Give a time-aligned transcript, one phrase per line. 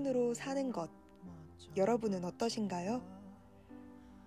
[0.00, 0.90] 어른으로 사는 것,
[1.76, 3.02] 여러분은 어떠신가요?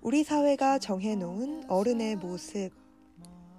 [0.02, 2.72] 우리 사회가 정해놓은 어른의 모습,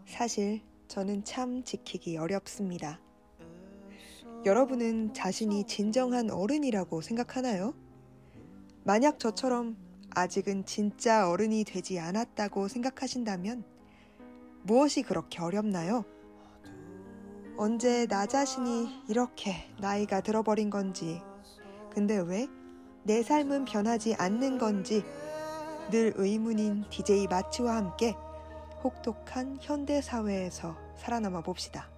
[0.06, 3.00] 사실 저는 참 지키기 어렵습니다.
[4.44, 7.74] 여러분은 자신이 진정한 어른이라고 생각하나요?
[8.84, 9.76] 만약 저처럼
[10.10, 13.64] 아직은 진짜 어른이 되지 않았다고 생각하신다면
[14.62, 16.04] 무엇이 그렇게 어렵나요?
[17.56, 21.20] 언제 나 자신이 이렇게 나이가 들어버린 건지,
[21.94, 22.48] 근데 왜
[23.06, 25.04] 내 삶은 변하지 않는 건지
[25.90, 28.14] 늘 의문인 DJ 마치와 함께
[28.82, 31.90] 혹독한 현대사회에서 살아남아 봅시다.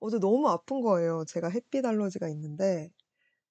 [0.00, 1.24] 어제 너무 아픈 거예요.
[1.26, 2.90] 제가 햇빛 알러지가 있는데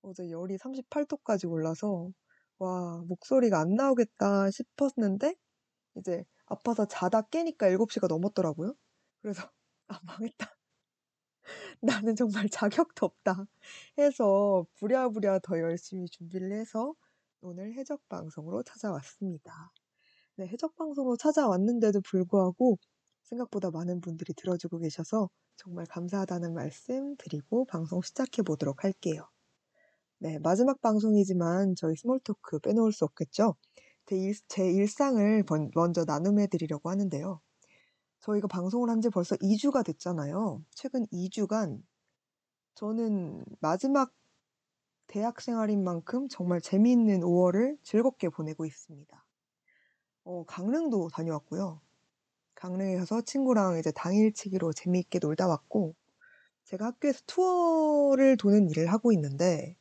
[0.04, 2.12] 어제 열이 38 도까지 올라서
[2.60, 5.36] 와 목소리가 안 나오겠다 싶었는데
[5.98, 8.76] 이제 아파서 자다 깨니까 7 시가 넘었더라고요.
[9.22, 9.44] 그래서
[9.90, 10.58] 아 망했다.
[11.82, 13.46] 나는 정말 자격도 없다
[13.98, 16.94] 해서 부랴부랴 더 열심히 준비를 해서
[17.42, 19.72] 오늘 해적 방송으로 찾아왔습니다.
[20.36, 22.78] 네, 해적 방송으로 찾아왔는데도 불구하고
[23.24, 29.28] 생각보다 많은 분들이 들어주고 계셔서 정말 감사하다는 말씀 드리고 방송 시작해 보도록 할게요.
[30.20, 33.56] 네, 마지막 방송이지만 저희 small talk 빼놓을 수 없겠죠?
[34.06, 34.38] 제, 일,
[35.44, 37.42] 번- 먼저 나눔해 드리려고 하는데요.
[38.20, 40.64] 저희가 방송을 한 지 벌써 2주가 됐잖아요.
[40.72, 41.82] 최근 2주간
[42.76, 44.12] 저는 마지막
[45.08, 49.26] 대학 생활인 만큼 정말 재미있는 5월을 즐겁게 보내고 있습니다.
[50.26, 51.82] 어, 강릉도 다녀왔고요.
[52.56, 55.96] 강릉에 가서 친구랑 이제 당일치기로 재미있게 놀다 왔고,
[56.66, 59.78] 제가 학교에서 투어를 도는 일을 하고 있는데,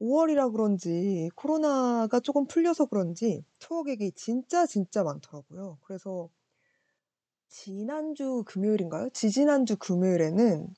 [0.00, 5.78] 5월이라 그런지 코로나가 조금 풀려서 그런지 투어객이 진짜 진짜 많더라고요.
[5.82, 6.28] 그래서
[7.48, 9.08] 지난주 금요일인가요?
[9.10, 10.68] 지지난주 금요일에는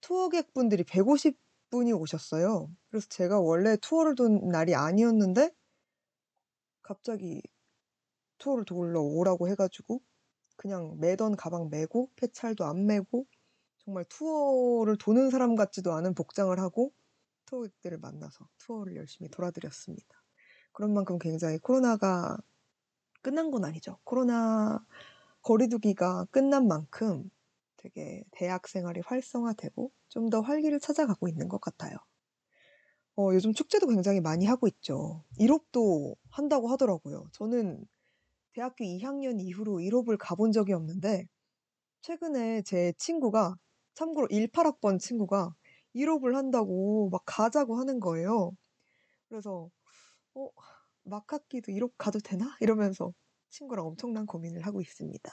[0.00, 1.36] 투어객분들이 150
[1.70, 2.70] 분이 오셨어요.
[2.88, 5.50] 그래서 제가 원래 투어를 돈 날이 아니었는데
[6.82, 7.42] 갑자기
[8.38, 10.00] 투어를 돌러 오라고 해가지고
[10.56, 13.26] 그냥 매던 가방 메고 폐찰도 안 메고
[13.78, 16.92] 정말 투어를 도는 사람 같지도 않은 복장을 하고
[17.46, 20.22] 투어객들을 만나서 투어를 열심히 돌아드렸습니다.
[20.72, 22.36] 그런 만큼 굉장히 코로나가
[23.22, 23.98] 끝난 건 아니죠.
[24.04, 24.84] 코로나
[25.42, 27.30] 거리두기가 끝난 만큼
[27.78, 31.96] 되게 대학 생활이 활성화되고 좀 더 활기를 찾아가고 있는 것 같아요.
[33.16, 35.24] 어, 요즘 축제도 굉장히 많이 하고 있죠.
[35.38, 37.26] 1롭도 한다고 하더라고요.
[37.32, 37.84] 저는
[38.52, 41.26] 대학교 2학년 이후로 1롭을 가본 적이 없는데,
[42.02, 43.56] 최근에 제 친구가,
[43.94, 45.54] 참고로 18학번 친구가
[45.94, 48.52] 1롭을 한다고 막 가자고 하는 거예요.
[49.28, 49.70] 그래서,
[50.34, 50.50] 어,
[51.04, 52.56] 막학기도 1롭 가도 되나?
[52.60, 53.12] 이러면서
[53.50, 55.30] 친구랑 엄청난 고민을 하고 있습니다.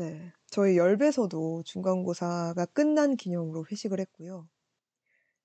[0.00, 0.32] 네.
[0.46, 4.48] 저희 열배서도 중간고사가 끝난 기념으로 회식을 했고요.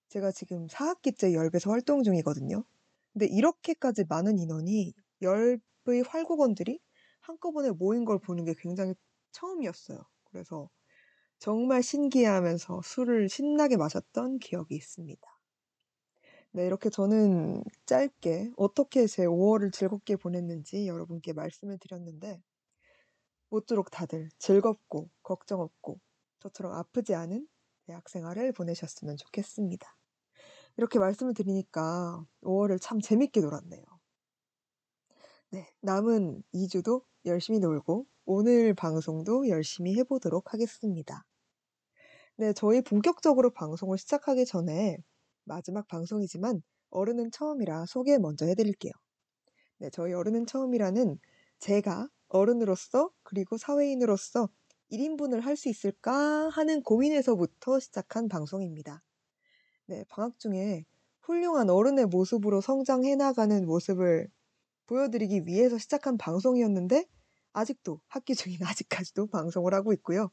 [0.08, 2.64] 제가 지금 4학기째 열배서 활동 중이거든요.
[3.12, 6.80] 근데 이렇게까지 많은 인원이 10의 활곡원들이
[7.20, 8.94] 한꺼번에 모인 걸 보는 게 굉장히
[9.34, 10.00] 처음이었어요.
[10.24, 10.70] 그래서
[11.38, 15.22] 정말 신기해하면서 술을 신나게 마셨던 기억이 있습니다.
[16.52, 22.42] 네 이렇게 저는 짧게 어떻게 제 5 월을 즐겁게 보냈는지 여러분께 말씀을 드렸는데
[23.56, 26.00] 모쪼록 다들 즐겁고 걱정 없고
[26.40, 27.48] 저처럼 아프지 않은
[27.86, 29.96] 대학 생활을 보내셨으면 좋겠습니다.
[30.76, 33.84] 이렇게 말씀을 드리니까 5 월을 참 재밌게 놀았네요.
[35.52, 35.72] 네.
[35.80, 41.26] 남은 2 주도 열심히 놀고 오늘 방송도 열심히 해 보도록 하겠습니다.
[42.36, 42.52] 네.
[42.52, 44.98] 저희 본격적으로 방송을 시작하기 전에
[45.46, 48.92] 마지막 방송이지만 어른은 처음이라 소개 먼저 해 드릴게요.
[49.78, 49.90] 네.
[49.92, 51.18] 저희 어른은 처음이라는
[51.60, 54.50] 제가 어른으로서 그리고 사회인으로서
[54.90, 59.04] 1 인분을 할 수 있을까 하는 고민에서부터 시작한 방송입니다.
[59.88, 60.04] 네.
[60.10, 60.86] 방학 중에
[61.22, 64.30] 훌륭한 어른의 모습으로 성장해 나가는 모습을
[64.88, 67.08] 보여드리기 위해서 시작한 방송이었는데
[67.54, 70.30] 아직도 학기 중인 아직까지도 방송을 하고 있고요.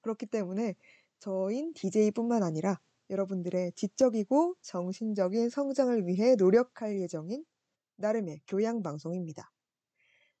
[0.00, 0.74] 그렇기 때문에
[1.20, 2.80] 저인 DJ뿐만 아니라
[3.10, 7.44] 여러분들의 지적이고 정신적인 성장을 위해 노력할 예정인
[7.96, 9.52] 나름의 교양 방송입니다.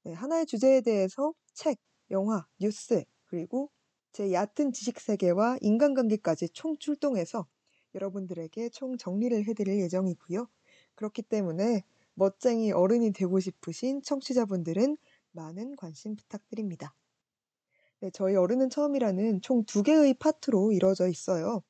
[0.06, 1.80] 네, 하나의 주제에 대해서 책,
[2.12, 3.72] 영화, 뉴스, 그리고
[4.12, 7.48] 제 얕은 지식 세계와 인간관계까지 총 출동해서
[7.92, 10.46] 여러분들에게 총 정리를 해드릴 예정이고요.
[10.94, 11.82] 그렇기 때문에
[12.14, 14.96] 멋쟁이 어른이 되고 싶으신 청취자분들은
[15.32, 16.94] 많은 관심 부탁드립니다.
[17.98, 21.64] 네, 저희 어른은 처음이라는 총 두 개의 파트로 이루어져 있어요.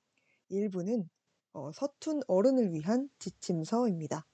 [0.51, 1.09] 1부는
[1.55, 4.27] 어, 서툰 어른을 위한 지침서입니다.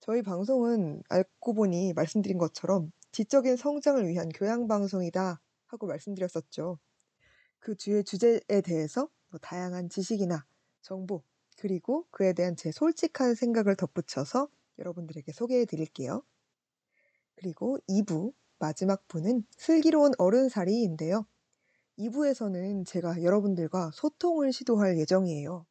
[0.00, 6.78] 저희 방송은 알고 보니 말씀드린 것처럼 지적인 성장을 위한 교양 방송이다 하고 말씀드렸었죠.
[7.58, 10.46] 그 주의 주제에 대해서 뭐 다양한 지식이나
[10.82, 11.22] 정보
[11.58, 14.48] 그리고 그에 대한 제 솔직한 생각을 덧붙여서
[14.78, 16.22] 여러분들에게 소개해 드릴게요.
[17.34, 21.26] 그리고 2부 마지막 부는 슬기로운 어른살이인데요.
[21.98, 25.66] 2부에서는 제가 여러분들과 소통을 시도할 예정이에요.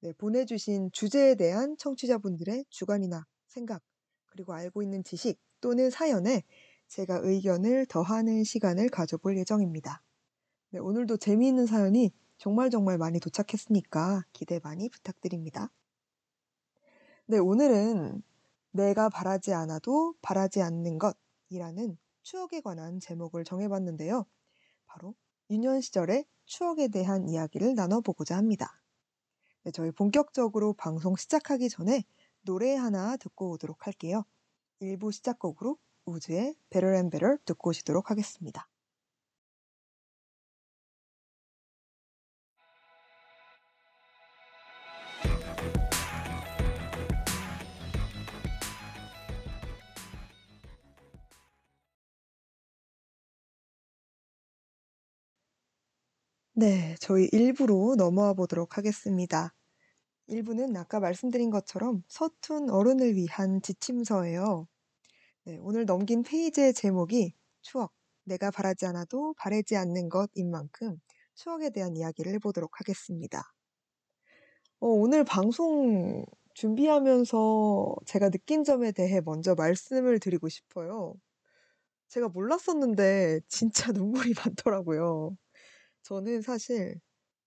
[0.00, 3.82] 네, 보내주신 주제에 대한 청취자분들의 주관이나 생각,
[4.26, 6.44] 그리고 알고 있는 지식 또는 사연에
[6.88, 10.02] 제가 의견을 더하는 시간을 가져볼 예정입니다.
[10.70, 15.70] 네, 오늘도 재미있는 사연이 정말 정말 많이 도착했으니까 기대 많이 부탁드립니다.
[17.26, 18.22] 네, 오늘은
[18.70, 24.24] 내가 바라지 않아도 바라지 않는 것이라는 추억에 관한 제목을 정해봤는데요.
[24.86, 25.14] 바로
[25.50, 28.80] 유년 시절의 추억에 대한 이야기를 나눠보고자 합니다.
[29.64, 32.04] 네, 저희 본격적으로 방송 시작하기 전에
[32.42, 34.24] 노래 하나 듣고 오도록 할게요.
[34.80, 35.76] 1부 시작곡으로
[36.08, 38.68] 우즈의 Better and Better 듣고 오시도록 하겠습니다.
[56.54, 59.54] 네, 저희 1부로 넘어와 보도록 하겠습니다.
[60.28, 64.66] 1부는 아까 말씀드린 것처럼 서툰 어른을 위한 지침서예요.
[65.48, 71.00] 네, 오늘 넘긴 페이지의 제목이 추억, 내가 바라지 않아도 바라지 않는 것인 만큼
[71.36, 73.42] 추억에 대한 이야기를 해보도록 하겠습니다.
[74.80, 81.14] 어, 오늘 방송 준비하면서 제가 느낀 점에 대해 먼저 말씀을 드리고 싶어요.
[82.08, 83.92] 제가 몰랐었는데 진짜
[84.28, 85.36] 눈물이 많더라고요.
[86.04, 87.00] 저는 사실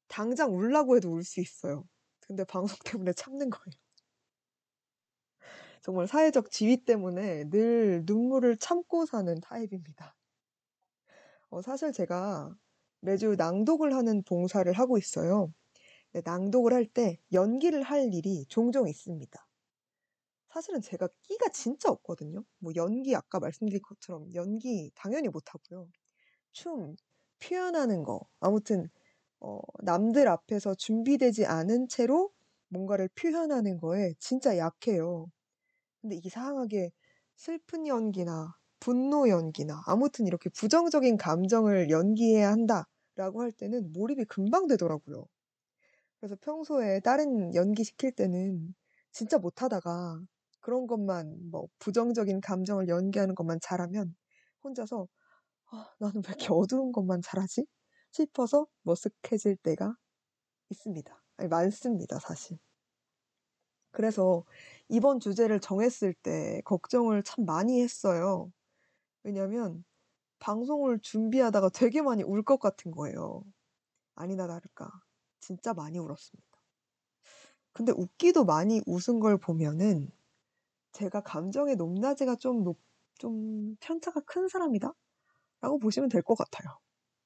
[0.09, 1.85] 당장 울라고 해도 울 수 있어요.
[2.21, 3.73] 근데 방송 때문에 참는 거예요.
[5.81, 10.15] 정말 사회적 지위 때문에 늘 눈물을 참고 사는 타입입니다.
[11.49, 12.55] 어, 사실 제가
[13.01, 15.53] 매주 낭독을 하는 봉사를 하고 있어요.
[16.13, 19.47] 네, 낭독을 할 때 연기를 할 일이 종종 있습니다.
[20.49, 22.43] 사실은 제가 끼가 진짜 없거든요.
[22.59, 25.89] 뭐 연기 아까 말씀드린 것처럼 연기 당연히 못하고요.
[26.53, 26.95] 춤,
[27.39, 28.89] 표현하는 거 아무튼
[29.41, 32.31] 어 남들 앞에서 준비되지 않은 채로
[32.69, 35.27] 뭔가를 표현하는 거에 진짜 약해요.
[36.01, 36.91] 근데 이상하게
[37.35, 45.27] 슬픈 연기나 분노 연기나 아무튼 이렇게 부정적인 감정을 연기해야 한다라고 할 때는 몰입이 금방 되더라고요.
[46.19, 48.75] 그래서 평소에 다른 연기 시킬 때는
[49.11, 50.21] 진짜 못하다가
[50.61, 54.15] 그런 것만 뭐 부정적인 감정을 연기하는 것만 잘하면
[54.63, 55.07] 혼자서
[55.71, 57.67] '아 나는 왜 이렇게 어두운 것만 잘하지?'
[58.11, 59.95] 싶어서 머쓱해질 때가
[60.71, 61.23] 있습니다.
[61.37, 62.59] 아니 많습니다 사실.
[63.91, 64.43] 그래서
[64.89, 68.51] 이번 주제를 정했을 때 걱정을 참 많이 했어요.
[69.23, 69.85] 왜냐면
[70.39, 73.43] 방송을 준비하다가 되게 많이 울 것 같은 거예요.
[74.15, 74.91] 아니나 다를까
[75.41, 76.47] 진짜 많이 울었습니다.
[77.73, 80.09] 근데 웃기도 많이 웃은 걸 보면은
[80.93, 82.77] 제가 감정의 높낮이가 좀 높
[83.19, 84.93] 좀 편차가 큰 사람이다
[85.61, 86.77] 라고 보시면 될 것 같아요.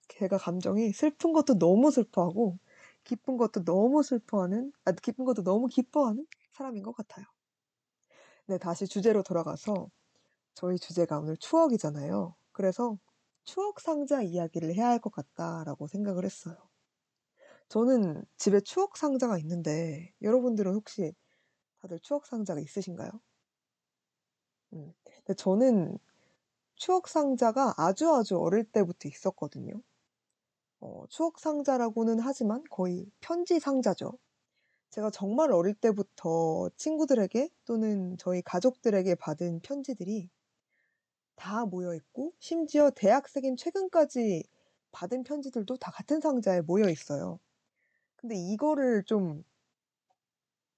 [0.10, 2.60] 제가 감정이 슬픈 것도 너무 슬퍼하고
[3.06, 7.26] 기쁜 것도 너무 슬퍼하는 아 기쁜 것도 너무 기뻐하는 사람인 것 같아요.
[8.48, 9.90] 네 다시 주제로 돌아가서
[10.56, 12.36] 저희 주제가 오늘 추억이잖아요.
[12.54, 12.98] 그래서
[13.46, 16.58] '추억 상자 이야기를 해야 할 것 같다.'라고 생각을 했어요.
[17.70, 21.14] 저는 집에 추억 상자가 있는데 여러분들은 혹시
[21.82, 23.12] 다들 추억 상자가 있으신가요?
[24.74, 24.94] 음.
[25.38, 25.98] 저는
[26.76, 29.82] 추억 상자가 아주 아주 어릴 때부터 있었거든요.
[30.80, 34.18] 어 추억 상자라고는 하지만 거의 편지 상자죠.
[34.96, 40.30] 제가 정말 어릴 때부터 친구들에게 또는 저희 가족들에게 받은 편지들이
[41.36, 44.44] 다 모여 있고 심지어 대학생인 최근까지
[44.92, 47.40] 받은 편지들도 다 같은 상자에 모여 있어요.
[48.16, 49.44] 근데 이거를 좀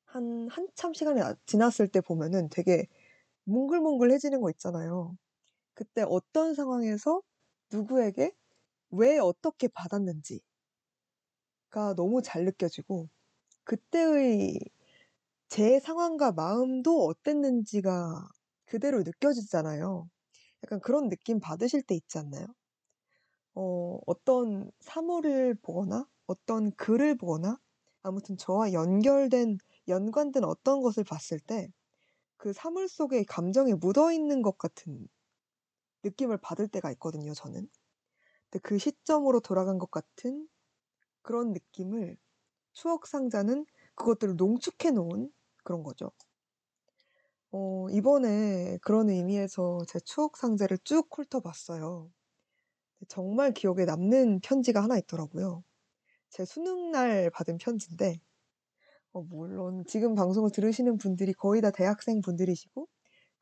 [0.08, 2.88] 한 한참 시간이 아 지났을 때 보면은 되게
[3.46, 5.18] 몽글몽글해지는 거 있잖아요.
[5.76, 7.22] 그때 어떤 상황에서
[7.72, 8.34] 누구에게
[8.92, 10.42] 왜 어떻게 받았는지가
[11.96, 13.10] 너무 잘 느껴지고
[13.68, 14.60] 그때의
[15.50, 18.30] 제 상황과 마음도 어땠는지가
[18.66, 20.10] 그대로 느껴지잖아요.
[20.64, 22.48] 약간 그런 느낌 받으실 때 있지 않나요?
[23.56, 27.60] 어 어떤 사물을 보거나 어떤 글을 보거나
[28.04, 29.58] 아무튼 저와 연결된
[29.88, 31.70] 연관된 어떤 것을 봤을 때
[32.38, 35.08] 그 사물 속에 감정이 묻어 있는 것 같은
[36.04, 37.70] 느낌을 받을 때가 있거든요 저는.
[38.52, 40.48] 근데 그 시점으로 돌아간 것 같은
[41.24, 42.18] 그런 느낌을
[42.78, 43.66] 추억 상자는
[43.96, 45.32] 그것들을 농축해 놓은
[45.64, 46.12] 그런 거죠.
[47.52, 52.12] 어 이번에 그런 의미에서 제 추억 상자를 쭉 훑어 봤어요.
[53.08, 55.64] 정말 기억에 남는 편지가 하나 있더라고요.
[56.30, 58.22] 제 수능 날 받은 편지인데
[59.14, 62.88] 어 물론 지금 방송을 들으시는 분들이 거의 다 대학생 분들이시고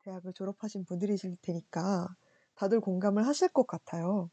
[0.00, 2.08] 대학을 졸업하신 분들이실 테니까
[2.54, 4.30] 다들 공감을 하실 것 같아요.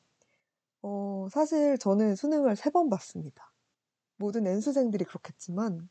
[0.83, 3.52] 어 사실 저는 수능을 3번 봤습니다.
[4.17, 5.89] 모든 N수생들이 그렇겠지만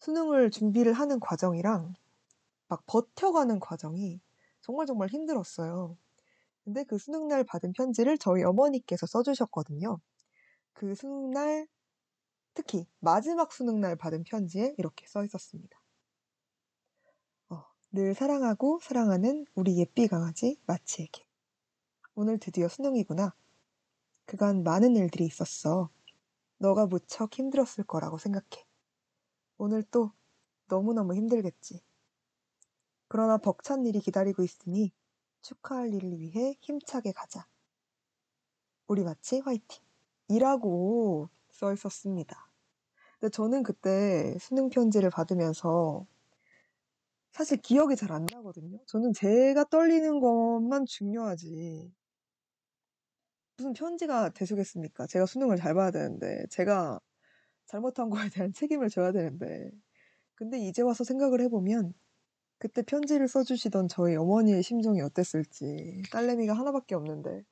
[0.00, 1.94] 수능을 준비를 하는 과정이랑
[2.68, 4.20] 막 버텨가는 과정이
[4.62, 5.98] 정말 정말 힘들었어요.
[6.64, 10.00] 근데 그 수능 날 받은 편지를 저희 어머니께서 써 주셨거든요.
[10.74, 11.68] 그 수능 날
[12.54, 15.80] 특히 마지막 수능 날 받은 편지에 이렇게 써 있었습니다.
[17.50, 21.24] 어 "늘 사랑하고 사랑하는 우리 예삐 강아지 마치에게.
[22.14, 23.34] 오늘 드디어 수능이구나.
[24.26, 25.90] 그간 많은 일들이 있었어.
[26.62, 28.64] 너가 무척 힘들었을 거라고 생각해.
[29.58, 30.12] 오늘 또
[30.68, 31.82] 너무너무 힘들겠지.
[33.08, 34.92] 그러나 벅찬 일이 기다리고 있으니
[35.42, 37.48] 축하할 일을 위해 힘차게 가자.
[38.86, 39.82] 우리 마치 화이팅."
[40.28, 42.52] 이라고 써 있었습니다.
[43.20, 46.06] 근데 저는 그때 수능 편지를 받으면서
[47.32, 48.78] 사실 기억이 잘 안 나거든요.
[48.86, 51.92] 저는 제가 떨리는 것만 중요하지
[53.58, 55.06] 무슨 편지가 대수겠습니까?
[55.06, 57.00] 제가 수능을 잘 봐야 되는데 제가
[57.66, 59.70] 잘못한 거에 대한 책임을 져야 되는데.
[60.36, 61.94] 근데 이제 와서 생각을 해 보면
[62.58, 66.02] 그때 편지를 써 주시던 저희 어머니의 심정이 어땠을지.
[66.12, 67.44] 딸내미가 하나 밖에 없는데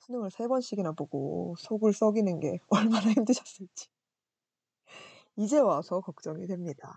[0.00, 3.88] 수능을 3 번씩이나 보고 속을 썩이는 게 얼마나 힘드셨을지.
[5.36, 6.94] 이제 와서 걱정이 됩니다.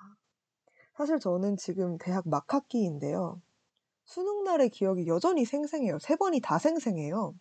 [0.98, 3.42] 사실 저는 지금 대학 막 학기인데요.
[4.06, 6.00] 수능 날의 기억이 여전히 생생해요.
[6.00, 7.36] 3 번이 다 생생해요.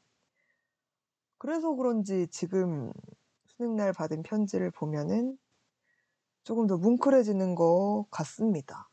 [1.40, 2.92] 그래서 그런지 지금
[3.46, 5.38] 수능 날 받은 편지를 보면은
[6.44, 8.90] 조금 더 뭉클해지는 것 같습니다.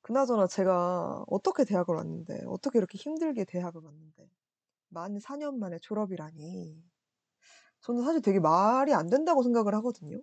[0.00, 4.28] 그나저나 제가 어떻게 대학을 왔는데 어떻게 이렇게 힘들게 대학을 왔는데
[4.88, 6.82] 만 4년 만에 졸업이라니.
[7.82, 10.20] 저는 사실 되게 말이 안 된다고 생각을 하거든요.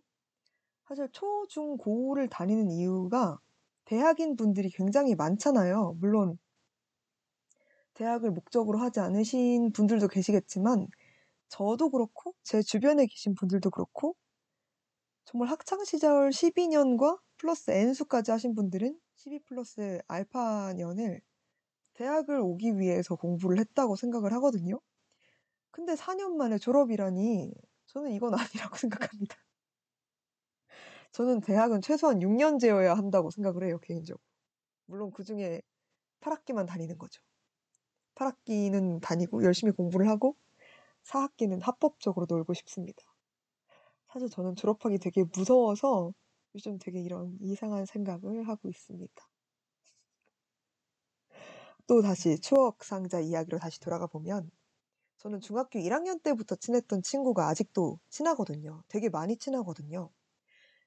[0.85, 3.39] 사실 초, 중, 고를 다니는 이유가
[3.85, 5.95] 대학인 분들이 굉장히 많잖아요.
[6.01, 6.37] 물론
[7.99, 10.87] 대학을 목적으로 하지 않으신 분들도 계시겠지만
[11.49, 14.15] 저도 그렇고 제 주변에 계신 분들도 그렇고
[15.25, 21.21] 정말 학창 시절 12 년과 플러스 N수까지 하신 분들은 12 플러스 알파 년을
[21.95, 24.79] 대학을 오기 위해서 공부를 했다고 생각을 하거든요.
[25.71, 27.51] 근데 4년 만에 졸업이라니
[27.87, 29.35] 저는 이건 아니라고 생각합니다.
[31.11, 34.23] 저는 대학은 최소한 6 년제여야 한다고 생각을 해요 개인적으로.
[34.85, 35.61] 물론 그 중에
[36.21, 37.21] 8 학기만 다니는 거죠.
[38.19, 40.35] 8 학기는 다니고 열심히 공부를 하고
[41.03, 43.01] 4 학기는 합법적으로 놀고 싶습니다.
[44.11, 46.13] 사실 저는 졸업하기 되게 무서워서
[46.53, 49.29] 요즘 되게 이런 이상한 생각을 하고 있습니다.
[51.87, 54.51] 또 다시 추억 상자 이야기로 다시 돌아가 보면
[55.17, 58.83] 저는 중학교 1 학년 때부터 친했던 친구가 아직도 친하거든요.
[58.89, 60.09] 되게 많이 친하거든요.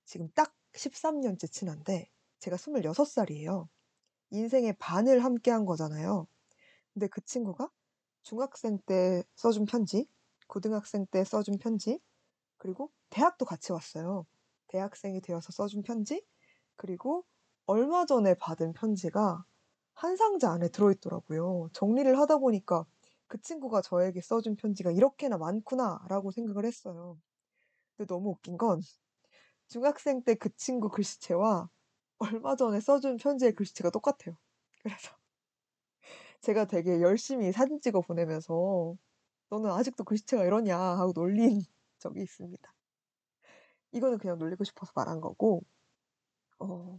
[0.04, 2.10] 지금 딱 13 년째 친한데
[2.40, 3.70] 제가 26 살이에요.
[4.30, 6.26] 인생의 반을 함께 한 거잖아요.
[6.94, 7.70] 근데 그 친구가
[8.22, 10.08] 중학생 때 써준 편지,
[10.48, 12.00] 고등학생 때 써준 편지,
[12.58, 14.26] 그리고 대학도 같이 왔어요.
[14.68, 16.24] 대학생이 되어서 써준 편지,
[16.76, 17.24] 그리고
[17.66, 19.44] 얼마 전에 받은 편지가
[19.94, 21.70] 한 상자 안에 들어있더라고요.
[21.72, 22.86] 정리를 하다 보니까
[23.28, 27.18] 그 친구가 저에게 써준 편지가 이렇게나 많구나라고 생각을 했어요.
[27.96, 28.80] 근데 너무 웃긴 건
[29.68, 31.70] 중학생 때 그 친구 글씨체와
[32.18, 34.36] 얼마 전에 써준 편지의 글씨체가 똑같아요.
[34.82, 35.10] 그래서
[36.42, 38.96] 제가 되게 열심히 사진 찍어 보내면서
[39.50, 41.60] "너는 아직도 글씨체가 이러냐." 하고 놀린
[42.00, 42.74] 적이 있습니다.
[43.92, 45.62] 이거는 그냥 놀리고 싶어서 말한 거고
[46.60, 46.98] 어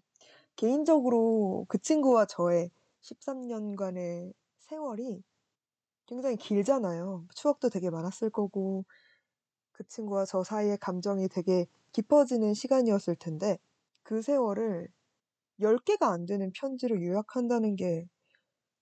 [0.56, 2.72] 개인적으로 그 친구와 저의
[3.02, 5.24] 13 년간의 세월이
[6.08, 7.28] 굉장히 길잖아요.
[7.36, 8.86] 추억도 되게 많았을 거고
[9.74, 13.60] 그 친구와 저 사이의 감정이 되게 깊어지는 시간이었을 텐데
[14.04, 14.90] 그 세월을
[15.62, 18.08] 10 개가 안 되는 편지로 요약한다는 게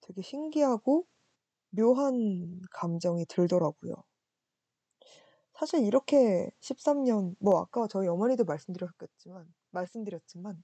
[0.02, 1.06] 되게 신기하고
[1.72, 3.96] 묘한 감정이 들더라고요.
[5.54, 10.62] 사실 이렇게 13년 뭐 아까 저희 어머니도 말씀드렸겠지만 말씀드렸지만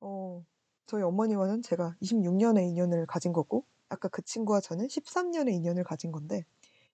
[0.00, 0.44] 어
[0.86, 5.84] 저희 어머니와는 제가 26 년의 인연을 가진 거고 아까 그 친구와 저는 13 년의 인연을
[5.84, 6.44] 가진 건데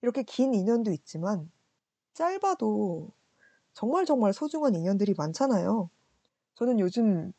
[0.03, 1.51] 이렇게 긴 인연도 있지만
[2.15, 3.13] 짧아도
[3.75, 5.91] 정말 정말 소중한 인연들이 많잖아요.
[6.57, 7.33] 저는 요즘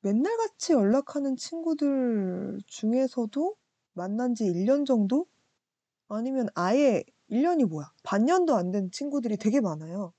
[0.00, 3.56] 맨날 같이 연락하는 친구들 중에서도
[3.92, 5.26] 만난 지 1년 정도?
[6.08, 10.14] 아니면 아예 1 년이 뭐야 반년도 안 된 친구들이 되게 많아요.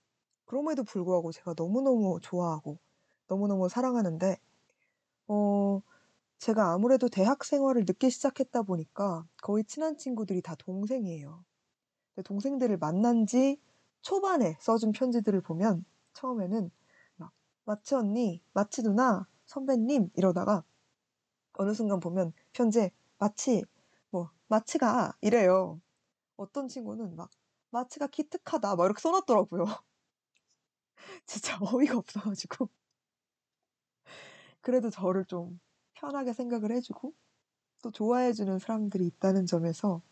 [0.45, 2.79] 그럼에도 불구하고 제가 너무너무 좋아하고
[3.27, 4.37] 너무너무 사랑하는데
[5.27, 5.81] 어
[6.39, 11.45] 제가 아무래도 대학 생활을 늦게 시작했다 보니까 거의 친한 친구들이 다 동생이에요.
[12.25, 13.59] 동생들을 만난 지
[14.01, 16.71] 초반에 써준 편지들을 보면 처음에는
[17.17, 17.31] 막
[17.65, 20.65] "마치 언니, 마치 누나, 선배님." 이러다가
[21.53, 23.63] 어느 순간 보면 편지에 "마치
[24.11, 25.81] 뭐 마치가" 이래요.
[26.37, 27.29] 어떤 친구는 막
[27.71, 29.65] "마치가 기특하다." 막 이렇게 써 놨더라고요.
[31.25, 32.69] 진짜 어이가 없어 가지고
[34.61, 35.59] 그래도 저를 좀
[35.93, 37.13] 편하게 생각을 해 주고
[37.83, 40.03] 또 좋아해 주는 사람들이 있다는 점에서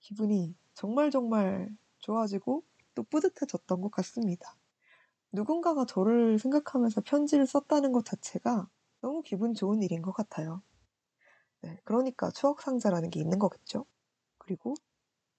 [0.00, 2.64] 기분이 정말 정말 좋아지고
[2.96, 4.57] 또 뿌듯해졌던 것 같습니다.
[5.32, 8.68] 누군가가 저를 생각하면서 편지를 썼다는 것 자체가
[9.00, 10.62] 너무 기분 좋은 일인 것 같아요.
[11.60, 13.84] 네 그러니까 추억 상자라는 게 있는 거겠죠.
[14.38, 14.74] 그리고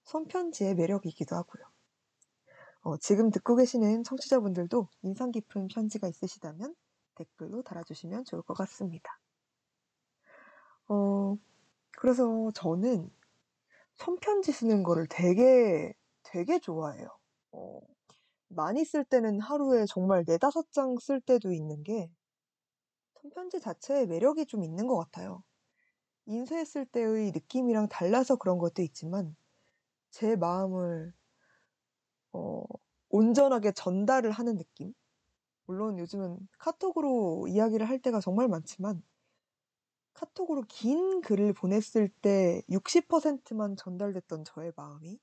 [0.06, 1.64] 손편지의 매력이기도 하고요.
[2.82, 6.76] 어 지금 듣고 계시는 청취자분들도 인상 깊은 편지가 있으시다면
[7.16, 9.20] 댓글로 달아 주시면 좋을 것 같습니다.
[10.88, 11.38] 어
[11.98, 13.12] 그래서 저는
[13.96, 17.10] 손편지 쓰는 거를 되게, 되게 좋아해요.
[17.52, 17.82] 어
[18.50, 22.12] 많이 쓸 때는 하루에 정말 4-5장쓸 때도 있는 게
[23.22, 25.44] 손편지 자체에 매력이 좀 있는 것 같아요.
[26.26, 29.36] 인쇄했을 때의 느낌이랑 달라서 그런 것도 있지만
[30.12, 31.14] 제 마음을
[32.34, 32.64] 어
[33.10, 34.94] 온전하게 전달을 하는 느낌?
[35.66, 39.04] 물론 요즘은 카톡으로 이야기를 할 때가 정말 많지만
[40.14, 45.20] 카톡으로 긴 글을 보냈을 때 60%만 전달됐던 저의 마음이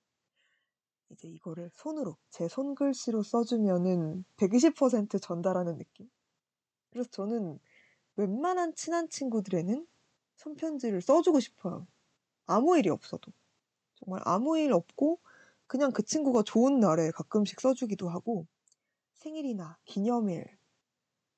[1.11, 6.11] 이제 이거를 손으로 제 손글씨로 써 주면은 120% 전달하는 느낌?
[6.91, 7.59] 그래서 저는
[8.17, 9.87] 웬만한 친한 친구들에는
[10.37, 11.87] 손편지를 써 주고 싶어요.
[12.47, 13.33] 아무 일이 없어도.
[13.97, 15.21] 정말 아무 일 없고
[15.67, 18.47] 그냥 그 친구가 좋은 날에 가끔씩 써 주기도 하고
[19.15, 20.47] 생일이나 기념일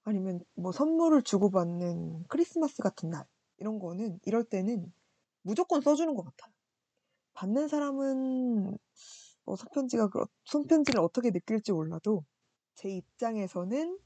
[0.04, 3.26] 아니면 뭐 선물을 주고받는 크리스마스 같은 날
[3.58, 4.92] 이런 거는 이럴 때는
[5.42, 6.52] 무조건 써 주는 것 같아요.
[7.34, 8.78] 받는 사람은
[9.48, 12.24] 어 손편지가 그 손편지를 어떻게 느낄지 몰라도
[12.74, 13.98] 제 입장에서는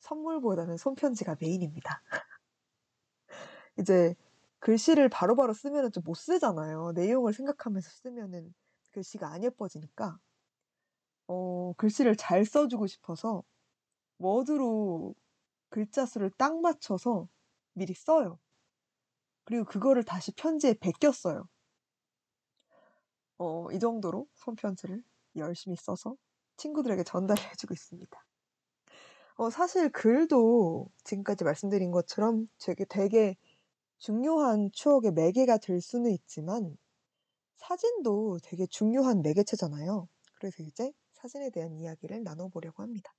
[0.00, 2.02] 선물보다는 손편지가 메인입니다.
[3.78, 4.14] 이제
[4.60, 6.92] 글씨를 바로바로 쓰면은 좀못 쓰잖아요.
[6.94, 8.54] 내용을 생각하면서 쓰면은
[8.92, 10.18] 글씨가 안 예뻐지니까
[11.28, 13.42] 어 글씨를 잘 써 주고 싶어서
[14.18, 15.14] 워드로
[15.70, 17.28] 글자 수를 딱 맞춰서
[17.74, 18.40] 미리 써요.
[19.44, 21.48] 그리고 그거를 다시 편지에 베껴 써요.
[23.38, 25.04] 어 이 정도로 손편지를
[25.36, 26.16] 열심히 써서
[26.56, 28.24] 친구들에게 전달해 주고 있습니다.
[29.36, 33.36] 어 사실 글도 지금까지 말씀드린 것처럼 되게 되게
[33.98, 36.76] 중요한 추억의 매개가 될 수는 있지만
[37.56, 40.08] 사진도 되게 중요한 매개체잖아요.
[40.36, 43.14] 그래서 이제 사진에 대한 이야기를 나눠 보려고 합니다.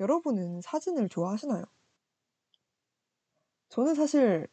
[0.00, 1.64] 여러분은 사진을 좋아하시나요?
[3.70, 4.46] 저는 사실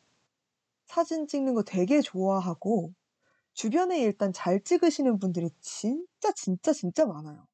[0.88, 2.94] 사진 찍는 거 되게 좋아하고
[3.60, 7.48] 주변에 일단 잘 찍으시는 분들이 진짜, 진짜, 진짜 많아요.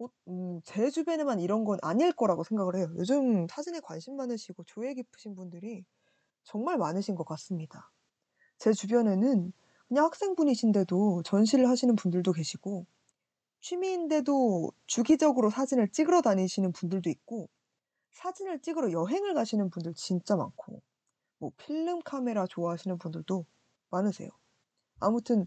[0.00, 2.88] 어 음 제 주변에만 이런 건 아닐 거라고 생각을 해요.
[2.96, 5.84] 요즘 사진에 관심 많으시고 조예 깊으신 분들이
[6.44, 7.92] 정말 많으신 것 같습니다.
[8.58, 9.52] 제 주변에는
[9.88, 12.86] 그냥 학생분이신데도 전시를 하시는 분들도 계시고
[13.60, 17.48] 취미인데도 주기적으로 사진을 찍으러 다니시는 분들도 있고
[18.12, 20.82] 사진을 찍으러 여행을 가시는 분들 진짜 많고
[21.38, 23.46] 뭐 필름 카메라 좋아하시는 분들도
[23.90, 24.30] 많으세요.
[25.00, 25.46] 아무튼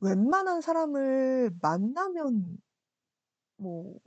[0.00, 2.58] 웬만한 사람을 만나면
[3.56, 3.98] 뭐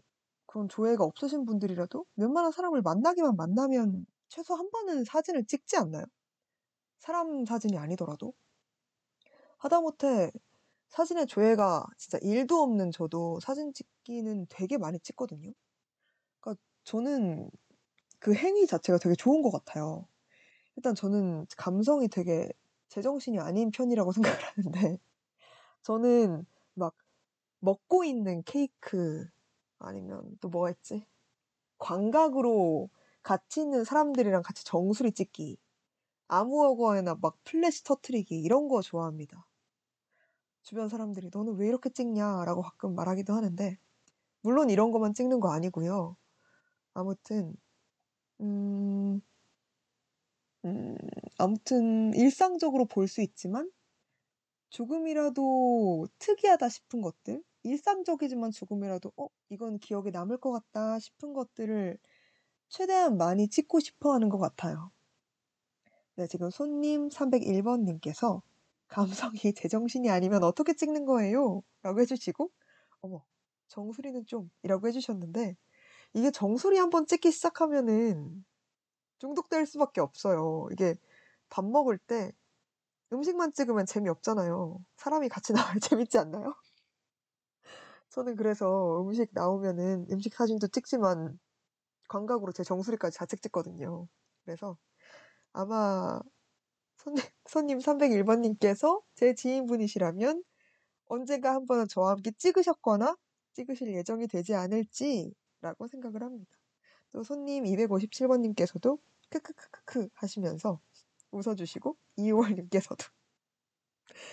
[0.47, 6.05] 그런 조회가 없으신 분들이라도 웬만한 사람을 만나기만 만나면 최소 한 번은 사진을 찍지 않나요?
[6.99, 8.33] 사람 사진이 아니더라도.
[9.57, 10.31] 하다못해
[10.89, 15.51] 사진의 조회가 진짜 1도 없는 저도 사진 찍기는 되게 많이 찍거든요.
[16.41, 17.49] 그러니까 저는
[18.19, 20.07] 그 행위 자체가 되게 좋은 것 같아요.
[20.77, 22.49] 일단 저는 감성이 되게
[22.95, 24.99] 제정신이 아닌 편이라고 생각을 하는데
[25.83, 26.95] 저는 막
[27.59, 29.27] 먹고 있는 케이크
[29.79, 31.07] 아니면 또 뭐가 있지?
[31.79, 32.89] 광각으로
[33.23, 35.57] 같이 있는 사람들이랑 같이 정수리 찍기,
[36.27, 39.45] 아무거나 막 플래시 터트리기 이런 거 좋아합니다.
[40.63, 43.77] 주변 사람들이 "너는 왜 이렇게 찍냐?"라고 가끔 말하기도 하는데
[44.41, 46.17] 물론 이런 것만 찍는 거 아니고요.
[46.93, 47.55] 아무튼
[48.41, 49.21] 음
[50.65, 50.97] 음
[51.37, 53.71] 아무튼 일상적으로 볼 수 있지만
[54.69, 61.97] 조금이라도 특이하다 싶은 것들, 일상적이지만 조금이라도 '어 이건 기억에 남을 것 같다.' 싶은 것들을
[62.69, 64.91] 최대한 많이 찍고 싶어 하는 것 같아요.
[66.15, 68.41] 네 지금 손님 301 번님께서
[68.87, 72.51] "감성이 제정신이 아니면 어떻게 찍는 거예요?" 라고 해 주시고
[73.01, 73.23] "어머
[73.67, 75.55] 정수리는 좀"이라고 해 주셨는데
[76.15, 78.45] 이게 정수리 한번 찍기 시작하면은
[79.19, 80.67] 중독될 수밖에 없어요.
[80.71, 80.95] 이게
[81.49, 82.31] 밥 먹을 때
[83.13, 84.79] 음식만 찍으면 재미없잖아요.
[84.97, 86.55] 사람이 같이 나와야 재밌지 않나요?
[88.09, 91.39] 저는 그래서 음식 나오면은 음식 사진도 찍지만
[92.07, 94.07] 광각으로 제 정수리까지 좌측 찍거든요.
[94.45, 94.77] 그래서
[95.53, 96.21] 아마
[96.97, 100.43] 손님 손님 301 번님께서 제 지인분이시라면
[101.07, 103.15] 언젠가 한 번은 저와 함께 찍으셨거나
[103.53, 106.51] 찍으실 예정이 되지 않을지라고 생각을 합니다.
[107.15, 108.99] 또 손님 257 번님께서도
[109.29, 110.81] 크크크크크 하시면서
[111.31, 113.05] 웃어 주시고 이호월 님께서도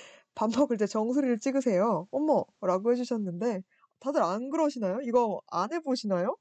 [0.35, 3.63] "밥 먹을 때 정수리를 찍으세요." "어머." 라고 해 주셨는데
[4.01, 5.01] 다들 안 그러시나요?
[5.03, 6.37] 이거 안 해 보시나요?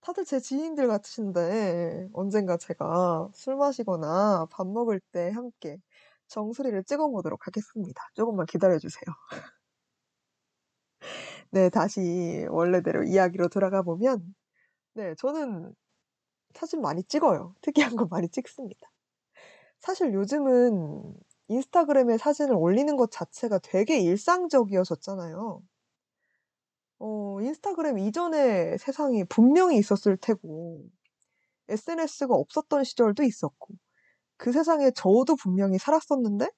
[0.00, 5.78] 다들 제 지인들 같으신데 언젠가 제가 술 마시거나 밥 먹을 때 함께
[6.28, 8.02] 정수리를 찍어 보도록 하겠습니다.
[8.14, 9.04] 쪼금만 기다려 주세요.
[11.50, 14.34] 네 다시 원래대로 이야기로 돌아가 보면
[14.94, 15.74] 네 저는
[16.54, 17.54] 사진 많이 찍어요.
[17.62, 18.90] 특이한 거 많이 찍습니다.
[19.80, 21.14] 사실 요즘은
[21.48, 25.62] 인스타그램에 사진을 올리는 것 자체가 되게 일상적이어졌잖아요.
[26.98, 30.84] 어 인스타그램 이전의 세상이 분명히 있었을 테고
[31.68, 33.74] SNS가 없었던 시절도 있었고
[34.38, 36.48] 그 세상에 저도 분명히 살았었는데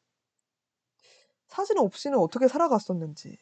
[1.48, 3.38] 사진 없이는 어떻게 살아갔었는지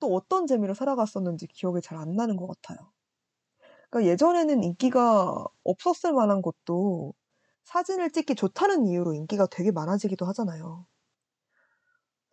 [0.00, 2.92] 또 어떤 재미로 살아갔었는지 기억이 잘 안 나는 것 같아요.
[3.92, 7.12] 그러니까 예전에는 인기가 없었을 만한 것도
[7.64, 10.86] 사진을 찍기 좋다는 이유로 인기가 되게 많아지기도 하잖아요.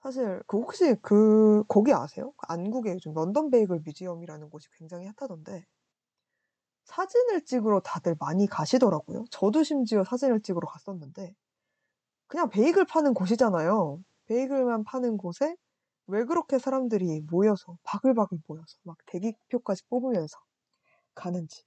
[0.01, 2.31] 사실 그 혹시 그 거기 아세요?
[2.37, 5.65] 그 안국에 요즘 런던 베이글 뮤지엄이라는 곳이 굉장히 핫하던데
[6.85, 9.25] 사진을 찍으러 다들 많이 가시더라고요.
[9.29, 11.35] 저도 심지어 사진을 찍으러 갔었는데
[12.27, 14.03] 그냥 베이글 파는 곳이잖아요.
[14.27, 15.55] 베이글만 파는 곳에
[16.07, 20.39] 왜 그렇게 사람들이 모여서 바글바글 모여서 막 대기표까지 뽑으면서
[21.19, 21.63] 가는지.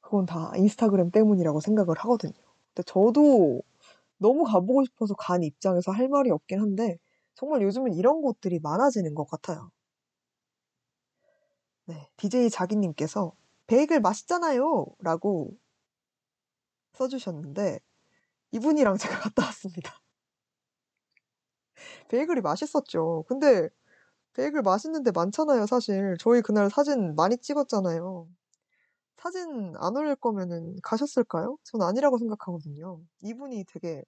[0.00, 2.32] 그건 다 인스타그램 때문이라고 생각을 하거든요.
[2.74, 3.62] 근데 저도
[4.18, 6.98] 너무 가 보고 싶어서 간 입장에서 할 말이 없긴 한데
[7.34, 9.70] 정말 요즘은 이런 곳들이 많아지는 것 같아요.
[11.86, 12.08] 네.
[12.16, 13.32] DJ 자기 님께서
[13.66, 15.56] "베이글 맛있잖아요."라고
[16.92, 17.80] 써 주셨는데
[18.52, 20.00] 이분이랑 제가 갔다 왔습니다.
[22.08, 23.24] 베이글이 맛있었죠.
[23.28, 23.68] 근데
[24.34, 26.16] 베이글 맛있는 데 많잖아요 사실.
[26.20, 28.28] 저희 그날 사진 많이 찍었잖아요.
[29.18, 31.58] 사진 안 올릴 거면은 가셨을까요?
[31.64, 33.00] 전 아니라고 생각하거든요.
[33.22, 34.02] 이분이 되게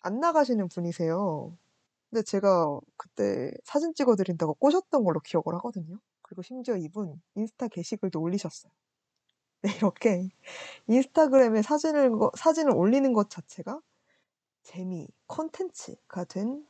[0.00, 1.56] 안 나가시는 분이세요.
[2.10, 5.98] 근데 제가 그때 사진 찍어 드린다고 꼬셨던 걸로 기억을 하거든요.
[6.22, 8.72] 그리고 심지어 이분 인스타 게시글도 올리셨어요.
[9.62, 10.28] 네 이렇게
[10.88, 13.80] 인스타그램에 사진을 거 사진을 올리는 것 자체가
[14.64, 16.66] 재미, 콘텐츠가 된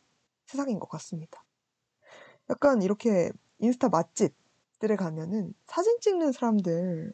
[0.46, 1.45] 세상인 것 같습니다.
[2.50, 7.12] 약간 이렇게 인스타 맛집들에 가면은 사진 찍는 사람들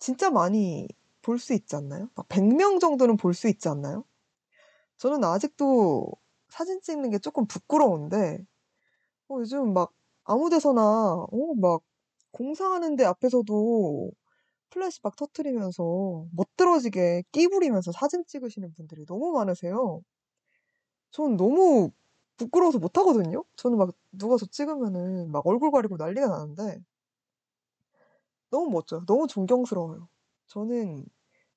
[0.00, 0.88] 진짜 많이
[1.22, 2.10] 볼 수 있지 않나요?
[2.16, 4.04] 막 100명 정도는 볼 수 있지 않나요?
[4.98, 6.12] 저는 아직도
[6.50, 8.44] 사진 찍는 게 쪼끔 부끄러운데
[9.30, 9.92] 어 요즘 막
[10.24, 10.82] 아무 데서나
[11.30, 11.82] 어 막
[12.32, 14.12] 공사하는 데 앞에서도
[14.70, 20.02] 플래시박 터트리면서 멋들어지게 끼 부리면서 사진 찍으시는 분들이 너무 많으세요.
[21.10, 21.90] 전 너무
[22.36, 23.44] 부끄러워서 못 하거든요.
[23.56, 26.82] 저는 막 누가 저 찍으면은 막 얼굴 가리고 난리가 나는데
[28.50, 29.04] 너무 멋져요.
[29.06, 30.08] 너무 존경스러워요.
[30.46, 31.04] 저는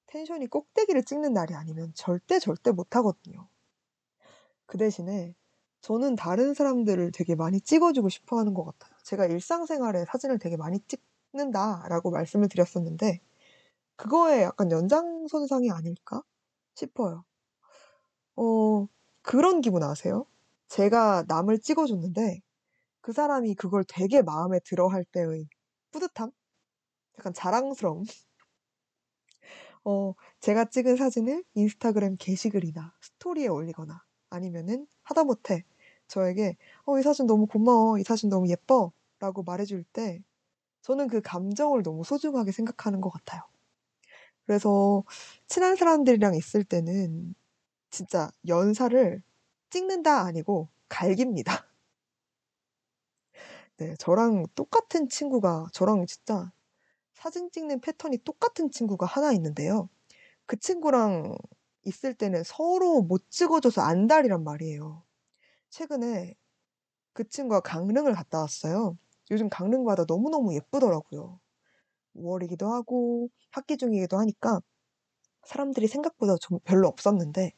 [0.08, 3.48] 텐션이 꼭대기를 찍는 날이 아니면 절대 절대 못 하거든요.
[4.66, 5.36] 그 대신에
[5.82, 8.94] 저는 다른 사람들을 되게 많이 찍어 주고 싶어 하는 것 같아요.
[9.04, 10.80] 제가 일상생활에 사진을 되게 많이
[11.32, 13.22] 찍는다라고 말씀을 드렸었는데
[13.96, 16.24] 그거의 약간 연장선상이 아닐까
[16.76, 17.24] 싶어요.
[18.36, 18.88] 어
[19.22, 20.26] 그런 기분 아세요?
[20.70, 22.42] 제가 남을 찍어 줬는데
[23.02, 25.48] 그 사람이 그걸 되게 마음에 들어 할 때의
[25.92, 26.32] 뿌듯함?
[27.20, 28.04] 약간 자랑스러움?
[29.86, 35.64] 어 제가 찍은 사진을 인스타그램 게시글이나 스토리에 올리거나 아니면은 하다못해
[36.08, 38.00] 저에게 "어 이 사진 너무 고마워.
[38.00, 40.22] 이 사진 너무 예뻐."라고 말해 줄 때
[40.84, 43.44] 저는 그 감정을 너무 소중하게 생각하는 것 같아요.
[44.46, 45.04] 그래서
[45.48, 47.36] 친한 사람들이랑 있을 때는
[47.92, 49.24] 진짜 연사를
[49.70, 51.68] 찍는다 아니고 갈깁니다.
[53.78, 53.96] 네.
[53.98, 56.52] 저랑 똑같은 친구가 저랑 진짜
[57.14, 59.90] 사진 찍는 패턴이 똑같은 친구가 하나 있는데요.
[60.46, 61.38] 그 친구랑
[61.86, 65.04] 있을 때는 서로 못 찍어 줘서 안달이란 말이에요.
[65.70, 66.36] 최근에
[67.14, 68.98] 그 친구가 강릉을 갔다 왔어요.
[69.32, 71.40] 요즘 강릉 바다 너무너무 예쁘더라고요.
[72.16, 74.62] 5 월이기도 하고 학기 중이기도 하니까
[75.46, 77.54] 사람들이 생각보다 좀 별로 없었는데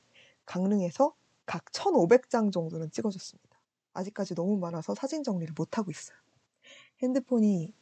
[0.45, 1.15] 강릉에서
[1.51, 3.59] 각 1,500장 정도는 찍어 줬습니다.
[3.91, 6.17] 아직까지 너무 많아서 사진 정리를 못 하고 있어요.
[7.03, 7.73] 핸드폰이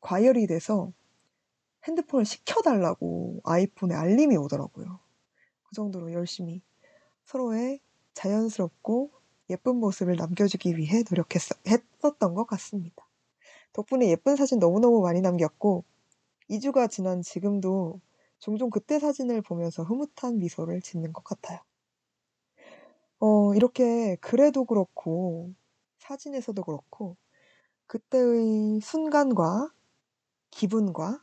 [0.00, 0.92] 과열이 돼서
[1.86, 5.00] 핸드폰을 식혀 달라고 아이폰에 알림이 오더라고요.
[5.64, 6.62] 그 정도로 열심히
[7.24, 7.80] 서로의
[8.14, 9.10] 자연스럽고
[9.50, 13.08] 예쁜 모습을 남겨주기 위해 노력했어 했었던 것 같습니다.
[13.72, 15.84] 덕분에 예쁜 사진 너무너무 많이 남겼고
[16.48, 18.00] 2 주가 지난 지금도
[18.38, 21.60] 종종 그때 사진을 보면서 흐뭇한 미소를 짓는 것 같아요.
[23.24, 25.50] 어 이렇게 글에도 그렇고
[25.98, 27.16] 사진에서도 그렇고
[27.88, 29.72] 그때의 순간과
[30.50, 31.22] 기분과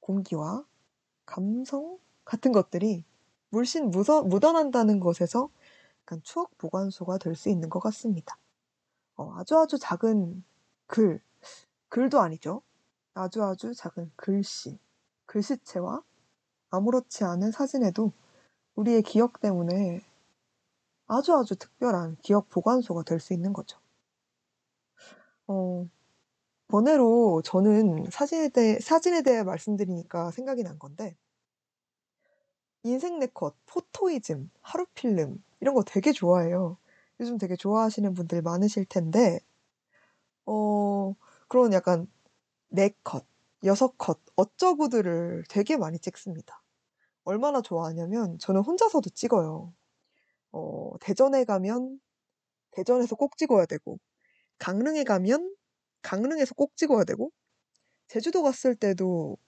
[0.00, 0.64] 공기와
[1.26, 3.04] 감성 같은 것들이
[3.50, 5.50] 물씬 묻어 묻어난다는 것에서
[6.02, 8.38] 약간 추억 보관소가 될 수 있는 것 같습니다.
[9.16, 10.44] 어 아주 아주 작은
[10.86, 11.20] 글,
[11.88, 12.62] 글도 아니죠.
[13.14, 14.78] 아주 아주 작은 글씨,
[15.26, 16.02] 글씨체와
[16.70, 18.12] 아무렇지 않은 사진에도
[18.76, 20.02] 우리의 기억 때문에
[21.10, 23.78] 아주 아주 특별한 기억 보관소가 될 수 있는 거죠.
[25.46, 25.86] 어
[26.68, 31.16] 번외로 저는 사진에 대해 사진에 대해 말씀드리니까 생각이 난 건데
[32.82, 36.76] 인생 네컷, 포토이즘, 하루 필름 이런 거 되게 좋아해요.
[37.18, 39.40] 요즘 되게 좋아하시는 분들 많으실 텐데
[40.46, 41.14] 어
[41.48, 42.06] 그런 약간
[42.70, 43.24] 4 컷,
[43.64, 46.62] 6컷 어쩌구들을 되게 많이 찍습니다.
[47.24, 49.72] 얼마나 좋아하냐면 저는 혼자서도 찍어요.
[50.52, 52.00] 어 대전에 가면
[52.72, 53.98] 대전에서 꼭 찍어야 되고
[54.58, 55.54] 강릉에 가면
[56.02, 57.32] 강릉에서 꼭 찍어야 되고
[58.08, 59.38] 제주도 갔을 때도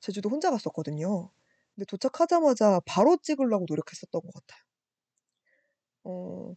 [0.00, 1.30] 제주도 혼자 갔었거든요.
[1.74, 4.62] 근데 도착하자마자 바로 찍으려고 노력했었던 것 같아요.
[6.04, 6.54] 어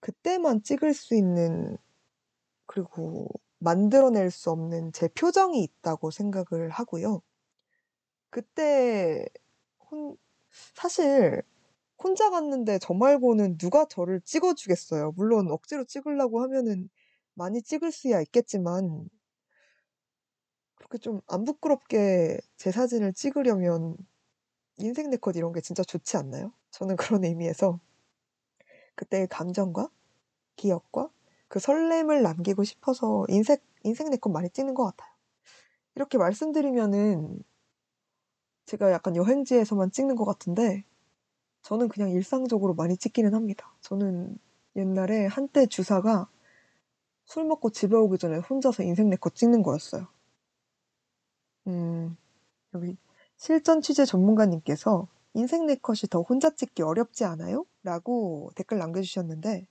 [0.00, 1.78] 그때만 찍을 수 있는
[2.66, 3.28] 그리고
[3.58, 7.22] 만들어낼 수 없는 제 표정이 있다고 생각을 하고요.
[8.30, 9.26] 그때
[9.90, 10.16] 혼
[10.74, 11.42] 사실
[11.98, 15.12] 혼자 갔는데 저 말고는 누가 저를 찍어 주겠어요.
[15.16, 16.90] 물론 억지로 찍으려고 하면은
[17.34, 19.08] 많이 찍을 수야 있겠지만
[20.76, 23.96] 그렇게 좀 안 부끄럽게 제 사진을 찍으려면
[24.78, 26.52] 인생 네컷 이런 게 진짜 좋지 않나요?
[26.70, 27.80] 저는 그런 의미에서
[28.96, 29.90] 그때의 감정과
[30.56, 31.10] 기억과
[31.48, 35.10] 그 설렘을 남기고 싶어서 인색 인생 네컷 많이 찍는 것 같아요.
[35.96, 37.42] 이렇게 말씀드리면은
[38.66, 40.84] 제가 약간 여행지에서만 찍는 것 같은데
[41.64, 43.74] 저는 그냥 일상적으로 많이 찍기는 합니다.
[43.80, 44.38] 저는
[44.76, 46.28] 옛날에 한때 주사가
[47.26, 50.08] 술 먹고 집에 오기 전에 혼자서 인생 네컷 찍는 거였어요.
[51.66, 52.16] 음
[52.74, 52.96] 여기
[53.36, 59.66] 실전 취재 전문가님께서 "인생 네컷이 더 혼자 찍기 어렵지 않아요?" 라고 댓글 남겨 주셨는데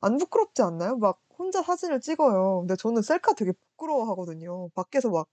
[0.00, 0.96] 어어안 부끄럽지 않나요?
[0.96, 2.60] 막 혼자 사진을 찍어요.
[2.60, 4.68] 근데 저는 셀카 되게 부끄러워 하거든요.
[4.70, 5.28] 밖에서 막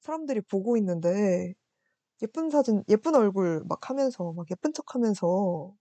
[0.00, 1.54] 사람들이 보고 있는데
[2.22, 5.72] 예쁜 사진 예쁜 얼굴 막 하면서 막 예쁜 척 하면서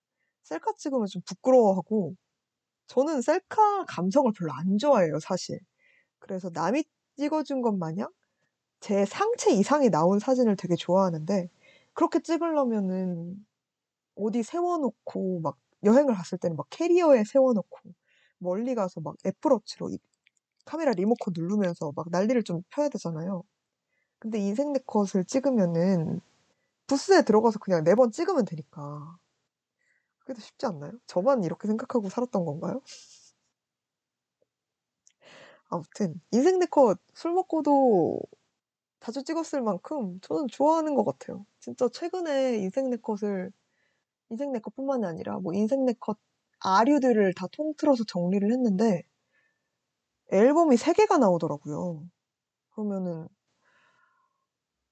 [0.44, 2.16] 셀카 찍으면 좀 부끄러워하고
[2.88, 5.60] 저는 셀카 감성을 별로 안 좋아해요 사실.
[6.20, 6.84] 그래서 남이
[7.18, 8.10] 찍어 준 것 마냥
[8.82, 11.50] 제 상체 이상이 나온 사진을 되게 좋아하는데
[11.94, 13.46] 그렇게 찍으려면은
[14.16, 17.80] 어디 세워 놓고 막 여행을 갔을 때는 막 캐리어에 세워 놓고
[18.40, 20.00] 멀리 가서 막 애플 워치로 이
[20.66, 23.44] 카메라 리모컨 누르면서 막 난리를 좀 펴야 되잖아요.
[24.20, 26.22] 근데 인생 네컷을 찍으면은
[26.90, 29.18] 부스에 들어가서 그냥 매번 찍으면 되니까.
[30.20, 30.92] 그게 더 쉽지 않나요?
[31.08, 32.82] 저만 이렇게 생각하고 살았던 건가요?
[35.70, 38.20] 아무튼 인생 네컷 술 먹고도
[39.02, 41.46] 자주 찍었을 만큼 저는 좋아하는 것 같아요.
[41.60, 43.52] 진짜 최근에 인생 네컷을
[44.32, 46.18] 인생 네컷뿐만이 아니라 뭐 인생 네컷
[46.62, 49.04] 아류들을 다 통틀어서 정리를 했는데
[50.32, 52.04] 앨범이 3 개가 나오더라고요.
[52.72, 53.28] 그러면은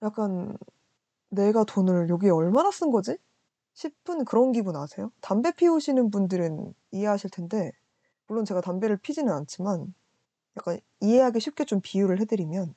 [0.03, 0.55] 약간'
[1.29, 3.17] 내가 돈을 여기에 얼마나 쓴 거지?'
[3.75, 5.11] 싶은 그런 기분 아세요?
[5.21, 7.71] 담배 피우시는 분들은 이해하실 텐데
[8.27, 9.93] 물론 제가 담배를 피지는 않지만
[10.57, 12.75] 약간 이해하기 쉽게 좀 비유를 해 드리면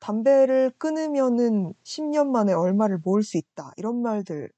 [0.00, 4.50] "담배를 끊으면은 10 년 만에 얼마를 모을 수 있다." 이런 말들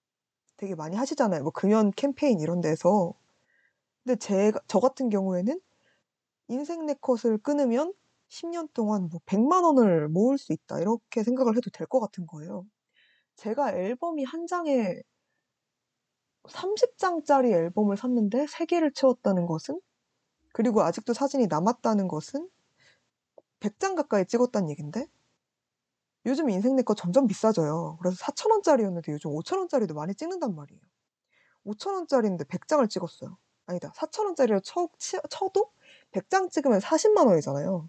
[0.58, 1.42] 되게 많이 하시잖아요.
[1.44, 3.14] 뭐 금연 캠페인 이런 데서.
[4.04, 5.61] 근데 제가 저 같은 경우에는
[6.48, 7.94] 인생 네컷을 끊으면
[8.28, 10.80] 10년 동안 뭐 1 0 0만 원을 모을 수 있다.
[10.80, 12.66] 이렇게 생각을 해도 될 것 같은 거예요.
[13.38, 15.01] 제가 앨범이 한 장에
[16.48, 19.81] 30 장짜리 앨범을 샀는데 3 개를 채웠다는 것은
[20.53, 22.48] 그리고 아직도 사진이 남았다는 것은
[23.61, 25.07] 100장 가까이 찍었다는 얘긴데
[26.27, 27.96] 요즘 인생 네컷 점점 비싸져요.
[28.01, 30.81] 그래서 4천 원짜리였는데 요즘 5천 원짜리도 많이 찍는단 말이에요.
[31.64, 33.38] 5천 원짜리인데 100장을 찍었어요.
[33.66, 33.92] 아니다.
[33.94, 35.70] 4천 원짜리를 쳐치 쳐도
[36.12, 37.88] 100장 찍으면 40만 원이잖아요.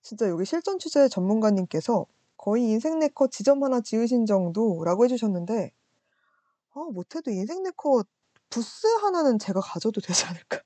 [0.00, 2.06] 진짜 여기 실전 취재 전문가님께서"
[2.42, 5.72] 거의 인생 네컷 지점 하나 지으신 정도."라고 해 주셨는데
[6.74, 8.06] 아 못해도 인생 네컷
[8.50, 10.60] 부스 하나는 제가 가져도 되지 않을까.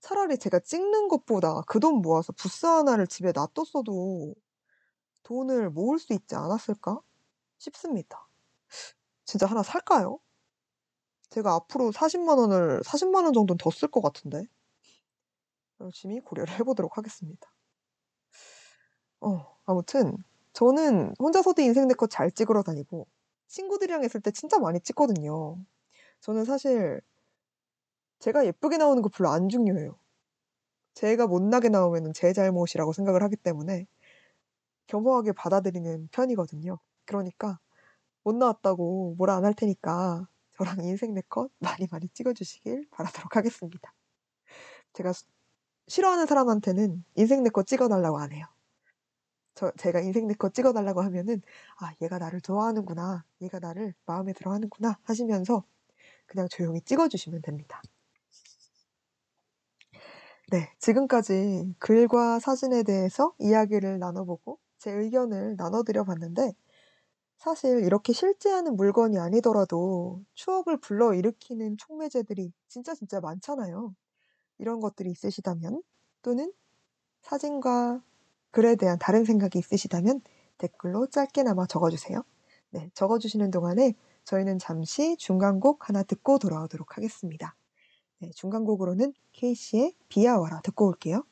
[0.00, 4.34] 차라리 제가 찍는 것보다 그 돈 모아서 부스 하나를 집에 놔뒀어도
[5.24, 7.00] 돈을 모을 수 있지 않았을까
[7.58, 8.28] 싶습니다.
[9.24, 10.20] 진짜 하나 살까요?
[11.30, 14.44] 제가 앞으로 40만 원을 40만 원 정도는 더 쓸 것 같은데.
[15.80, 17.48] 열심히 고려를 해 보도록 하겠습니다.
[19.20, 20.16] 어 아무튼
[20.54, 23.08] 저는 혼자서도 인생 네컷 잘 찍으러 다니고
[23.48, 25.58] 친구들이랑 있을 때 진짜 많이 찍거든요.
[26.20, 27.00] 저는 사실
[28.20, 29.96] 제가 예쁘게 나오는 거 별로 안 중요해요.
[30.94, 33.86] 제가 못나게 나오면은 제 잘못이라고 생각을 하기 때문에
[34.86, 36.78] 겸허하게 받아들이는 편이거든요.
[37.06, 37.58] 그러니까
[38.24, 43.94] 못 나왔다고 뭐라 안 할 테니까 저랑 인생 네컷 많이 많이 찍어 주시길 바라도록 하겠습니다.
[44.94, 45.24] 제가 수
[45.88, 48.46] 싫어하는 사람한테는 인생 네컷 찍어 달라고 안 해요.
[49.54, 51.42] 저 제가 인생 네컷 찍어 달라고 하면은
[51.80, 53.24] '아 얘가 나를 좋아하는구나.
[53.42, 55.64] 얘가 나를 마음에 들어 하는구나.' 하시면서
[56.26, 57.82] 그냥 조용히 찍어 주시면 됩니다.
[60.50, 60.70] 네.
[60.78, 66.52] 지금까지 글과 사진에 대해서 이야기를 나눠 보고 제 의견을 나눠 드려 봤는데
[67.38, 73.94] 사실 이렇게 실제하는 물건이 아니더라도 추억을 불러일으키는 촉매제들이 진짜 진짜 많잖아요.
[74.58, 75.82] 이런 것들이 있으시다면
[76.22, 76.52] 또는
[77.22, 78.02] 사진과
[78.54, 80.20] 글에 대한 다른 생각이 있으시다면
[80.58, 82.22] 댓글로 짧게나마 적어 주세요.
[82.70, 82.88] 네.
[82.94, 87.56] 적어 주시는 동안에 저희는 잠시 중간곡 하나 듣고 돌아오도록 하겠습니다.
[88.20, 88.30] 네.
[88.30, 91.24] 중간곡으로는 케이씨의 비야 와라 듣고 올게요.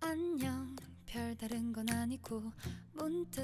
[0.00, 0.74] 안녕
[1.06, 2.42] 별다른 건 아니고
[2.94, 3.40] 문득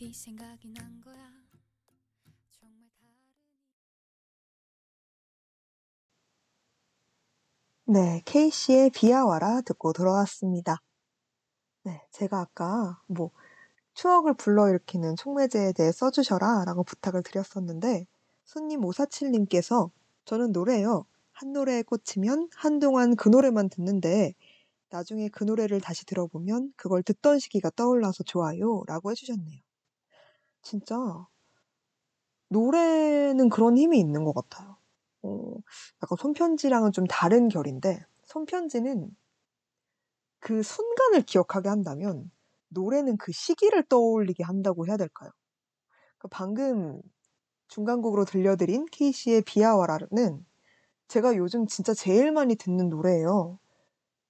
[0.00, 1.41] 네 생각이 난 거야
[7.92, 8.22] 네.
[8.24, 10.78] 케이씨의 비야 와라 듣고 돌아왔습니다.
[11.84, 12.00] 네.
[12.12, 13.30] 제가 아까 뭐
[13.94, 18.06] "추억을 불러일으키는 촉매제에 대해 써 주셔라."라고 부탁을 드렸었는데
[18.44, 19.90] 손님 547 님께서
[20.26, 21.06] "저는 노래요.
[21.32, 24.34] 한 노래에 꽂히면 한동안 그 노래만 듣는데
[24.90, 29.60] 나중에 그 노래를 다시 들어보면 그걸 듣던 시기가 떠올라서 좋아요."라고 해 주셨네요.
[30.62, 30.96] 진짜
[32.50, 34.71] 노래는 그런 힘이 있는 것 같아요.
[35.22, 35.54] 어
[36.02, 39.10] 약간 손편지랑은 좀 다른 결인데 손편지는
[40.40, 42.30] 그 순간을 기억하게 한다면
[42.68, 45.30] 노래는 그 시기를 떠올리게 한다고 해야 될까요?
[46.18, 47.00] 그 방금
[47.68, 50.44] 중간곡으로 들려드린 케이씨의 비야 와라는
[51.08, 53.58] 제가 요즘 진짜 제일 많이 듣는 노래예요.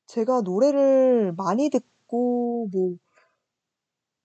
[0.06, 2.96] 제가 노래를 많이 듣고 뭐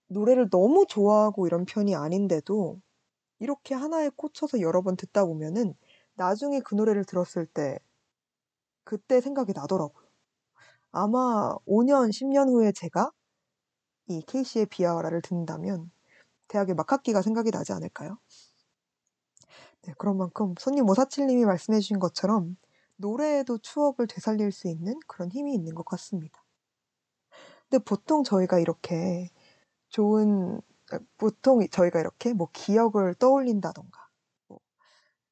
[0.08, 2.80] 노래를 너무 좋아하고 이런 편이 아닌데도
[3.40, 5.76] 이렇게 하나에 꽂혀서 여러 번 듣다 보면은
[6.18, 7.80] 나중에 그 노래를 들었을 때
[8.84, 10.06] 그때 생각이 나더라고요.
[10.92, 13.12] 아마 5 년, 10년 후에 제가
[14.08, 15.92] 이 케이씨의 비야 와라를 듣는다면
[16.48, 18.18] 대학의 막학기가 생각이 나지 않을까요?
[19.84, 19.94] 네.
[19.98, 22.58] 그런 만큼 손님 547 님이 말씀해 주신 것처럼
[22.96, 26.44] 노래에도 추억을 되살릴 수 있는 그런 힘이 있는 것 같습니다.
[27.70, 29.30] 근데 보통 저희가 이렇게
[29.90, 30.62] 좋은
[30.92, 34.07] 아 보통 저희가 이렇게 뭐 기억을 떠올린다든가 뭐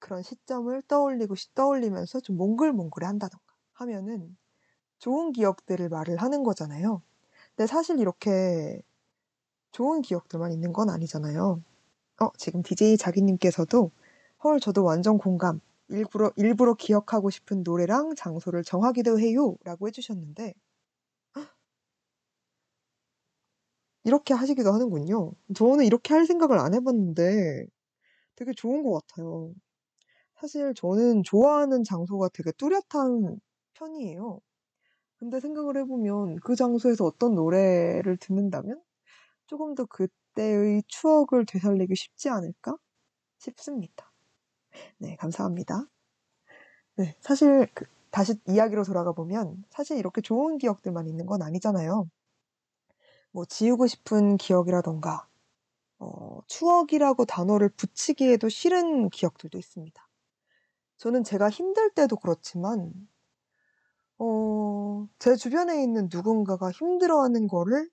[0.05, 3.43] 그런 시점을 떠올리고 시 떠올리면서 좀 몽글몽글해한다든가
[3.73, 4.37] 하면은
[4.99, 7.01] 좋은 기억들을 말을 하는 거잖아요.
[7.55, 8.81] 근데 사실 이렇게
[9.71, 11.61] 좋은 기억들만 있는 건 아니잖아요.
[12.21, 13.91] 어 지금 DJ 자기님께서도
[14.43, 15.61] "헐 저도 완전 공감.
[15.89, 20.53] 일부러 일부러 기억하고 싶은 노래랑 장소를 정하기도 해요."라고 해 주셨는데
[24.03, 25.33] 이렇게 하시기도 하는군요.
[25.55, 27.65] 저는 이렇게 할 생각을 안 해 봤는데
[28.35, 29.53] 되게 좋은 것 같아요.
[30.35, 33.39] 사실 저는 좋아하는 장소가 되게 뚜렷한
[33.73, 34.39] 편이에요.
[35.17, 38.81] 근데 생각을 해 보면 그 장소에서 어떤 노래를 듣는다면
[39.47, 42.77] 조금 더 그때의 추억을 되살리기 쉽지 않을까
[43.39, 44.11] 싶습니다.
[44.99, 45.87] 네 감사합니다.
[46.97, 52.07] 네 사실 그 다시 이야기로 돌아가 보면 사실 이렇게 좋은 기억들만 있는 건 아니잖아요.
[53.31, 55.27] 뭐 지우고 싶은 기억이라든가
[55.99, 60.04] 어 추억이라고 단어를 붙이기에도 싫은 기억들도 있습니다.
[60.97, 63.07] 저는 제가 힘들 때도 그렇지만
[64.17, 67.89] 어 제 주변에 있는 누군가가 힘들어하는 거를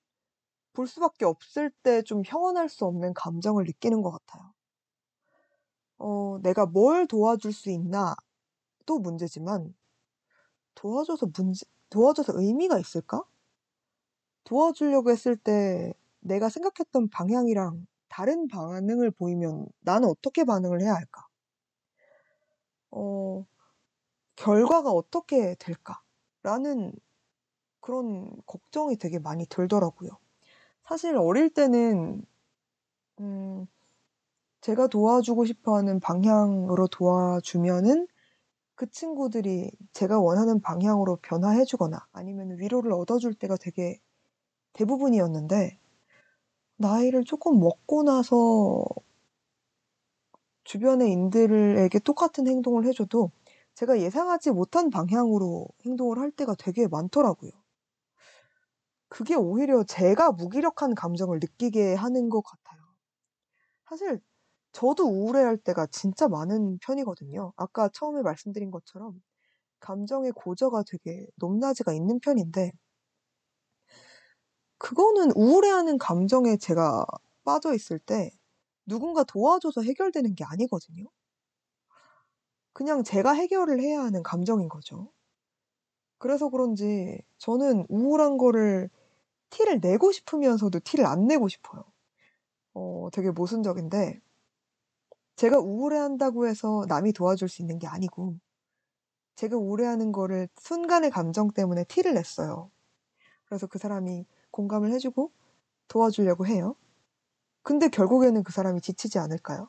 [0.74, 4.52] 볼 수밖에 없을 때 좀 형언할 수 없는 감정을 느끼는 것 같아요.
[5.98, 8.38] 어 '내가 뭘 도와줄 수 있나.'도
[9.00, 9.74] 문제지만
[10.74, 13.24] '도와줘서 문제 도와줘서 의미가 있을까?'
[14.44, 21.26] 도와주려고 했을 때 내가 생각했던 방향이랑 다른 반응을 보이면 '나는 어떻게 반응을 해야 할까?'
[22.92, 23.44] 어
[24.36, 26.92] '결과가 어떻게 될까?'라는
[27.80, 30.10] 그런 걱정이 되게 많이 들더라고요.
[30.84, 32.24] 사실 어릴 때는
[33.20, 33.66] 음
[34.62, 38.08] 제가 도와주고 싶어 하는 방향으로 도와주면은
[38.76, 44.00] 그 친구들이 제가 원하는 방향으로 변화해 주거나 아니면은 위로를 얻어 줄 때가 되게
[44.74, 45.78] 대부분이었는데
[46.78, 48.84] 나이를 쪼끔 먹고 나서
[50.64, 53.30] 주변의 인들에게 똑같은 행동을 해 줘도
[53.74, 57.50] 제가 예상하지 못한 방향으로 행동을 할 때가 되게 많더라고요.
[59.08, 62.80] 그게 오히려 제가 무기력한 감정을 느끼게 하는 것 같아요.
[63.88, 64.20] 사실
[64.72, 67.52] 저도 우울해할 때가 진짜 많은 편이거든요.
[67.56, 69.20] 아까 처음에 말씀드린 것처럼
[69.80, 72.72] 감정의 고저가 되게 높낮이가 있는 편인데
[74.78, 77.06] 그거는 우울해하는 감정에 제가
[77.44, 78.30] 빠져 있을 때
[78.86, 81.04] 누군가 도와줘서 해결되는 게 아니거든요.
[82.72, 85.10] 그냥 제가 해결을 해야 하는 감정인 거죠.
[86.18, 88.88] 그래서 그런지 저는 우울한 거를
[89.50, 91.84] 티를 내고 싶으면서도 티를 안 내고 싶어요.
[92.74, 94.20] 어 되게 모순적인데
[95.36, 98.36] 제가 우울해한다고 해서 남이 도와줄 수 있는 게 아니고
[99.36, 102.70] 제가 우울해하는 거를 순간의 감정 때문에 티를 냈어요.
[103.46, 105.32] 그래서 그 사람이 공감을 해 주고
[105.88, 106.76] 도와주려고 해요.
[107.62, 109.68] 근데 결국에는 그 사람이 지치지 않을까요?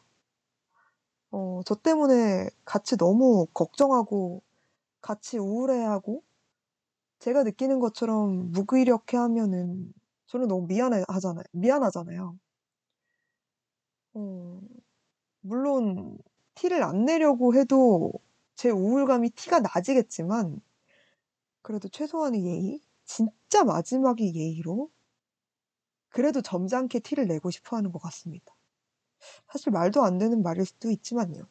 [1.32, 4.42] 어 저 때문에 같이 너무 걱정하고
[5.02, 6.24] 같이 우울해하고
[7.20, 9.94] 제가 느끼는 것처럼 무기력해 하면은
[10.28, 12.38] 저는 너무 미안해 하잖아요 미안하잖아요.
[14.16, 14.60] 어
[15.42, 16.18] 물론
[16.56, 18.14] 티를 안 내려고 해도
[18.56, 20.62] 제 우울감이 티가 나지겠지만
[21.62, 22.82] 그래도 최소한의 예의?
[23.06, 24.90] 진짜 마지막의 예의로
[26.14, 28.56] 그래도 점잖게 티를 내고 싶어 하는 것 같습니다.
[29.52, 31.48] 사실 말도 안 되는 말일 수도 있지만요.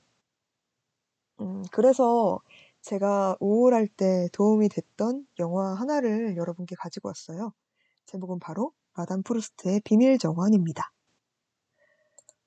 [1.41, 2.41] 음 그래서
[2.83, 7.53] 제가 우울할 때 도움이 됐던 영화 하나를 여러분께 가지고 왔어요.
[8.07, 10.93] 제목은 바로 마담 프루스트의 비밀 정원입니다.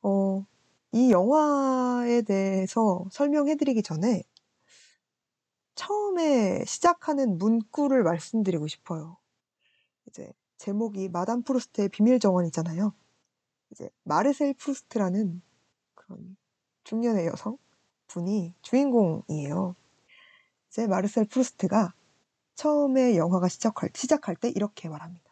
[0.03, 0.45] 어
[0.93, 4.23] 이 영화에 대해서 설명해 드리기 전에
[5.75, 9.17] 처음에 시작하는 문구를 말씀드리고 싶어요.
[10.57, 12.93] 제목이 마담 프루스트의 비밀 정원이잖아요.
[13.71, 15.41] 이제 마르셀 프루스트라는
[15.95, 16.37] 그런
[16.83, 17.57] 중년의 여성
[18.07, 19.75] 분이 주인공이에요.
[20.69, 21.93] 이제 마르셀 프루스트가
[22.55, 25.25] 처음에 영화가 시작할 시작할 때 이렇게 말합니다.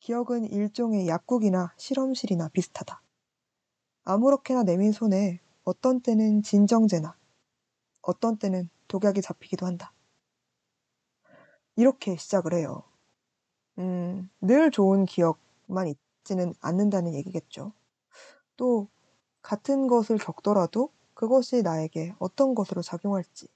[0.00, 3.02] "기억은 일종의 약국이나 실험실이나 비슷하다.
[4.04, 7.16] 아무렇게나 내민 손에 어떤 때는 진정제나
[8.02, 9.92] 어떤 때는 독약이 잡히기도 한다."
[11.76, 12.82] 이렇게 시작을 해요.
[13.78, 17.72] 음 늘 좋은 기억만 있지는 않는다는 얘기겠죠.
[18.56, 18.88] 또
[19.42, 23.48] 같은 것을 겪더라도 그것이 나에게 어떤 것으로 작용할지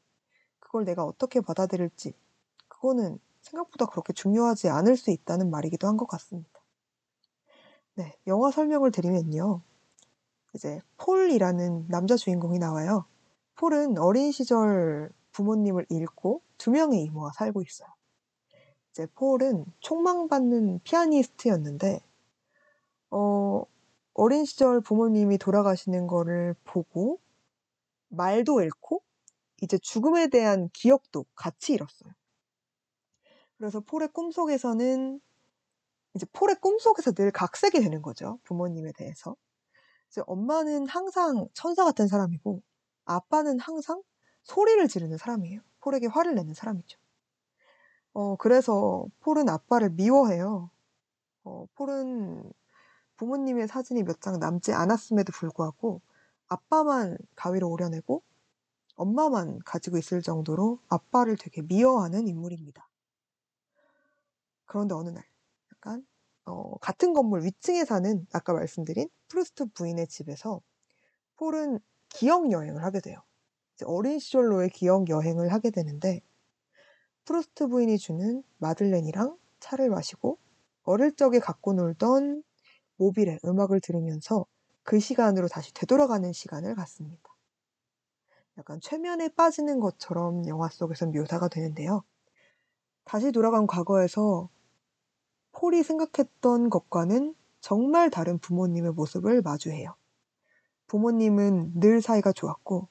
[0.61, 2.15] 그걸 내가 어떻게 받아들일지
[2.69, 6.61] 그거는 생각보다 그렇게 중요하지 않을 수 있다는 말이기도 한 것 같습니다.
[7.95, 8.13] 네.
[8.27, 9.61] 영화 설명을 드리면요.
[10.55, 13.07] 이제 폴이라는 남자 주인공이 나와요.
[13.57, 17.89] 폴은 어린 시절 부모님을 잃고 2 명의 이모와 살고 있어요.
[18.93, 22.01] 이제 폴은 촉망받는 피아니스트였는데
[23.11, 23.65] 어
[24.15, 27.19] 어린 시절 부모님이 돌아가시는 거를 보고
[28.09, 29.03] 말도 잃고
[29.63, 32.13] 이제 죽음에 대한 기억도 같이 잃었어요.
[33.57, 35.21] 그래서 폴의 꿈속에서는
[36.15, 39.37] 이제 폴의 꿈속에서 늘 각색이 되는 거죠, 부모님에 대해서.
[40.11, 42.63] 이제 엄마는 항상 천사 같은 사람이고
[43.07, 44.03] 아빠는 항상
[44.43, 45.61] 소리를 지르는 사람이에요.
[45.81, 47.02] 폴에게 화를 내는 사람이죠.
[48.15, 50.71] 어 그래서 폴은 아빠를 미워해요.
[51.45, 52.53] 어 폴은
[53.19, 56.03] 부모님의 사진이 몇 장 남지 않았음에도 불구하고
[56.49, 58.23] 아빠만 가위로 오려내고
[58.97, 62.89] 엄마만 가지고 있을 정도로 아빠를 되게 미워하는 인물입니다.
[64.67, 65.25] 그런데 어느 날
[65.73, 66.07] 약간
[66.47, 70.61] 어 같은 건물 위층에 사는 아까 말씀드린 프루스트 부인의 집에서
[71.37, 73.23] 폴은 기억 여행을 하게 돼요.
[73.87, 76.23] 어린 시절로의 기억 여행을 하게 되는데
[77.25, 80.39] 프루스트 부인이 주는 마들렌이랑 차를 마시고
[80.83, 82.43] 어릴 적에 갖고 놀던
[82.97, 84.47] 모빌의 음악을 들으면서
[84.83, 87.23] 그 시간으로 다시 되돌아가는 시간을 갖습니다.
[88.59, 92.03] 약간 최면에 빠지는 것처럼 영화 속에서 묘사가 되는데요.
[93.05, 94.49] 다시 돌아간 과거에서
[95.53, 99.95] 폴이 생각했던 것과는 정말 다른 부모님의 모습을 마주해요.
[100.89, 102.89] 부모님은 늘 사이가 좋았고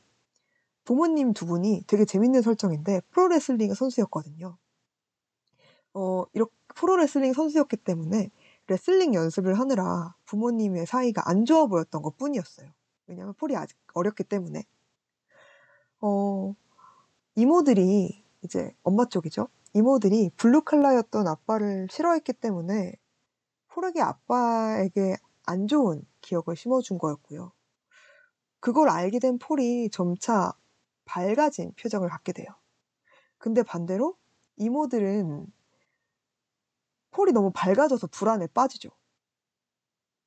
[0.84, 4.58] 부모님 두 분이 되게 재밌는 설정인데 프로레슬링 선수였거든요.
[5.94, 8.30] 어 이렇게 프로레슬링 선수였기 때문에
[8.68, 12.70] 레슬링 연습을 하느라 부모님의 사이가 안 좋아 보였던 것 뿐이었어요.
[13.08, 14.64] 왜냐하면 폴이 아직 어렸기 때문에.
[16.02, 16.56] 어
[17.36, 19.48] 이모들이 이제 엄마 쪽이죠.
[19.74, 22.94] 이모들이 블루 칼라였던 아빠를 싫어했기 때문에
[23.68, 27.52] 폴에게 아빠에게 안 좋은 기억을 심어준 거였고요.
[28.60, 30.54] 그걸 알게 된 폴이 점차
[31.12, 32.48] 밝아진 표정을 갖게 돼요.
[33.38, 34.16] 근데 반대로
[34.56, 35.46] 이모들은
[37.12, 38.90] 폴이 너무 밝아져서 불안에 빠지죠.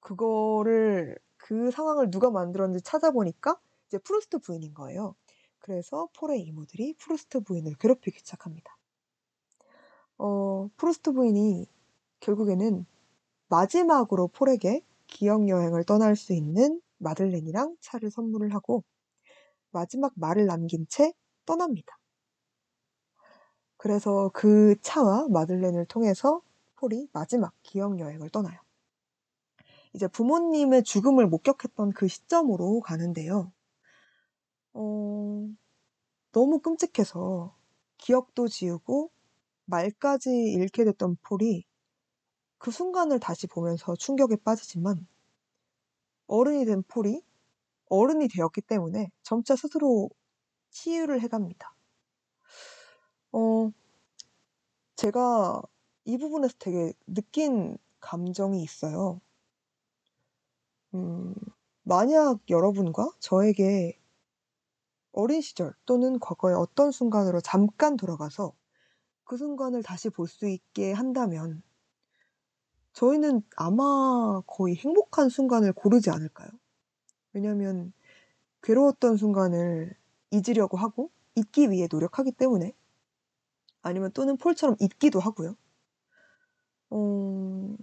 [0.01, 5.14] 그거를 그 상황을 누가 만들었는지 찾아보니까 이제 프루스트 부인인 거예요.
[5.59, 8.76] 그래서 폴의 이모들이 프루스트 부인을 괴롭히기 시작합니다.
[10.18, 11.66] 어, 프루스트 부인이
[12.20, 12.85] 결국에는
[13.49, 18.85] 마지막으로 폴에게 기억 여행을 떠날 수 있는 마들렌이랑 차를 선물을 하고
[19.75, 21.12] 마지막 말을 남긴 채
[21.45, 21.99] 떠납니다.
[23.77, 26.41] 그래서 그 차와 마들렌을 통해서
[26.77, 28.59] 폴이 마지막 기억 여행을 떠나요.
[29.93, 33.53] 이제 부모님의 죽음을 목격했던 그 시점으로 가는데요.
[34.72, 35.49] 어,
[36.33, 37.55] 너무 끔찍해서
[37.99, 39.11] 기억도 지우고
[39.66, 41.64] 말까지 잃게 됐던 폴이
[42.59, 45.07] 그 순간을 다시 보면서 충격에 빠지지만
[46.27, 47.24] 어른이 된 폴이
[47.95, 50.11] 어른이 되었기 때문에 점차 스스로
[50.70, 51.74] 치유를 해갑니다.
[53.32, 53.70] 어,
[54.97, 55.62] 제가
[56.05, 59.20] 이 부분에서 되게 느낀 감정이 있어요.
[60.95, 61.34] 음,
[61.82, 63.99] 만약 여러분과 저에게
[65.12, 68.53] 어린 시절 또는 과거의 어떤 순간으로 잠깐 돌아가서
[69.24, 71.62] 그 순간을 다시 볼 수 있게 한다면
[72.95, 76.49] 저희는 아마 거의 행복한 순간을 고르지 않을까요?
[77.35, 77.93] 왜냐면
[78.62, 79.95] 괴로웠던 순간을
[80.30, 82.72] 잊으려고 하고 잊기 위해 노력하기 때문에
[83.82, 85.57] 아니면 또는 폴처럼 잊기도 하고요.
[86.91, 87.76] 어...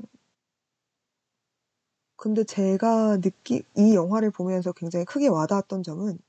[2.16, 6.20] 근데 제가 느끼 이 영화를 보면서 굉장히 크게 와닿았던 점은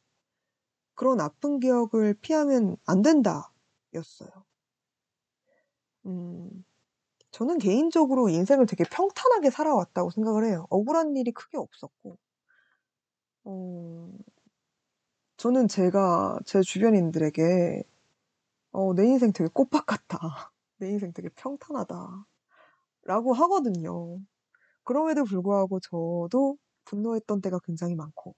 [0.95, 4.31] 그런 아픈 기억을 피하면 안 된다였어요.
[6.07, 6.64] 음.
[7.33, 10.66] 저는 개인적으로 인생을 되게 평탄하게 살아왔다고 생각을 해요.
[10.70, 12.18] 억울한 일이 크게 없었고.
[13.45, 14.09] 어.
[15.36, 17.82] 저는 제가 제 주변인들에게
[18.72, 20.18] 어 "내 인생 되게 꽃밭 같다.
[20.78, 22.45] 내 인생 되게 평탄하다."라고
[23.34, 24.20] 하거든요.
[24.84, 28.34] 그럼에도 불구하고 저도 분노했던 때가 굉장히 많고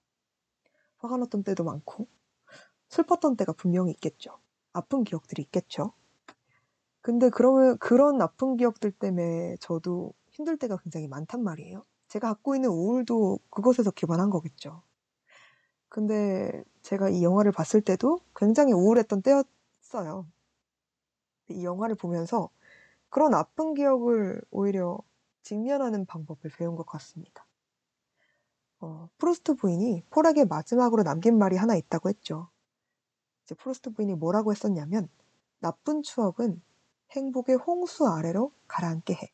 [0.98, 2.07] 화가 났던 때도 많고
[2.90, 4.38] 슬펐던 때가 분명히 있겠죠.
[4.72, 5.92] 아픈 기억들이 있겠죠.
[7.02, 11.84] 근데 그러면 그런 아픈 기억들 때문에 저도 힘들 때가 굉장히 많단 말이에요.
[12.09, 14.82] 제가 갖고 있는 우울도 그것에서 기반한 거겠죠.
[15.95, 20.26] 근데 제가 이 영화를 봤을 때도 굉장히 우울했던 때였어요.
[21.51, 22.51] 이 영화를 보면서
[23.11, 24.99] 그런 아픈 기억을 오히려
[25.42, 27.47] 직면하는 방법을 배운 것 같습니다.
[28.80, 32.49] 어, 프루스트 부인이 폴에게 마지막으로 남긴 말이 하나 있다고 했죠.
[33.45, 35.09] 이제 프루스트 부인이 뭐라고 했었냐면
[35.61, 36.61] 나쁜 추억은
[37.12, 39.32] 행복의 홍수 아래로 가라앉게 해.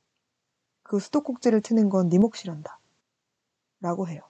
[0.83, 2.79] 그 수도꼭지를 트는 건 네 몫이란다.
[3.81, 4.30] 라고 해요.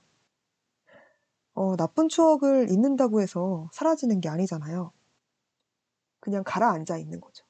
[1.61, 4.93] 어, 나쁜 추억을 잊는다고 해서 사라지는 게 아니잖아요.
[6.19, 7.45] 그냥 가라앉아 있는 거죠.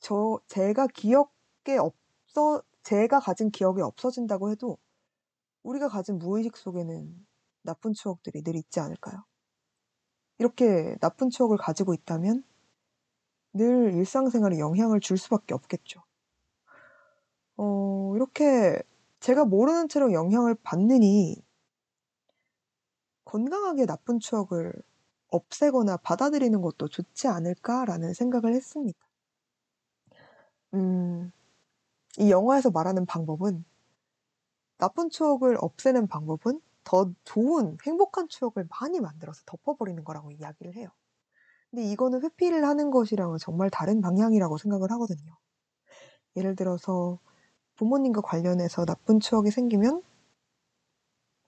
[0.00, 4.78] 저, 제가 기억에 없어, 제가 가진 기억이 없어진다고 해도
[5.62, 7.26] 우리가 가진 무의식 속에는
[7.60, 9.24] 나쁜 추억들이 늘 있지 않을까요?
[10.38, 12.44] 이렇게 나쁜 추억을 가지고 있다면
[13.52, 16.02] 늘 일상생활에 영향을 줄 수밖에 없겠죠.
[17.58, 18.80] 어 이렇게
[19.20, 21.45] 제가 모르는 채로 영향을 받느니
[23.26, 24.72] 건강하게 나쁜 추억을
[25.28, 28.98] 없애거나 받아들이는 것도 좋지 않을까라는 생각을 했습니다.
[30.74, 31.32] 음.
[32.18, 33.64] 이 영화에서 말하는 방법은
[34.78, 40.88] 나쁜 추억을 없애는 방법은 더 좋은 행복한 추억을 많이 만들어서 덮어버리는 거라고 이야기를 해요.
[41.70, 45.36] 근데 이거는 회피를 하는 것이랑은 정말 다른 방향이라고 생각을 하거든요.
[46.36, 47.18] 예를 들어서
[47.76, 50.02] 부모님과 관련해서 나쁜 추억이 생기면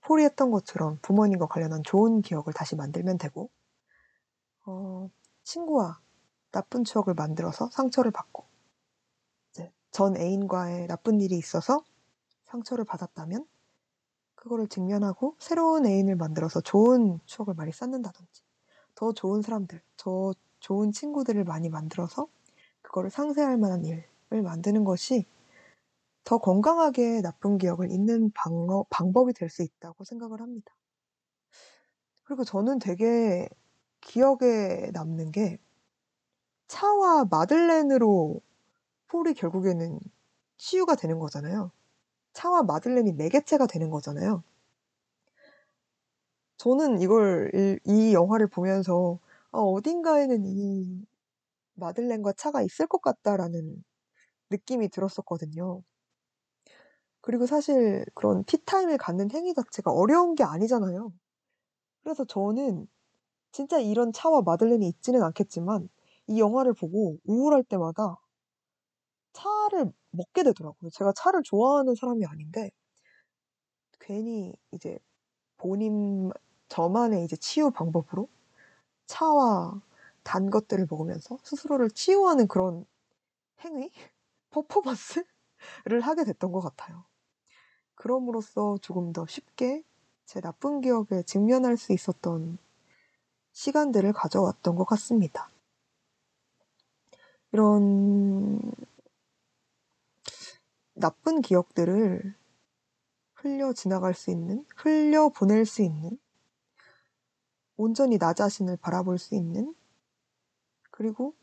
[0.09, 3.50] 폴이 했던 것처럼 부모님과 관련한 좋은 기억을 다시 만들면 되고
[4.64, 5.11] 어
[5.44, 6.00] 친구와
[6.50, 8.46] 나쁜 추억을 만들어서 상처를 받고
[9.50, 11.84] 이제 전 애인과의 나쁜 일이 있어서
[12.44, 13.46] 상처를 받았다면
[14.34, 18.42] 그거를 직면하고 새로운 애인을 만들어서 좋은 추억을 많이 쌓는다든지
[18.94, 22.28] 더 좋은 사람들, 더 좋은 친구들을 많이 만들어서
[22.80, 25.26] 그거를 상쇄할 만한 일을 만드는 것이
[26.28, 30.72] 더 건강하게 나쁜 기억을 잊는 방어 방법이 될 수 있다고 생각을 합니다.
[32.24, 33.48] 그리고 저는 되게
[34.00, 35.58] 기억에 남는 게
[36.68, 38.40] 차와 마들렌으로
[39.08, 40.00] 폴이 결국에는
[40.58, 41.72] 치유가 되는 거잖아요.
[42.34, 44.42] 차와 마들렌이 매개체가 되는 거잖아요.
[46.58, 47.50] 저는 이걸
[47.84, 49.18] 일이 영화를 보면서
[49.52, 51.06] '아 어딘가에는 이
[51.74, 53.84] 마들렌과 차가 있을 것 같다.'라는
[54.50, 55.82] 느낌이 들었었거든요.
[57.20, 61.12] 그리고 사실 그런 티타임을 갖는 행위 자체가 어려운 게 아니잖아요.
[62.02, 62.88] 그래서 저는
[63.52, 65.88] 진짜 이런 차와 마들렌이 있지는 않겠지만
[66.28, 68.16] 이 영화를 보고 우울할 때마다
[69.32, 70.90] 차를 먹게 되더라고요.
[70.90, 72.70] 제가 차를 좋아하는 사람이 아닌데
[74.00, 74.98] 괜히 이제
[75.58, 76.30] 본인
[76.68, 78.28] 저만의 이제 치유 방법으로
[79.06, 79.80] 차와
[80.24, 82.86] 단 것들을 먹으면서 스스로를 치유하는 그런
[83.64, 83.90] 행위?
[84.50, 85.24] 퍼포먼스
[85.84, 87.04] 를 하게 됐던 것 같아요.
[87.94, 89.82] 그럼으로써 조금 더 쉽게
[90.24, 92.59] 제 나쁜 기억에 직면할 수 있었던
[93.52, 95.50] 시간들을 가져왔던 것 같습니다.
[97.52, 98.61] 이런
[100.94, 102.34] 나쁜 기억들을
[103.34, 106.18] 흘려 지나갈 수 있는, 흘려 보낼 수 있는,
[107.76, 109.74] 온전히 나 자신을 바라볼 수 있는,
[110.90, 111.34] 그리고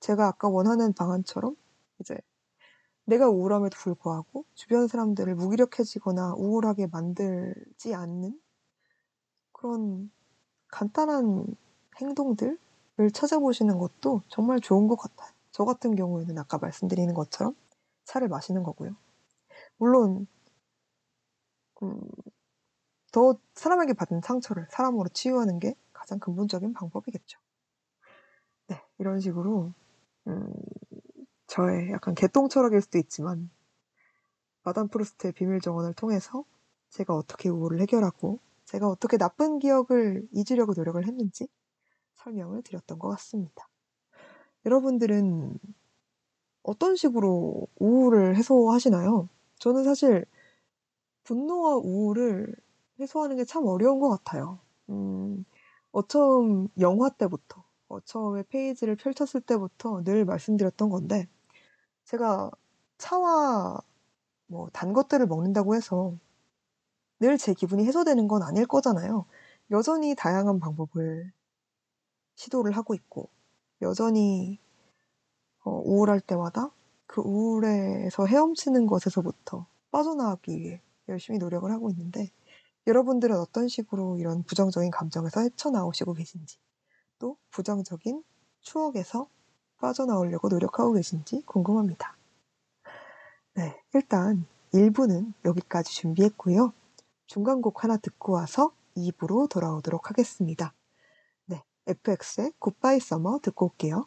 [0.00, 1.56] 제가 아까 원하는 방안처럼
[1.98, 2.16] 이제
[3.04, 8.40] 내가 우울함에도 불구하고 주변 사람들을 무기력해지거나 우울하게 만들지 않는
[9.52, 10.10] 그런
[10.68, 11.46] 간단한
[11.98, 12.58] 행동들을
[13.12, 15.32] 찾아보시는 것도 정말 좋은 것 같아요.
[15.52, 17.54] 저 같은 경우에는 아까 말씀드리는 것처럼
[18.04, 18.96] 차를 마시는 거고요.
[19.76, 20.26] 물론
[21.82, 22.00] 음,
[23.12, 27.38] 더 사람에게 받은 상처를 사람으로 치유하는 게 가장 근본적인 방법이겠죠.
[28.68, 29.72] 네, 이런 식으로
[30.26, 30.52] 음,
[31.54, 33.48] 저의 약간 개똥 철학일 수도 있지만
[34.64, 36.44] 마담 프루스트의 비밀 정원을 통해서
[36.90, 41.46] 제가 어떻게 우울을 해결하고 제가 어떻게 나쁜 기억을 잊으려고 노력을 했는지
[42.14, 43.68] 설명을 드렸던 것 같습니다.
[44.66, 45.56] 여러분들은
[46.64, 49.28] 어떤 식으로 우울을 해소하시나요?
[49.58, 50.24] 저는 사실
[51.24, 52.54] 분노와 우울을
[53.00, 54.60] 해소하는 게 참 어려운 것 같아요.
[54.90, 55.44] 음,
[55.92, 61.28] 어처음 영화 때부터, 어처음에 페이지를 펼쳤을 때부터 늘 말씀드렸던 건데,
[62.04, 62.50] 제가
[62.98, 63.80] 차와
[64.48, 66.14] 뭐 단 것들을 먹는다고 해서
[67.20, 69.26] 늘 제 기분이 해소되는 건 아닐 거잖아요.
[69.72, 71.32] 여전히 다양한 방법을
[72.36, 73.28] 시도를 하고 있고,
[73.82, 74.58] 여전히
[75.64, 76.70] 어, 우울할 때마다
[77.06, 82.30] 그 우울에서 헤엄치는 것에서부터 빠져나가기 위해 열심히 노력을 하고 있는데,
[82.86, 86.58] 여러분들은 어떤 식으로 이런 부정적인 감정에서 헤쳐나오시고 계신지,
[87.18, 88.22] 또 부정적인
[88.62, 89.28] 추억에서
[89.78, 92.16] 빠져나오려고 노력하고 계신지 궁금합니다.
[93.54, 96.72] 네, 일단 1부는 여기까지 준비했고요.
[97.26, 100.74] 중간곡 하나 듣고 와서 2부로 돌아오도록 하겠습니다.
[101.46, 104.06] 네, FX의 굿바이 서머 듣고 올게요.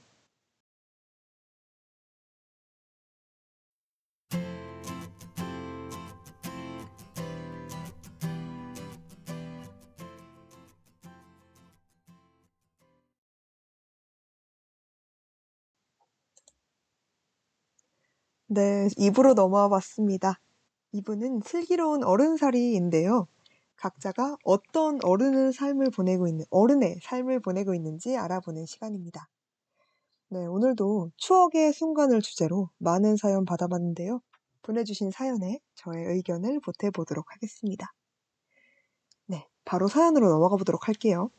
[18.58, 20.40] 네, 2부로 넘어와 봤습니다.
[20.92, 23.28] 2부는 슬기로운 어른살이인데요.
[23.76, 29.30] 각자가 어떤 어른의 삶을 보내고 있는, 어른의 삶을 보내고 있는지 알아보는 시간입니다.
[30.30, 34.22] 네, 오늘도 추억의 순간을 주제로 많은 사연 받아봤는데요.
[34.64, 37.94] 보내주신 사연에 저의 의견을 보태보도록 하겠습니다.
[39.28, 41.30] 네, 바로 사연으로 넘어가 보도록 할게요.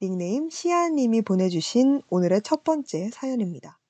[0.00, 3.80] 닉네임 시아님이 보내주신 오늘의 첫 번째 사연입니다.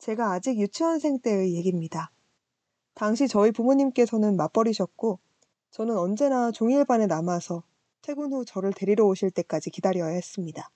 [0.00, 2.10] 제가 아직 유치원생 때의 얘기입니다.
[2.94, 5.20] 당시 저희 부모님께서는 맞벌이셨고
[5.70, 7.62] 저는 언제나 종일반에 남아서
[8.00, 10.70] 퇴근 후 저를 데리러 오실 때까지 기다려야 했습니다.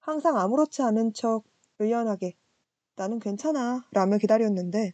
[0.00, 1.44] 항상 아무렇지 않은 척
[1.78, 2.34] 의연하게
[2.96, 4.92] 나는 괜찮아 라며 기다렸는데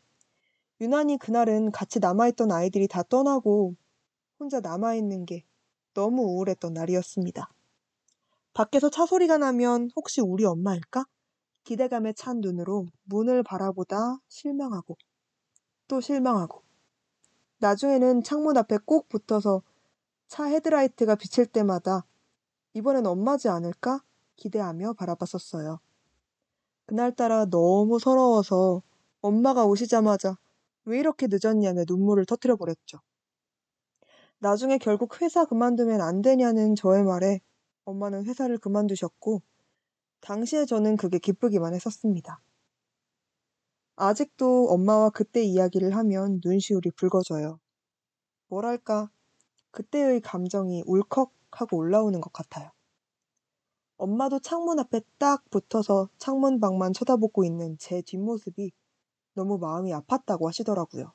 [0.83, 3.77] 유난히 그날은 같이 남아있던 아이들이 다 떠나고
[4.39, 5.47] 혼자 남아있는 게
[5.95, 7.51] 너무 우울했던 날이었습니다.
[8.53, 11.07] 밖에서 차 소리가 나면 혹시 우리 엄마일까?
[11.67, 14.97] 기대감에 찬 눈으로 문을 바라보다 실망하고
[15.89, 16.63] 또 실망하고
[17.59, 19.63] 나중에는 창문 앞에 꼭 붙어서
[20.29, 22.07] 차 헤드라이트가 비칠 때마다
[22.75, 24.01] 이번엔 엄마지 않을까
[24.37, 25.81] 기대하며 바라봤었어요.
[26.87, 28.83] 그날따라 너무 서러워서
[29.21, 30.39] 엄마가 오시자마자
[30.85, 33.01] 왜 이렇게 늦었냐며 눈물을 터뜨려 버렸죠.
[34.39, 37.41] 나중에 결국 회사 그만두면 안 되냐는 저의 말에
[37.87, 39.43] 엄마는 회사를 그만두셨고
[40.27, 42.41] 당시에 저는 그게 기쁘기만 했었습니다.
[43.95, 47.61] 아직도 엄마와 그때 이야기를 하면 눈시울이 붉어져요.
[48.49, 49.09] 뭐랄까,
[49.71, 52.73] 그때의 감정이 울컥하고 올라오는 것 같아요.
[53.99, 58.73] 엄마도 창문 앞에 딱 붙어서 창문밖만 쳐다보고 있는 제 뒷모습이
[59.35, 61.13] 너무 마음이 아팠다고 하시더라고요.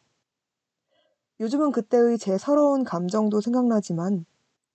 [1.41, 4.25] 요즘은 그때의 제 서러운 감정도 생각나지만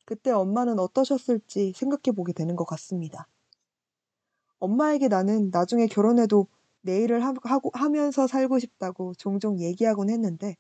[0.05, 3.29] 그때 엄마는 어떠셨을지 생각해 보게 되는 것 같습니다.
[4.59, 6.47] 엄마에게 나는 나중에 결혼해도
[6.83, 10.57] 내 일을 하고, 하면서 살고 싶다고 종종 얘기하곤 했는데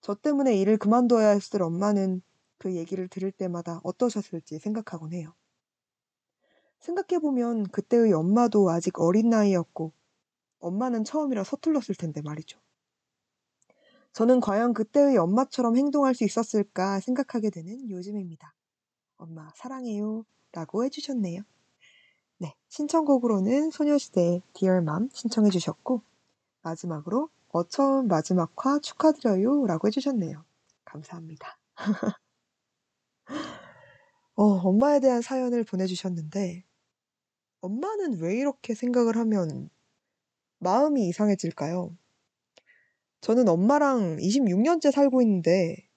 [0.00, 2.22] 저 때문에 일을 그만둬야 했을 엄마는
[2.58, 5.34] 그 얘기를 들을 때마다 어떠셨을지 생각하곤 해요.
[6.80, 9.92] 생각해보면 그때의 엄마도 아직 어린 나이였고
[10.60, 12.60] 엄마는 처음이라 서툴렀을 텐데 말이죠.
[14.12, 18.54] 저는 과연 그때의 엄마처럼 행동할 수 있었을까 생각하게 되는 요즘입니다.
[19.16, 21.42] 엄마 사랑해요 라고 해주셨네요.
[22.38, 26.02] 네, 신청곡으로는 소녀시대의 Mom 신청해 주셨고
[26.62, 30.44] 마지막으로 어처운 마지막화 축하드려요 라고 해주셨네요.
[30.84, 31.58] 감사합니다.
[34.36, 36.64] 어, 엄마에 대한 사연을 보내주셨는데
[37.60, 39.70] 엄마는 왜 이렇게 생각을 하면
[40.58, 41.96] 마음이 이상해질까요?
[43.20, 45.88] 저는 엄마랑 26년째 살고 있는데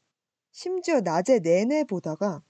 [0.52, 2.44] 심지어 낮에 내내 보다가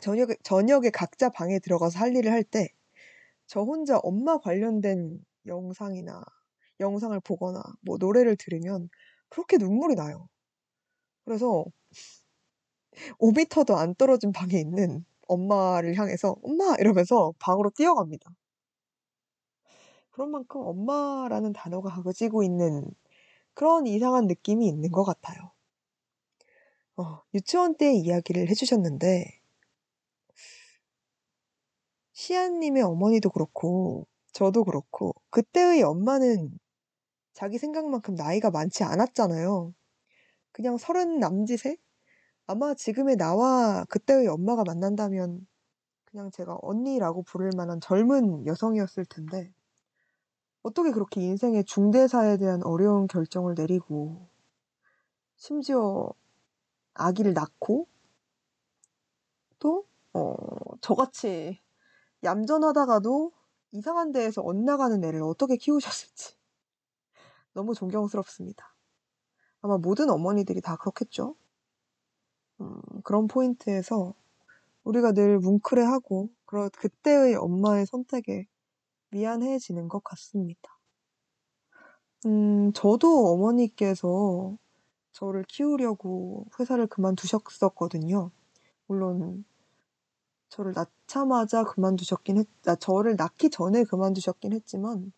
[0.00, 2.68] 저녁에, 저녁에 각자 방에 들어가서 할 일을 할 때
[3.48, 6.22] 저 혼자 엄마 관련된 영상이나
[6.80, 8.88] 영상을 보거나 뭐 노래를 들으면
[9.30, 10.28] 그렇게 눈물이 나요.
[11.24, 11.66] 그래서
[13.18, 18.30] 5미터도 안 떨어진 방에 있는 엄마를 향해서 엄마 이러면서 방으로 뛰어갑니다.
[20.10, 22.84] 그런 만큼 엄마라는 단어가 가지고 있는
[23.54, 25.52] 그런 이상한 느낌이 있는 것 같아요.
[26.96, 29.41] 어, 유치원 때 이야기를 해주셨는데
[32.12, 36.58] 시안님의 어머니도 그렇고 저도 그렇고 그때의 엄마는
[37.32, 39.74] 자기 생각만큼 나이가 많지 않았잖아요.
[40.52, 41.76] 그냥 서른 남짓에
[42.46, 45.46] 아마 지금의 나와 그때의 엄마가 만난다면
[46.04, 49.50] 그냥 제가 언니라고 부를 만한 젊은 여성이었을 텐데
[50.62, 54.28] 어떻게 그렇게 인생의 중대사에 대한 어려운 결정을 내리고
[55.36, 56.12] 심지어
[56.94, 57.88] 아기를 낳고
[59.58, 60.34] 또 어,
[60.82, 61.61] 저같이
[62.24, 63.32] 얌전하다가도
[63.72, 66.34] 이상한 데에서 엇나가는 애를 어떻게 키우셨을지
[67.54, 68.74] 너무 존경스럽습니다.
[69.60, 71.36] 아마 모든 어머니들이 다 그렇겠죠.
[72.60, 74.14] 음, 그런 포인트에서
[74.84, 78.46] 우리가 늘 뭉클해하고 그런 그때의 엄마의 선택에
[79.10, 80.78] 미안해지는 것 같습니다.
[82.26, 84.56] 음, 저도 어머니께서
[85.12, 88.30] 저를 키우려고 회사를 그만두셨었거든요.
[88.86, 89.44] 물론
[90.52, 95.10] 저를 낳자마자 그만두셨긴 했, 아, 저를 낳기 전에 그만두셨긴 했지만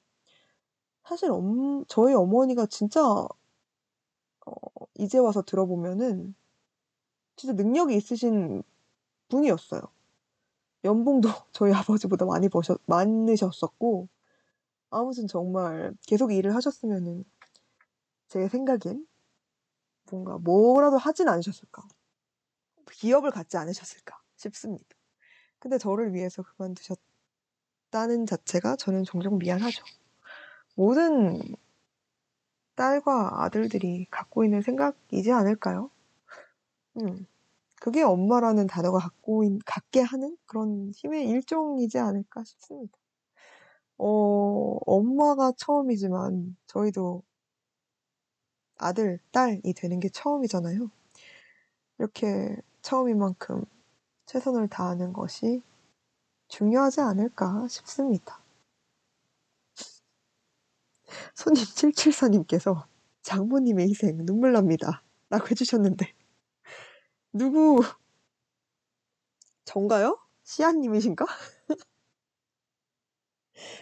[1.03, 3.26] 사실 엄, 저희 어머니가 진짜 어,
[4.95, 6.37] 이제 와서 들어보면은
[7.35, 8.62] 진짜 능력이 있으신
[9.28, 9.82] 분이었어요.
[10.85, 14.07] 연봉도 저희 아버지보다 많이 버셨, 많으셨었고
[14.91, 17.24] 아무튼 정말 계속 일을 하셨으면은
[18.28, 19.05] 제 생각엔
[20.12, 21.82] 뭔가 뭐라도 하진 않으셨을까.
[22.93, 24.95] 기업을 갖지 않으셨을까 싶습니다.
[25.65, 29.83] 근데 저를 위해서 그만두셨다는 자체가 저는 종종 미안하죠.
[30.75, 31.41] 모든
[32.75, 35.91] 딸과 아들들이 갖고 있는 생각이지 않을까요?
[37.01, 37.27] 음,
[37.81, 42.93] 그게 엄마라는 단어가 갖고 있, 갖게 하는 그런 힘의 일종이지 않을까 싶습니다.
[43.97, 47.23] 어, 엄마가 처음이지만 저희도
[48.77, 50.91] 아들, 딸이 되는 게 처음이잖아요.
[51.99, 53.65] 이렇게 처음인 만큼
[54.27, 55.62] 최선을 다하는 것이
[56.49, 58.41] 중요하지 않을까 싶습니다.
[61.35, 62.87] 손님 774님께서
[63.22, 65.03] 장모님의 희생 눈물 납니다.
[65.31, 66.12] 라고 해주셨는데
[67.33, 67.81] 누구
[69.64, 70.18] 전가요?
[70.45, 71.27] 시아님이신가?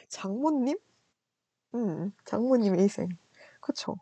[0.08, 0.78] 장모님?
[1.74, 3.08] 음, 장모님의 희생.
[3.60, 3.96] 그쵸.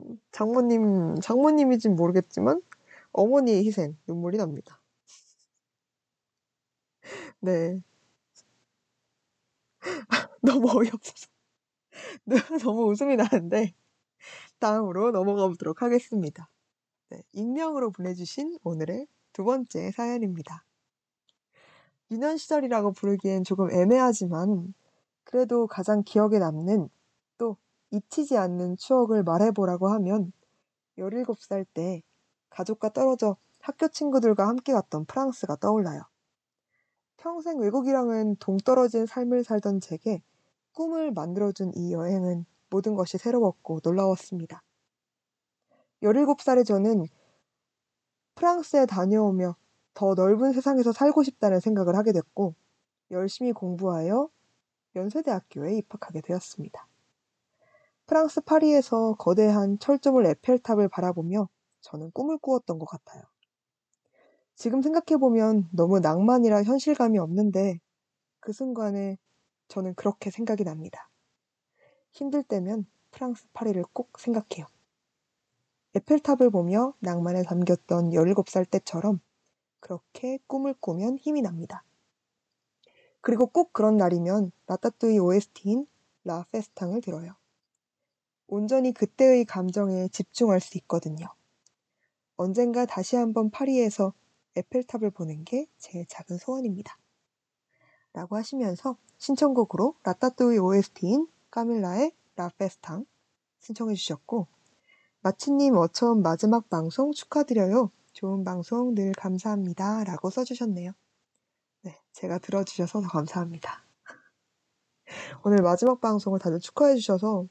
[0.00, 2.60] 음, 장모님, 장모님이진 모르겠지만
[3.12, 4.79] 어머니의 희생 눈물이 납니다.
[7.40, 7.80] 네.
[10.42, 11.28] 너무 어이없어서
[12.62, 13.74] 너무 웃음이 나는데
[14.58, 16.48] 다음으로 넘어가 보도록 하겠습니다.
[17.10, 20.64] 네, 익명으로 보내주신 오늘의 두 번째 사연입니다.
[22.10, 24.74] 유년 시절이라고 부르기엔 조금 애매하지만
[25.24, 26.88] 그래도 가장 기억에 남는
[27.38, 27.56] 또
[27.90, 30.32] 잊히지 않는 추억을 말해보라고 하면
[30.98, 32.02] 17살 때
[32.50, 36.09] 가족과 떨어져 학교 친구들과 함께 갔던 프랑스가 떠올라요.
[37.20, 40.22] 평생 외국이랑은 동떨어진 삶을 살던 제게
[40.72, 44.62] 꿈을 만들어준 이 여행은 모든 것이 새로웠고 놀라웠습니다.
[46.02, 47.04] 17살의 저는
[48.36, 49.54] 프랑스에 다녀오며
[49.92, 52.54] 더 넓은 세상에서 살고 싶다는 생각을 하게 됐고
[53.10, 54.30] 열심히 공부하여
[54.96, 56.88] 연세대학교에 입학하게 되었습니다.
[58.06, 61.50] 프랑스 파리에서 거대한 철조물 에펠탑을 바라보며
[61.82, 63.24] 저는 꿈을 꾸었던 것 같아요.
[64.60, 67.80] 지금 생각해보면 너무 낭만이라 현실감이 없는데
[68.40, 69.16] 그 순간에
[69.68, 71.08] 저는 그렇게 생각이 납니다.
[72.12, 74.66] 힘들 때면 프랑스 파리를 꼭 생각해요.
[75.94, 79.20] 에펠탑을 보며 낭만에 담겼던 17살 때처럼
[79.80, 81.82] 그렇게 꿈을 꾸면 힘이 납니다.
[83.22, 85.86] 그리고 꼭 그런 날이면 라따뚜이 OST인
[86.24, 87.34] 라 페스탕을 들어요.
[88.46, 91.28] 온전히 그때의 감정에 집중할 수 있거든요.
[92.36, 94.12] 언젠가 다시 한번 파리에서
[94.56, 96.98] 에펠탑을 보는 게 제 작은 소원입니다.
[98.12, 103.06] 라고 하시면서 신청곡으로 라따뚜이 OST인 까밀라의 라페스탕
[103.60, 104.46] 신청해 주셨고
[105.22, 107.90] 마치님 어처음 마지막 방송 축하드려요.
[108.12, 110.04] 좋은 방송 늘 감사합니다.
[110.04, 110.92] 라고 써주셨네요.
[111.82, 113.84] 네, 제가 들어주셔서 더 감사합니다.
[115.44, 117.46] 오늘 마지막 방송을 다들 축하해 주셔서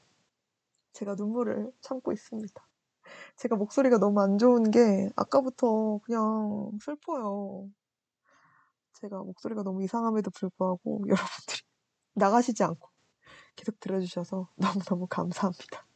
[0.92, 2.69] 제가 눈물을 참고 있습니다.
[3.40, 7.70] 제가 목소리가 너무 안 좋은 게 아까부터 그냥 슬퍼요.
[8.92, 11.62] 제가 목소리가 너무 이상함에도 불구하고 여러분들이
[12.12, 12.90] 나가시지 않고
[13.56, 15.86] 계속 들어주셔서 너무너무 감사합니다.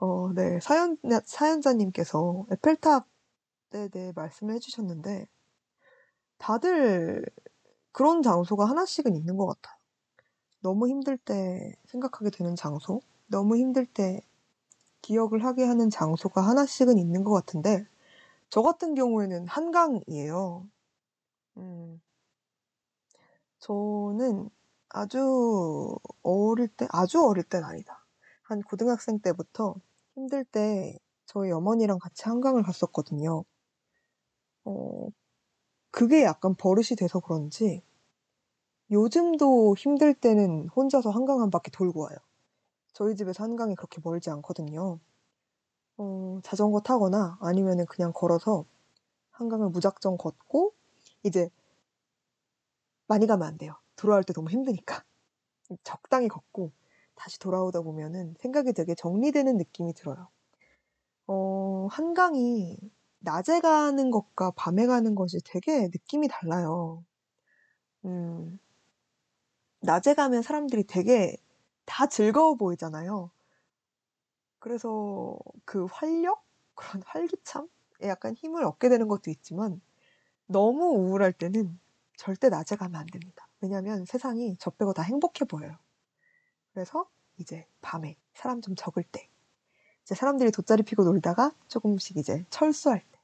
[0.00, 0.58] 어, 네.
[0.58, 5.28] 사연, 사연자님께서 에펠탑에 대해 말씀을 해주셨는데,
[6.38, 7.24] 다들
[7.92, 9.78] 그런 장소가 하나씩은 있는 것 같아요.
[10.60, 14.22] 너무 힘들 때 생각하게 되는 장소, 너무 힘들 때
[15.02, 17.86] 기억을 하게 하는 장소가 하나씩은 있는 것 같은데,
[18.50, 20.68] 저 같은 경우에는 한강이에요.
[21.58, 22.00] 음,
[23.58, 24.50] 저는
[24.88, 28.04] 아주 어릴 때, 아주 어릴 땐 아니다.
[28.42, 29.76] 한 고등학생 때부터
[30.14, 33.44] 힘들 때 저희 어머니랑 같이 한강을 갔었거든요.
[34.64, 35.08] 어,
[35.92, 37.82] 그게 약간 버릇이 돼서 그런지
[38.90, 42.18] 요즘도 힘들 때는 혼자서 한강 한 바퀴 돌고 와요.
[42.92, 44.98] 저희 집에서 한강이 그렇게 멀지 않거든요.
[45.96, 48.64] 어, 자전거 타거나 아니면은 그냥 걸어서
[49.32, 50.74] 한강을 무작정 걷고
[51.22, 51.50] 이제
[53.06, 53.74] 많이 가면 안 돼요.
[53.96, 55.04] 돌아올 때 너무 힘드니까.
[55.84, 56.72] 적당히 걷고
[57.14, 60.28] 다시 돌아오다 보면은 생각이 되게 정리되는 느낌이 들어요.
[61.26, 62.78] 어, 한강이
[63.20, 67.04] 낮에 가는 것과 밤에 가는 것이 되게 느낌이 달라요.
[68.04, 68.58] 음,
[69.82, 71.36] 낮에 가면 사람들이 되게
[71.90, 73.32] 다 즐거워 보이잖아요.
[74.60, 76.44] 그래서 그 활력?
[76.80, 77.66] 그런 활기참에
[78.04, 79.82] 약간 힘을 얻게 되는 것도 있지만
[80.46, 81.78] 너무 우울할 때는
[82.16, 83.48] 절대 낮에 가면 안 됩니다.
[83.60, 85.76] 왜냐면 세상이 저 빼고 다 행복해 보여요.
[86.72, 89.28] 그래서 이제 밤에 사람 좀 적을 때
[90.04, 93.18] 이제 사람들이 돗자리 피고 놀다가 조금씩 이제 철수할 때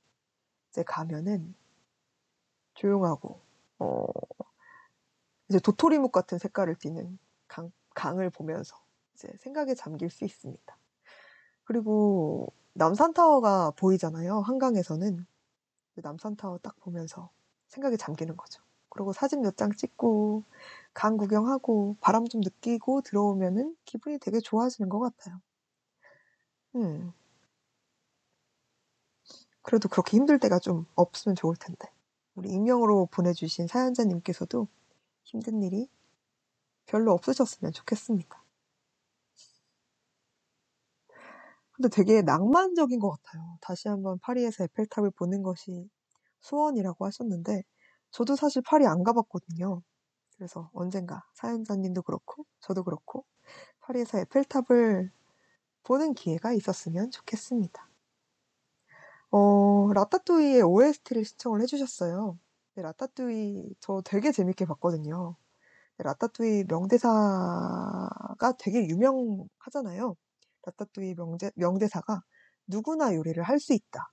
[0.71, 1.55] 이제 가면은
[2.75, 3.41] 조용하고
[3.79, 4.07] 어
[5.49, 8.77] 이제 도토리묵 같은 색깔을 띠는 강, 강을 보면서
[9.17, 10.79] 이제 생각에 잠길 수 있습니다.
[11.65, 14.41] 그리고 남산타워가 보이잖아요.
[14.41, 15.27] 한강에서는
[15.97, 17.31] 남산타워 딱 보면서
[17.69, 18.63] 생각에 잠기는 거죠.
[18.91, 20.45] 그리고 사진 몇 장 찍고
[20.95, 25.41] 강 구경하고 바람 좀 느끼고 들어오면은 기분이 되게 좋아지는 것 같아요.
[26.77, 27.13] 음.
[29.63, 31.89] 그래도 그렇게 힘들 때가 좀 없으면 좋을 텐데.
[32.35, 34.69] 우리 익명으로 보내주신 사연자님께서도
[35.25, 35.89] 힘든 일이
[36.87, 38.43] 별로 없으셨으면 좋겠습니다.
[41.72, 43.59] 근데 되게 낭만적인 것 같아요.
[43.61, 45.91] 다시 한번 파리에서 에펠탑을 보는 것이
[46.41, 47.64] 소원이라고 하셨는데
[48.11, 49.82] 저도 사실 파리 안 가봤거든요.
[50.37, 53.26] 그래서 언젠가 사연자님도 그렇고 저도 그렇고
[53.80, 55.11] 파리에서 에펠탑을
[55.84, 57.89] 보는 기회가 있었으면 좋겠습니다.
[59.30, 62.39] 어, 라따뚜이의 OST를 신청을 해주셨어요.
[62.74, 65.37] 네, 라따뚜이 저 되게 재밌게 봤거든요.
[65.99, 70.17] 네, 라따뚜이 명대사가 되게 유명하잖아요.
[70.67, 72.23] 라따뚜이 명제, 명대사가
[72.67, 74.13] 누구나 요리를 할 수 있다.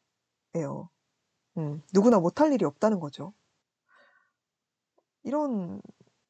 [0.56, 0.90] 예요.
[1.58, 3.34] 음, 누구나 못할 일이 없다는 거죠.
[5.24, 5.82] 이런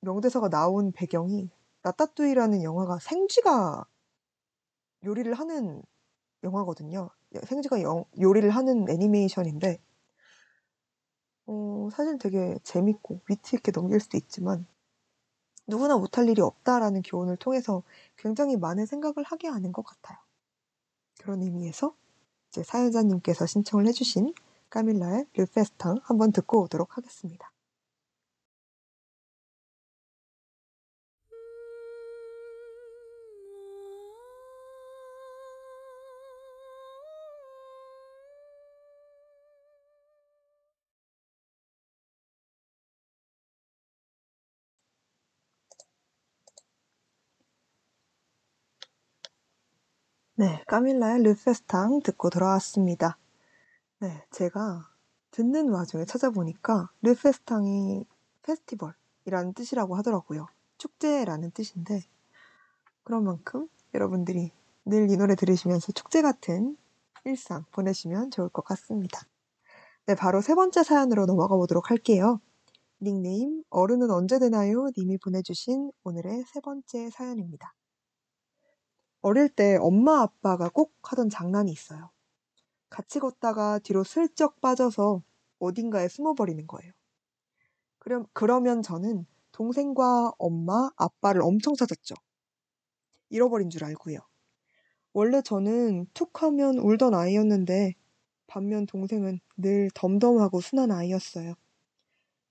[0.02, 1.50] 명대사가 나온 배경이
[1.84, 3.86] 라따뚜이라는 영화가 생쥐가
[5.06, 5.84] 요리를 하는
[6.44, 7.10] 영화거든요.
[7.46, 9.80] 생쥐가 영, 요리를 하는 애니메이션인데
[11.46, 14.66] 어, 사실 되게 재밌고 위트 있게 넘길 수도 있지만
[15.68, 17.84] 누구나 못할 일이 없다라는 교훈을 통해서
[18.18, 20.18] 굉장히 많은 생각을 하게 하는 것 같아요.
[21.22, 21.96] 그런 의미에서
[22.50, 24.34] 이제 사연자님께서 신청을 해주신
[24.70, 27.53] 까밀라의 르페스탕 한번 듣고 오도록 하겠습니다.
[50.44, 53.18] 네, 까밀라의 르페스탕 듣고 돌아왔습니다.
[54.00, 54.90] 네, 제가
[55.32, 58.06] 듣는 와중에 찾아보니까 르페스탕이
[58.42, 60.48] 페스티벌이라는 뜻이라고 하더라고요.
[60.80, 62.02] 축제라는 뜻인데
[63.06, 64.52] 그런 만큼 여러분들이
[64.84, 66.76] 늘 이 노래 들으시면서 축제 같은
[67.24, 69.22] 일상 보내시면 좋을 것 같습니다.
[70.08, 72.42] 네, 바로 세 번째 사연으로 넘어가 보도록 할게요.
[73.02, 74.90] 닉네임 어른은 언제 되나요?
[74.98, 77.74] 님이 보내주신 오늘의 세 번째 사연입니다.
[79.24, 82.12] 어릴 때 엄마 아빠가 꼭 하던 장난이 있어요.
[82.90, 85.24] 같이 걷다가 뒤로 슬쩍 빠져서
[85.60, 86.92] 어딘가에 숨어버리는 거예요.
[88.00, 92.16] 그럼, 그러면 저는 동생과 엄마, 아빠를 엄청 찾았죠.
[93.30, 94.20] 잃어버린 줄 알고요.
[95.14, 97.94] 원래 저는 툭 하면 울던 아이였는데
[98.48, 101.54] 반면 동생은 늘 덤덤하고 순한 아이였어요.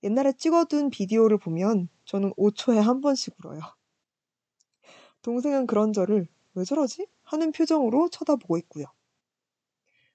[0.01, 3.61] 옛날에 찍어둔 비디오를 보면 저는 5초에 한 번씩 울어요.
[5.21, 7.07] 동생은 그런 저를 왜 저러지?
[7.23, 8.85] 하는 표정으로 쳐다보고 있고요.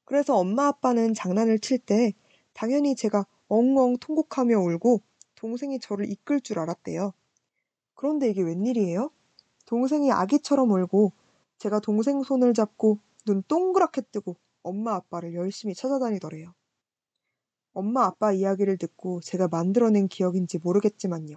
[0.05, 2.15] 그래서 엄마 아빠는 장난을 칠 때
[2.53, 5.03] 당연히 제가 엉엉 통곡하며 울고
[5.37, 7.13] 동생이 저를 이끌 줄 알았대요.
[7.95, 9.11] 그런데 이게 웬일이에요?
[9.67, 11.13] 동생이 아기처럼 울고
[11.59, 16.55] 제가 동생 손을 잡고 눈 동그랗게 뜨고 엄마 아빠를 열심히 찾아다니더래요.
[17.73, 21.37] 엄마 아빠 이야기를 듣고 제가 만들어낸 기억인지 모르겠지만요.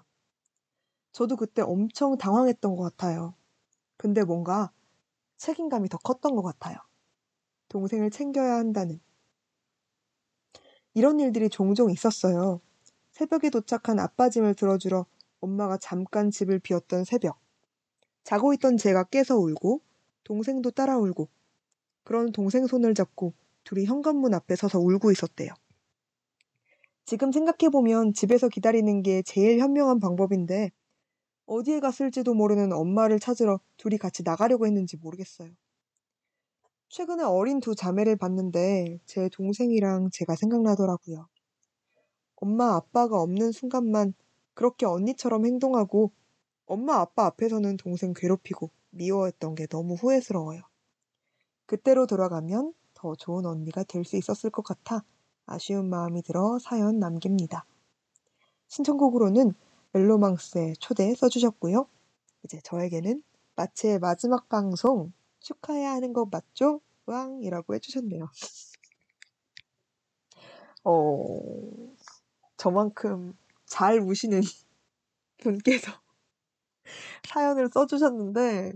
[1.11, 3.35] 저도 그때 엄청 당황했던 것 같아요.
[3.97, 4.71] 근데 뭔가
[5.41, 6.77] 책임감이 더 컸던 것 같아요.
[7.69, 9.01] 동생을 챙겨야 한다는.
[10.93, 12.61] 이런 일들이 종종 있었어요.
[13.11, 15.07] 새벽에 도착한 아빠 짐을 들어주러
[15.39, 17.39] 엄마가 잠깐 집을 비웠던 새벽.
[18.23, 19.81] 자고 있던 제가 깨서 울고
[20.25, 21.27] 동생도 따라 울고
[22.03, 23.33] 그런 동생 손을 잡고
[23.63, 25.51] 둘이 현관문 앞에 서서 울고 있었대요.
[27.05, 30.71] 지금 생각해보면 집에서 기다리는 게 제일 현명한 방법인데
[31.51, 35.51] 어디에 갔을지도 모르는 엄마를 찾으러 둘이 같이 나가려고 했는지 모르겠어요.
[36.87, 41.27] 최근에 어린 두 자매를 봤는데 제 동생이랑 제가 생각나더라고요.
[42.37, 44.13] 엄마 아빠가 없는 순간만
[44.53, 46.13] 그렇게 언니처럼 행동하고
[46.67, 50.61] 엄마 아빠 앞에서는 동생 괴롭히고 미워했던 게 너무 후회스러워요.
[51.65, 55.03] 그때로 돌아가면 더 좋은 언니가 될 수 있었을 것 같아
[55.45, 57.65] 아쉬운 마음이 들어 사연 남깁니다.
[58.69, 59.53] 신청곡으로는
[59.93, 61.87] 멜로망스의 초대 써주셨고요.
[62.43, 63.23] 이제 저에게는
[63.55, 66.81] 마치의 마지막 방송 축하해야 하는 거 맞죠?
[67.05, 68.29] 왕이라고 해주셨네요.
[70.83, 71.39] 어,
[72.57, 74.41] 저만큼 잘 우시는
[75.37, 75.91] 분께서
[77.29, 78.73] 사연을 써주셨는데,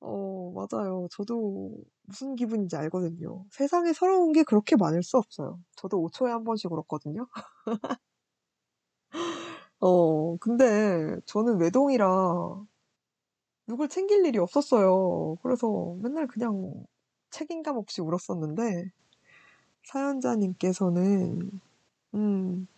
[0.00, 1.06] 어, 맞아요.
[1.10, 3.44] 저도 무슨 기분인지 알거든요.
[3.50, 5.60] 세상에 서러운 게 그렇게 많을 수 없어요.
[5.76, 7.26] 저도 5초에 한 번씩 울었거든요.
[9.82, 12.06] 어, 근데 저는 외동이라
[13.66, 15.36] 누굴 챙길 일이 없었어요.
[15.42, 16.84] 그래서 맨날 그냥
[17.30, 18.92] 책임감 없이 울었었는데,
[19.84, 21.50] 사연자님께서는,
[22.14, 22.68] 음,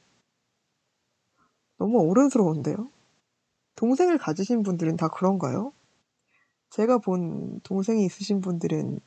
[1.76, 2.90] 너무 어른스러운데요?
[3.76, 5.72] 동생을 가지신 분들은 다 그런가요?
[6.70, 9.00] 제가 본 동생이 있으신 분들은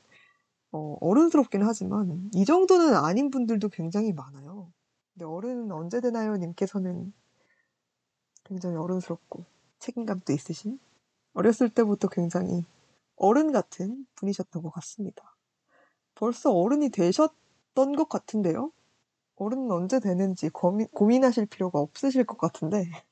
[0.72, 4.72] 어, 어른스럽긴 하지만 이 정도는 아닌 분들도 굉장히 많아요.
[5.14, 6.38] 근데 어른은 언제 되나요?
[6.38, 7.14] 님께서는
[8.48, 9.44] 굉장히 어른스럽고
[9.80, 10.80] 책임감도 있으신
[11.34, 12.66] 어렸을 때부터 굉장히
[13.16, 15.36] 어른 같은 분이셨던 것 같습니다.
[16.16, 18.72] 벌써 어른이 되셨던 것 같은데요?
[19.36, 22.84] 어른은 언제 되는지 고민 고민하실 필요가 없으실 것 같은데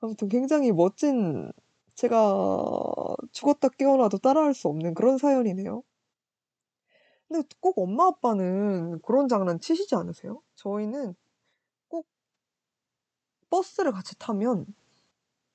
[0.00, 1.50] 아무튼 굉장히 멋진
[1.94, 5.82] 제가 죽었다 깨어나도 따라할 수 없는 그런 사연이네요.
[7.28, 10.40] 근데 꼭 엄마 아빠는 그런 장난 치시지 않으세요?
[10.54, 11.25] 저희는 꼭
[13.50, 14.66] 버스를 같이 타면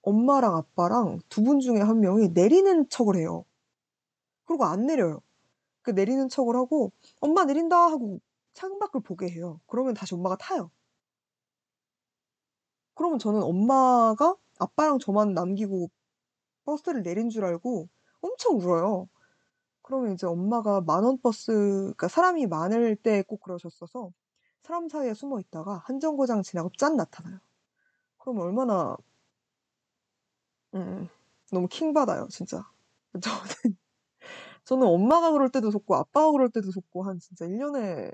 [0.03, 3.45] 엄마랑 아빠랑 두 분 중에 한 명이 내리는 척을 해요.
[4.45, 5.21] 그리고 안 내려요.
[5.83, 8.19] 그 내리는 척을 하고 "엄마 내린다." 하고
[8.55, 9.61] 창밖을 보게 해요.
[9.67, 10.71] 그러면 다시 엄마가 타요.
[12.95, 15.89] 그러면 저는 엄마가 아빠랑 저만 남기고
[16.65, 17.89] 버스를 내린 줄 알고
[18.21, 19.09] 엄청 울어요.
[19.83, 24.11] 그러면 이제 엄마가 만원 버스 그러니까 사람이 많을 때 꼭 그러셨어서
[24.63, 27.39] 사람 사이에 숨어 있다가 한 정거장 지나고 짠 나타나요.
[28.21, 28.95] 그럼 얼마나
[30.73, 31.07] 음
[31.51, 32.65] 너무 킹 받아요 진짜.
[33.21, 33.77] 저는
[34.65, 38.11] 저는 엄마가 그럴 때도 속고 아빠가 그럴 때도 속고 한 진짜 1 년에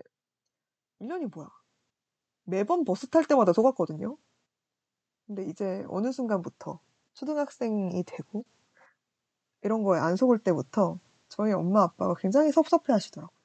[0.99, 1.49] 1 년이 뭐야.
[2.45, 4.17] 매번 버스 탈 때마다 속았거든요.
[5.27, 6.79] 근데 이제 어느 순간부터
[7.13, 8.45] 초등학생이 되고
[9.63, 10.99] 이런 거에 안 속을 때부터
[11.29, 13.37] 저희 엄마 아빠가 굉장히 섭섭해 하시더라고요.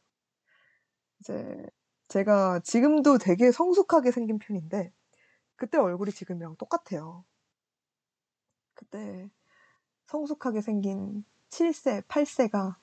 [1.21, 1.67] 이제
[2.09, 4.93] 제가 지금도 되게 성숙하게 생긴 편인데
[5.57, 7.25] 그때 얼굴이 지금이랑 똑같아요.
[8.75, 9.31] 그때
[10.07, 12.79] 성숙하게 생긴 7 세, 8 세가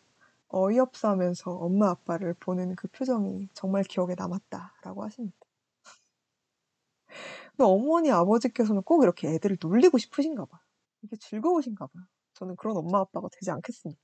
[0.49, 5.37] 어이없어 하면서 엄마 아빠를 보는 그 표정이 정말 기억에 남았다라고 하십니다.
[7.51, 10.61] 근데 어머니 아버지께서는 꼭 이렇게 애들을 놀리고 싶으신가 봐요.
[11.01, 12.03] 이게 즐거우신가 봐요.
[12.33, 14.01] 저는 그런 엄마 아빠가 되지 않겠습니다.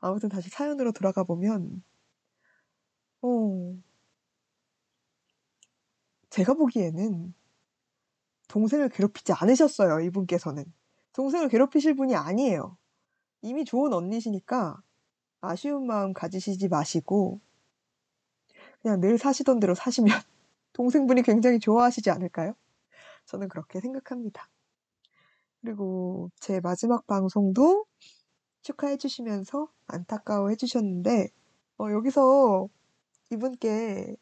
[0.00, 1.82] 아무튼 다시 사연으로 돌아가 보면
[3.22, 3.76] 어
[6.36, 7.32] 제가 보기에는
[8.48, 10.70] 동생을 괴롭히지 않으셨어요 이분께서는.
[11.14, 12.76] 동생을 괴롭히실 분이 아니에요.
[13.40, 14.82] 이미 좋은 언니시니까
[15.40, 17.40] 아쉬운 마음 가지시지 마시고
[18.82, 20.08] 그냥 늘 사시던 대로 사시면
[20.74, 22.54] 동생분이 굉장히 좋아하시지 않을까요?
[23.24, 24.50] 저는 그렇게 생각합니다.
[25.62, 27.86] 그리고 제 마지막 방송도
[28.60, 31.30] 축하해 주시면서 안타까워 해 주셨는데
[31.78, 32.68] 어 여기서
[33.30, 34.16] 이분께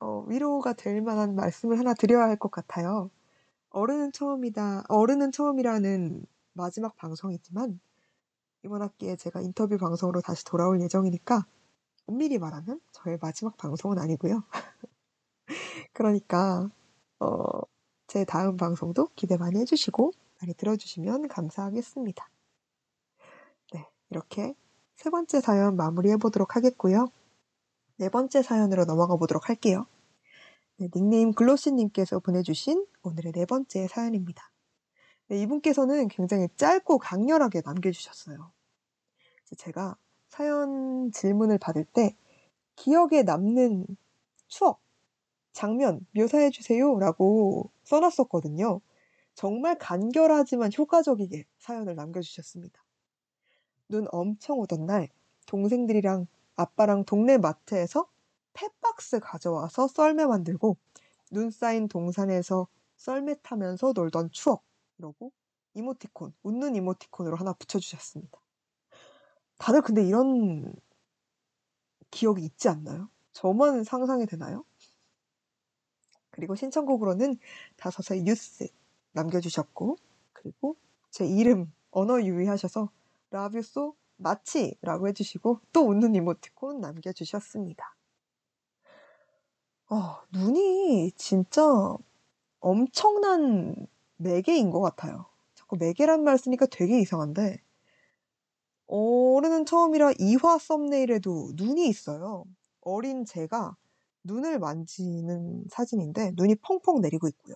[0.00, 3.10] 어 위로가 될 만한 말씀을 하나 드려야 할 것 같아요.
[3.70, 7.80] 어른은 처음이다 어른은 처음이라는 마지막 방송이지만
[8.64, 11.46] 이번 학기에 제가 인터뷰 방송으로 다시 돌아올 예정이니까
[12.06, 14.44] 엄밀히 말하면 저의 마지막 방송은 아니고요.
[15.92, 16.70] 그러니까
[17.20, 17.62] 어
[18.08, 22.28] 제 다음 방송도 기대 많이 해 주시고 많이 들어 주시면 감사하겠습니다.
[23.72, 23.86] 네.
[24.10, 24.54] 이렇게
[24.96, 27.08] 세 번째 사연 마무리해 보도록 하겠고요.
[27.98, 29.86] 네 번째 사연으로 넘어가 보도록 할게요.
[30.76, 34.50] 네 닉네임 글로시 님께서 보내주신 오늘의 네 번째 사연입니다.
[35.28, 38.52] 네 이분께서는 굉장히 짧고 강렬하게 남겨 주셨어요.
[39.44, 39.96] 이제 제가
[40.28, 42.14] 사연 질문을 받을 때
[42.74, 43.86] "기억에 남는
[44.46, 44.80] 추억,
[45.52, 48.82] 장면 묘사해 주세요."라고 써 놨었거든요.
[49.34, 52.84] 정말 간결하지만 효과적이게 사연을 남겨 주셨습니다.
[53.88, 55.08] 눈 엄청 오던 날
[55.46, 56.26] 동생들이랑
[56.56, 58.08] 아빠랑 동네 마트에서
[58.54, 60.76] 펫박스 가져와서 썰매 만들고
[61.30, 62.66] 눈 쌓인 동산에서
[62.96, 64.64] 썰매 타면서 놀던 추억
[64.98, 65.32] 이러고
[65.74, 68.40] 이모티콘, 웃는 이모티콘으로 하나 붙여 주셨습니다.
[69.58, 70.74] 다들 근데 이런
[72.10, 73.10] 기억이 있지 않나요?
[73.32, 74.64] 저만 상상이 되나요?
[76.30, 77.38] 그리고 신청곡으로는
[77.76, 78.68] 다섯의 뉴스
[79.12, 79.96] 남겨 주셨고
[80.32, 80.76] 그리고
[81.10, 82.90] 제 이름 언어 유의하셔서
[83.32, 87.96] "Love you so much라고 해 주시고 또 웃는 이모티콘 남겨 주셨습니다.
[89.88, 91.62] 어 눈이 진짜
[92.60, 93.86] 엄청난
[94.16, 95.26] 매개인 것 같아요.
[95.54, 97.58] 자꾸 매개란 말 쓰니까 되게 이상한데
[98.88, 102.44] 어른은 처음이라 2화 썸네일에도 눈이 있어요.
[102.80, 103.76] 어린 제가
[104.24, 107.54] 눈을 만지는 사진인데 눈이 펑펑 내리고 있고요.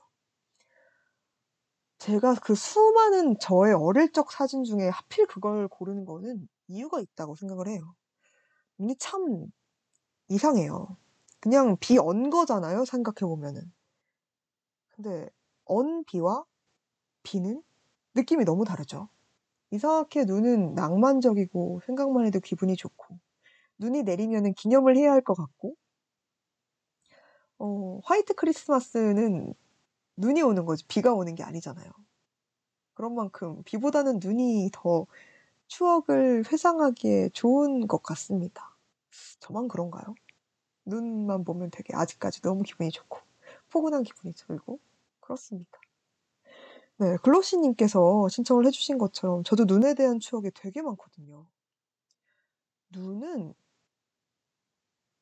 [2.01, 7.69] 제가 그 수많은 저의 어릴 적 사진 중에 하필 그걸 고르는 거는 이유가 있다고 생각을
[7.69, 7.95] 해요.
[8.79, 9.49] 눈이 참
[10.29, 10.97] 이상해요.
[11.41, 13.73] 그냥 비 언 거잖아요 생각해 보면은.
[14.91, 15.29] 근데
[15.65, 16.45] 언 비와
[17.25, 17.63] 비는
[18.15, 19.09] 느낌이 너무 다르죠.
[19.73, 23.19] 이상하게 눈은 낭만적이고 생각만 해도 기분이 좋고
[23.79, 25.77] 눈이 내리면은 기념을 해야 할 것 같고
[27.59, 29.55] 어 화이트 크리스마스는
[30.21, 31.91] 눈이 오는 거지 비가 오는 게 아니잖아요.
[32.95, 35.07] 그런 만큼 비보다는 눈이 더
[35.69, 38.77] 추억을 회상하기에 좋은 것 같습니다.
[39.41, 40.15] 저만 그런가요?
[40.85, 43.19] 눈만 보면 되게 아직까지 너무 기분이 좋고
[43.71, 44.81] 포근한 기분이 들고
[45.21, 45.79] 그렇습니다.
[46.99, 47.17] 네.
[47.23, 51.47] 글로시 님께서 신청을 해 주신 것처럼 저도 눈에 대한 추억이 되게 많거든요.
[52.91, 53.55] 눈은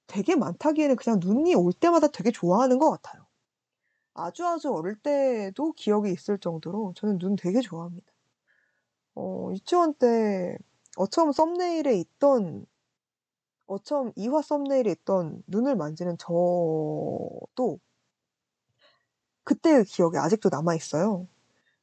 [0.09, 3.28] 되게 많다기에는 그냥 눈이 올 때마다 되게 좋아하는 것 같아요.
[4.19, 8.07] 아주 아주 어릴 때도 기억이 있을 정도로 저는 눈 되게 좋아합니다.
[9.15, 10.57] 어 유치원 때
[10.97, 12.67] 어처음 썸네일에 있던
[13.67, 17.79] 어처음 2화 썸네일에 있던 눈을 만지는 저도
[19.45, 21.27] 그때의 기억이 아직도 남아 있어요.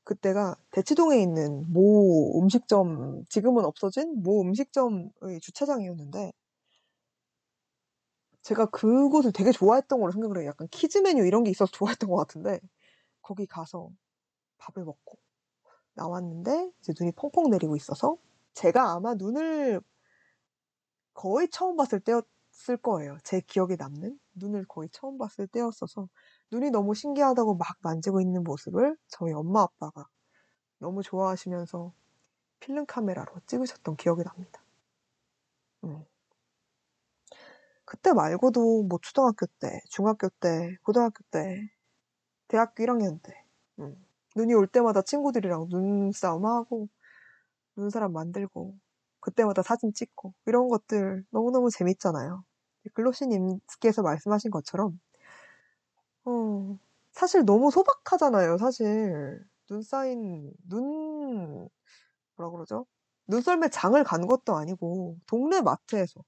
[0.03, 6.33] 그때가 대치동에 있는 모 음식점 지금은 없어진 모 음식점의 주차장이었는데
[8.45, 10.49] 제가 그곳을 되게 좋아했던 걸로 생각을 해요.
[10.49, 12.59] 약간 kids 메뉴 이런 게 있어서 좋아했던 것 같은데
[13.23, 13.89] 거기 가서
[14.59, 15.17] 밥을 먹고
[15.95, 18.17] 나왔는데 이제 눈이 펑펑 내리고 있어서
[18.53, 19.81] 제가 아마 눈을
[21.15, 23.17] 거의 처음 봤을 때였을 거예요.
[23.23, 26.07] 제 기억에 남는 눈을 거의 처음 봤을 때였어서
[26.51, 30.07] 눈이 너무 신기하다고 막 만지고 있는 모습을 저희 엄마 아빠가
[30.77, 31.93] 너무 좋아하시면서
[32.59, 34.61] 필름 카메라로 찍으셨던 기억이 납니다.
[35.85, 36.05] 음.
[37.85, 41.69] 그때 말고도 뭐 초등학교 때, 중학교 때, 고등학교 때,
[42.47, 43.33] 대학교 1학년 때,
[43.79, 43.95] 음.
[44.35, 46.89] 눈이 올 때마다 친구들이랑 눈싸움하고,
[47.77, 48.75] 눈사람 만들고,
[49.21, 52.43] 그때마다 사진 찍고, 이런 것들 너무너무 재밌잖아요.
[52.93, 54.99] 글로시님께서 말씀하신 것처럼,
[56.25, 56.77] 어,
[57.11, 59.43] 사실 너무 소박하잖아요, 사실.
[59.67, 61.67] 눈 쌓인, 눈,
[62.37, 62.85] 뭐라 그러죠?
[63.27, 66.21] 눈썰매 장을 가는 것도 아니고, 동네 마트에서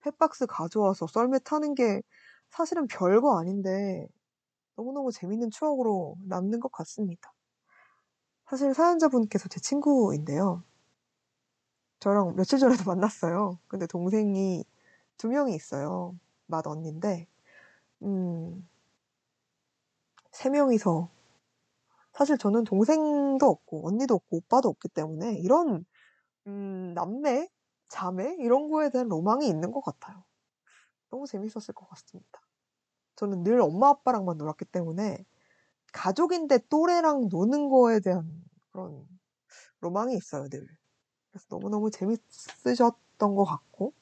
[0.00, 2.02] 펫박스 가져와서 썰매 타는 게
[2.50, 4.08] 사실은 별거 아닌데
[4.76, 7.32] 너무너무 재밌는 추억으로 남는 것 같습니다.
[8.46, 10.62] 사실 사연자분께서 제 친구인데요.
[12.00, 13.58] 저랑 며칠 전에도 만났어요.
[13.68, 14.64] 근데 동생이
[15.16, 16.16] 두 명이 있어요.
[16.46, 17.26] 맏 언니인데,
[18.02, 18.68] 음,
[20.32, 21.10] 세 명이서
[22.12, 25.84] 사실 저는 동생도 없고 언니도 없고 오빠도 없기 때문에 이런
[26.46, 27.48] 음, 남매,
[27.88, 30.22] 자매 이런 거에 대한 로망이 있는 것 같아요.
[31.10, 32.40] 너무 재밌었을 것 같습니다.
[33.16, 35.24] 저는 늘 엄마 아빠랑만 놀았기 때문에
[35.92, 39.06] 가족인데 또래랑 노는 거에 대한 그런
[39.80, 40.66] 로망이 있어요, 늘.
[41.30, 43.94] 그래서 너무너무 재밌으셨던 것 같고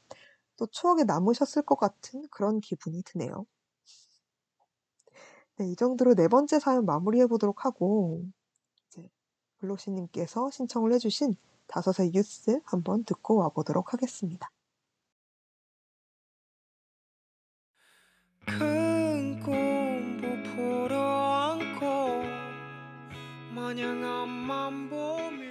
[0.56, 3.46] 또 추억에 남으셨을 것 같은 그런 기분이 드네요.
[5.58, 8.22] 네, 이 정도로 네 번째 사연 마무리해 보도록 하고
[8.88, 9.08] 이제
[9.58, 11.36] 블로시님께서 신청을 해주신
[11.68, 14.50] 다섯의 뉴스 한번 듣고 와보도록 하겠습니다.
[18.46, 20.96] 큰꿈 부풀어
[21.58, 22.22] 안고
[23.54, 25.46] 마냥 앞만 보며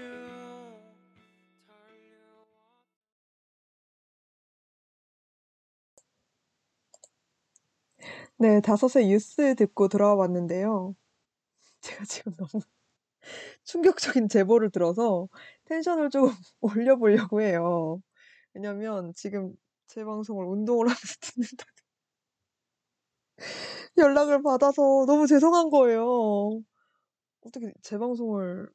[8.38, 10.96] 네, 다섯의 뉴스 듣고 들어와 봤는데요.
[11.82, 12.64] 제가 지금 너무
[13.64, 15.28] 충격적인 제보를 들어서
[15.66, 16.26] 텐션을 좀
[16.62, 18.02] 올려 보려고 해요.
[18.54, 19.56] 왜냐면 지금
[19.88, 21.76] 제 방송을 운동을 하면서 듣는다는
[23.98, 26.62] 연락을 받아서 너무 죄송한 거예요.
[27.46, 28.70] 어떻게 제 방송을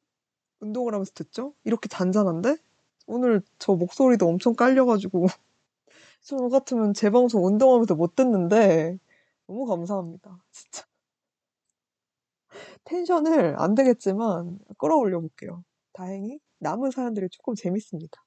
[0.59, 1.53] 운동을 하면서 듣죠?
[1.63, 2.57] 이렇게 잔잔한데?
[3.07, 5.27] 오늘 저 목소리도 엄청 깔려가지고
[6.21, 8.97] 저 같으면 제 방송 운동하면서 못 듣는데
[9.47, 10.43] 너무 감사합니다.
[10.51, 10.90] 진짜.
[12.91, 15.63] 텐션을 안 되겠지만 끌어올려 볼게요.
[15.93, 18.21] 다행히 남은 사연들이 조금 재밌습니다.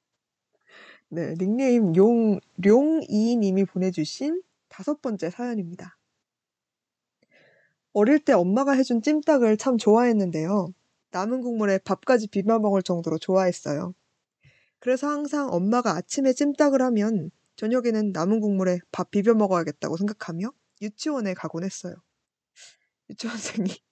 [1.11, 5.99] 네, 닉네임 용, 룡이 님이 보내주신 다섯 번째 사연입니다.
[7.93, 10.73] 어릴 때 엄마가 해준 찜닭을 참 좋아했는데요.
[11.13, 13.95] 남은 국물에 밥까지 비벼 먹을 정도로 좋아했어요.
[14.81, 20.51] 그래서 항상 엄마가 아침에 찜닭을 하면 저녁에는 남은 국물에 밥 비벼 먹어야겠다고 생각하며
[20.83, 21.95] 유치원에 가곤 했어요.
[23.11, 23.84] 유치원생이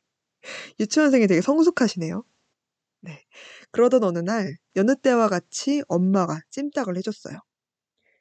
[0.80, 2.24] 유치원생이 되게 성숙하시네요.
[3.00, 3.24] 네.
[3.70, 7.38] 그러던 어느 날 여느 때와 같이 엄마가 찜닭을 해줬어요.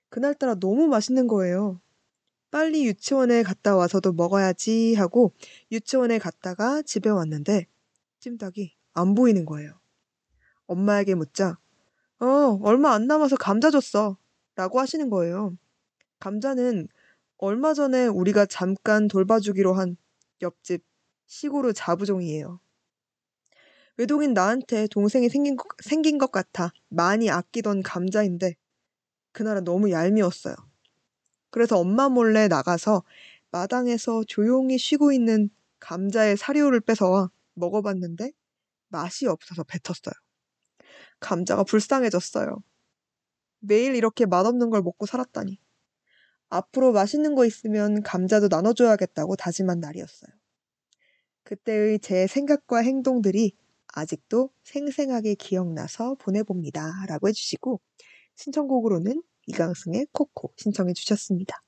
[0.10, 1.82] 그날따라 너무 맛있는 거예요.
[2.50, 5.34] 빨리 유치원에 갔다 와서도 먹어야지 하고
[5.72, 7.68] 유치원에 갔다가 집에 왔는데
[8.20, 9.80] 찜닭이 안 보이는 거예요.
[10.68, 11.58] 엄마에게 묻자,
[12.20, 14.18] 어, 얼마 안 남아서 감자 줬어.
[14.56, 15.58] 라고 하시는 거예요.
[16.20, 16.88] 감자는
[17.38, 19.98] 얼마 전에 우리가 잠깐 돌봐주기로 한
[20.42, 20.84] 옆집
[21.32, 22.60] 시골의 자부종이에요.
[23.96, 28.56] 외동인 나한테 동생이 생긴 것, 생긴 것 같아 많이 아끼던 감자인데
[29.32, 30.56] 그날은 너무 얄미웠어요.
[31.50, 33.04] 그래서 엄마 몰래 나가서
[33.50, 35.50] 마당에서 조용히 쉬고 있는
[35.80, 38.34] 감자의 사료를 뺏어와 먹어봤는데
[38.90, 40.14] 맛이 없어서 뱉었어요.
[41.22, 42.62] 감자가 불쌍해졌어요.
[43.60, 45.62] 매일 이렇게 맛없는 걸 먹고 살았다니.
[46.50, 50.41] 앞으로 맛있는 거 있으면 감자도 나눠줘야겠다고 다짐한 날이었어요.
[51.44, 53.54] 그때의 제 생각과 행동들이
[53.94, 57.06] 아직도 생생하게 기억나서 보내봅니다.
[57.08, 57.80] 라고 해주시고
[58.36, 61.62] 신청곡으로는 이강승의 코코 신청해 주셨습니다.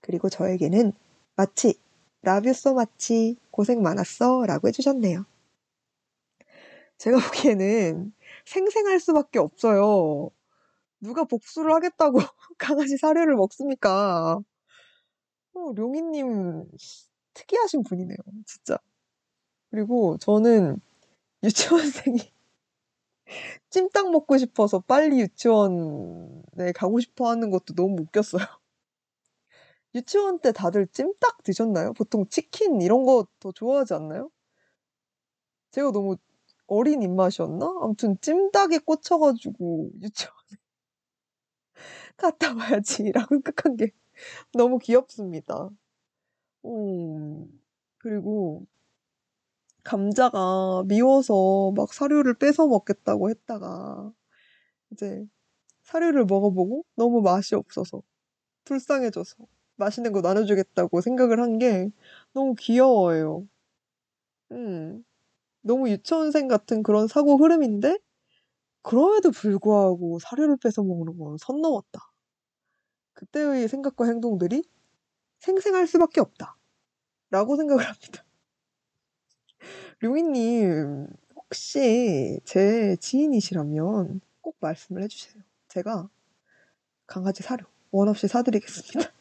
[0.00, 0.92] 그리고 저에게는
[1.36, 1.74] 마치
[2.26, 3.36] "Love you so much.
[3.50, 5.24] 고생 많았어." 라고 해 주셨네요.
[6.98, 7.16] 제가
[7.56, 8.12] 보기에는
[8.46, 10.30] 생생할 수밖에 없어요.
[11.00, 12.18] 누가 복수를 하겠다고
[12.58, 14.40] 강아지 사료를 먹습니까?
[15.54, 16.64] 어 룡이님
[17.34, 18.16] 특이하신 분이네요
[18.46, 18.78] 진짜.
[19.72, 20.80] 그리고 저는
[21.44, 22.18] 유치원생이
[23.70, 28.44] 찜닭 먹고 싶어서 빨리 유치원에 가고 싶어 하는 것도 너무 웃겼어요.
[29.94, 31.92] 유치원 때 다들 찜닭 드셨나요?
[31.94, 34.30] 보통 치킨 이런 거 더 좋아하지 않나요?
[35.72, 36.16] 제가 너무
[36.66, 37.66] 어린 입맛이었나?
[37.82, 40.56] 아무튼 찜닭에 꽂혀 가지고 유치원에
[42.16, 43.90] '갔다 와야지.'라고 생각한 게
[44.54, 45.70] 너무 귀엽습니다.
[46.64, 47.46] 어
[47.98, 48.66] 그리고
[49.84, 54.12] 감자가 미워서 막 사료를 뺏어 먹겠다고 했다가
[54.92, 55.26] 이제
[55.84, 58.02] 사료를 먹어 보고 너무 맛이 없어서
[58.64, 59.36] 불쌍해져서
[59.76, 61.90] 맛있는 거 나눠 주겠다고 생각을 한 게
[62.34, 63.46] 너무 귀여워요.
[64.52, 65.04] 음.
[65.62, 67.98] 너무 유치원생 같은 그런 사고 흐름인데
[68.82, 72.00] 그럼에도 불구하고 사료를 뺏어 먹는 건 선 넘었다.
[73.14, 74.64] 그때의 생각과 행동들이
[75.40, 78.24] '생생할 수밖에 없다.'라고 생각을 합니다.
[80.02, 81.06] 룡이님
[81.36, 85.42] 혹시 제 지인이시라면 꼭 말씀을 해 주세요.
[85.68, 86.08] 제가
[87.06, 89.12] 강아지 사료 원 없이 사 드리겠습니다.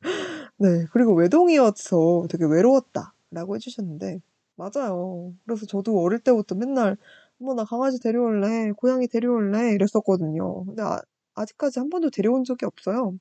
[0.58, 0.86] 네.
[0.92, 4.20] 그리고 "외동이어서 되게 외로웠다."라고 해 주셨는데
[4.56, 5.34] 맞아요.
[5.44, 6.96] 그래서 저도 어릴 때부터 맨날
[7.40, 8.72] "엄마 나 강아지 데려올래.
[8.72, 10.64] 고양이 데려올래." 이랬었거든요.
[10.64, 11.00] 근데 아
[11.34, 13.18] 아직까지 한 번도 데려온 적이 없어요.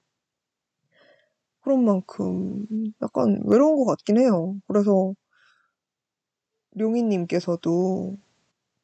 [1.62, 2.66] 그런 만큼
[3.02, 4.56] 약간 외로운 것 같긴 해요.
[4.68, 5.14] 그래서
[6.76, 8.18] 룡이님께서도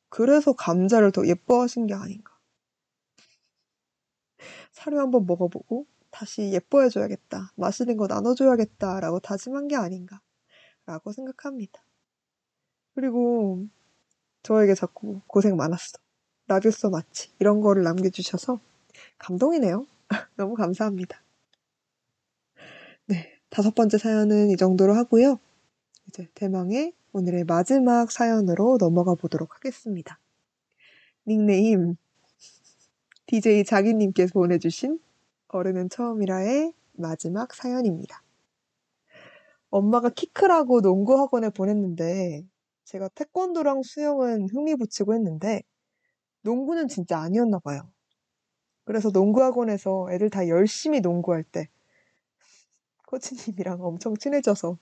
[0.09, 2.33] 그래서 감자를 더 예뻐하신 게 아닌가.
[4.73, 7.51] '사료 한번 먹어 보고 다시 예뻐해 줘야겠다.
[7.55, 10.21] 맛있는 거 나눠 줘야겠다.'라고 다짐한 게 아닌가
[10.85, 11.83] 라고 생각합니다.
[12.95, 13.65] 그리고
[14.43, 15.99] 저에게 자꾸 "고생 많았어.
[16.69, 18.59] So much." 이런 거를 남겨 주셔서
[19.19, 19.85] 감동이네요.
[20.37, 21.23] 너무 감사합니다.
[23.07, 23.37] 네.
[23.49, 25.39] 5 번째 사연은 이 정도로 하고요.
[26.07, 30.19] 이제 대망의 오늘의 마지막 사연으로 넘어가 보도록 하겠습니다.
[31.27, 31.95] 닉네임
[33.27, 34.99] DJ 자기님께서 보내 주신
[35.47, 38.23] 어른은 처음이라의 마지막 사연입니다.
[39.69, 42.45] 엄마가 키 크라고 농구 학원에 보냈는데
[42.83, 45.63] 제가 태권도랑 수영은 흥미 붙이고 했는데
[46.41, 47.89] 농구는 진짜 아니었나 봐요.
[48.83, 51.69] 그래서 농구 학원에서 애들 다 열심히 농구할 때
[53.11, 54.77] 코치님이랑 엄청 친해져서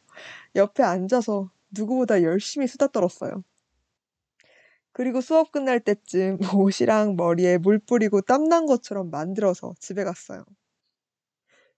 [0.55, 3.43] 옆에 앉아서 누구보다 열심히 수다 떨었어요.
[4.91, 10.43] 그리고 수업 끝날 때쯤 옷이랑 머리에 물 뿌리고 땀난 것처럼 만들어서 집에 갔어요.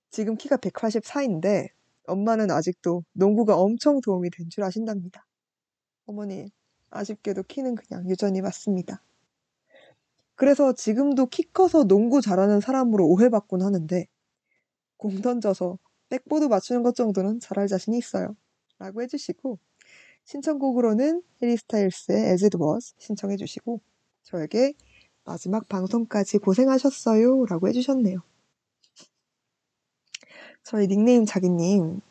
[0.09, 1.69] 지금 키가 184 인데
[2.07, 5.25] 엄마는 아직도 농구가 엄청 도움이 된 줄 아신답니다.
[6.05, 6.51] 어머니
[6.91, 9.03] 아쉽게도 키는 그냥 유전이 맞습니다.
[10.35, 14.07] 그래서 지금도 키 커서 농구 잘하는 사람으로 오해받곤 하는데
[14.97, 15.77] 공 던져서
[16.11, 18.35] 백보드 맞추는 것 정도는 잘할 자신이 있어요.
[18.79, 19.57] 라고 해 주시고
[20.25, 23.79] 신청곡으로는 해리 스타일스의 As It Was 신청해 주시고
[24.23, 24.73] 저에게
[25.23, 27.45] 마지막 방송까지 고생하셨어요.
[27.45, 28.21] 라고 해 주셨네요.
[30.63, 32.01] 저희 닉네임 자기님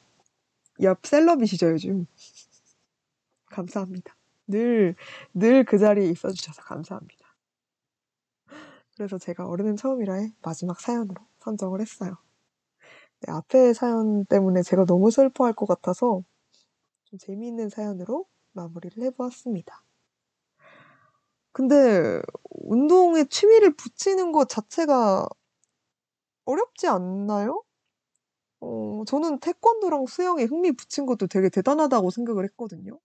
[0.83, 2.07] 옆 셀럽이시죠 요즘.
[3.53, 4.17] 감사합니다.
[4.47, 4.97] 늘,
[5.35, 7.27] 늘 그 자리에 있어 주셔서 감사합니다.
[8.97, 12.17] 그래서 제가 어른은 처음이라의 마지막 사연으로 선정을 했어요.
[13.23, 16.23] 네, 앞에 사연 때문에 제가 너무 슬퍼할 것 같아서
[17.05, 19.85] 좀 재미있는 사연으로 마무리를 해 보았습니다.
[21.53, 22.21] 근데
[22.51, 25.27] 운동에 취미를 붙이는 것 자체가
[26.45, 27.63] 어렵지 않나요?
[28.61, 32.99] 어 저는 태권도랑 수영에 흥미 붙인 것도 되게 대단하다고 생각을 했거든요.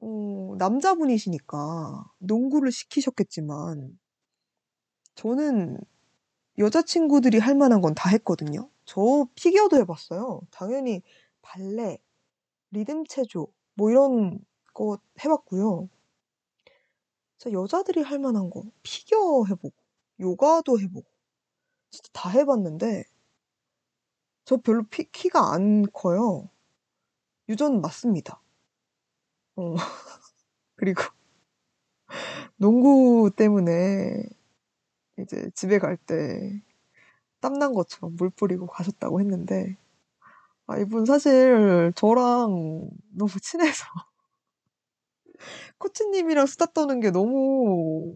[0.00, 3.98] 어 남자분이시니까 농구를 시키셨겠지만
[5.14, 5.78] 저는
[6.58, 8.70] 여자친구들이 할 만한 건 다 했거든요.
[8.84, 10.40] 저 피겨도 해 봤어요.
[10.50, 11.02] 당연히
[11.42, 11.98] 발레,
[12.72, 14.40] 리듬 체조 뭐 이런
[14.74, 15.88] 거 해 봤고요.
[17.38, 19.74] 진짜 여자들이 할 만한 거 피겨 해 보고
[20.20, 21.06] 요가도 해 보고
[21.90, 23.04] 진짜 다 해 봤는데
[24.44, 26.50] 저 별로 피 키가 안 커요.
[27.48, 28.40] 유전 맞습니다.
[29.56, 29.74] 어
[30.76, 31.02] 그리고
[32.56, 34.22] 농구 때문에
[35.22, 36.62] 이제 집에 갈 때
[37.40, 39.76] 땀난 것처럼 물 뿌리고 가셨다고 했는데
[40.66, 43.84] 아 이분 사실 저랑 너무 친해서
[45.78, 48.14] 코치님이랑 수다 떠는 게 너무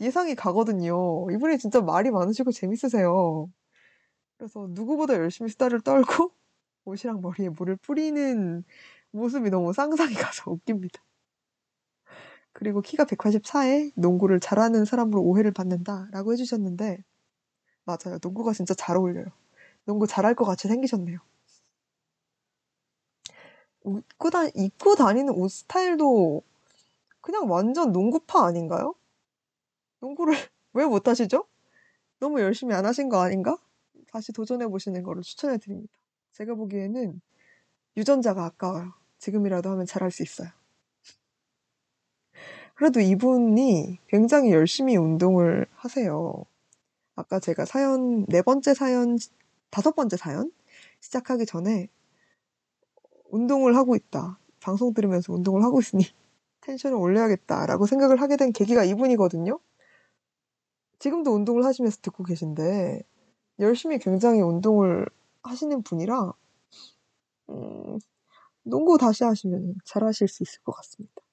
[0.00, 1.26] 예상이 가거든요.
[1.30, 3.48] 이분이 진짜 말이 많으시고 재밌으세요.
[4.38, 6.32] 그래서 누구보다 열심히 수다를 떨고
[6.86, 8.64] 옷이랑 머리에 물을 뿌리는
[9.12, 11.02] 모습이 너무 상상이 가서 웃깁니다.
[12.54, 17.04] 그리고 키가 184에 농구를 잘하는 사람으로 오해를 받는다라고 해주셨는데
[17.84, 18.18] 맞아요.
[18.22, 19.26] 농구가 진짜 잘 어울려요.
[19.84, 21.18] 농구 잘할 것 같이 생기셨네요.
[23.84, 26.42] 입고, 다, 입고 다니는 옷 스타일도
[27.20, 28.94] 그냥 완전 농구파 아닌가요?
[30.00, 30.34] 농구를
[30.72, 31.46] 왜 못하시죠?
[32.20, 33.58] 너무 열심히 안 하신 거 아닌가?
[34.12, 35.92] 다시 도전해 보시는 거를 추천해 드립니다.
[36.32, 37.20] 제가 보기에는
[37.96, 38.92] 유전자가 아까워요.
[39.18, 40.48] 지금이라도 하면 잘할 수 있어요.
[42.74, 46.44] 그래도 이분이 굉장히 열심히 운동을 하세요.
[47.14, 49.16] 아까 제가 사연, 네 번째 사연,
[49.70, 50.50] 다섯 번째 사연
[51.00, 51.88] 시작하기 전에
[53.30, 54.38] 운동을 하고 있다.
[54.60, 56.04] 방송 들으면서 운동을 하고 있으니
[56.62, 59.60] 텐션을 올려야겠다라고 생각을 하게 된 계기가 이분이거든요.
[60.98, 63.02] 지금도 운동을 하시면서 듣고 계신데
[63.60, 65.06] 열심히 굉장히 운동을
[65.42, 66.32] 하시는 분이라
[67.50, 67.98] 음,
[68.62, 71.23] 농구 다시 하시면 잘하실 수 있을 것 같습니다.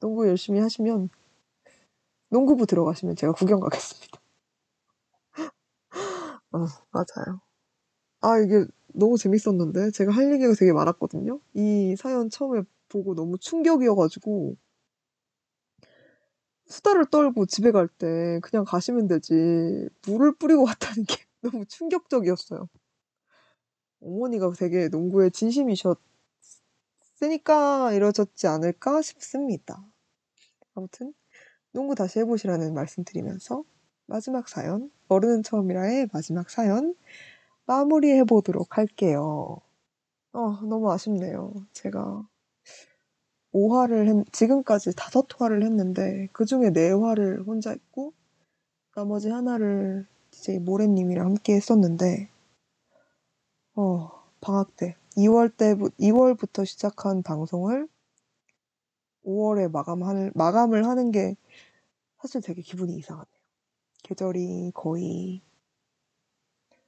[0.00, 1.08] 농구 열심히 하시면
[2.30, 4.18] 농구부 들어가시면 제가 구경 가겠습니다.
[6.52, 6.58] 어,
[6.92, 7.40] 맞아요.
[8.20, 11.40] 아, 이게 너무 재밌었는데 제가 할 얘기가 되게 많았거든요.
[11.54, 14.56] 이 사연 처음에 보고 너무 충격이어가지고
[16.66, 22.68] 수다를 떨고 집에 갈 때 그냥 가시면 되지 물을 뿌리고 왔다는 게 너무 충격적이었어요.
[24.00, 25.98] 어머니가 되게 농구에 진심이셨으니까
[27.92, 29.87] 이러졌지 않을까 싶습니다.
[30.78, 31.12] 아무튼
[31.72, 33.64] 농구 다시 해보시라는 말씀 드리면서
[34.06, 36.94] 마지막 사연, 어른은 처음이라의 마지막 사연
[37.66, 39.58] 마무리해 보도록 할게요.
[40.32, 41.52] 어, 너무 아쉽네요.
[41.72, 42.26] 제가
[43.52, 48.12] 5화를 했, 지금까지 5화를 했는데 그 중에 4화를 혼자 했고
[48.94, 52.30] 나머지 하나를 DJ 모래님이랑 함께 했었는데
[53.74, 54.10] 어,
[54.40, 57.88] 방학 때 2월 때 2월부터 시작한 방송을
[59.28, 61.36] 5월에 마감하는 마감을 하는 게
[62.20, 63.26] 사실 되게 기분이 이상하네요.
[64.04, 65.42] 계절이 거의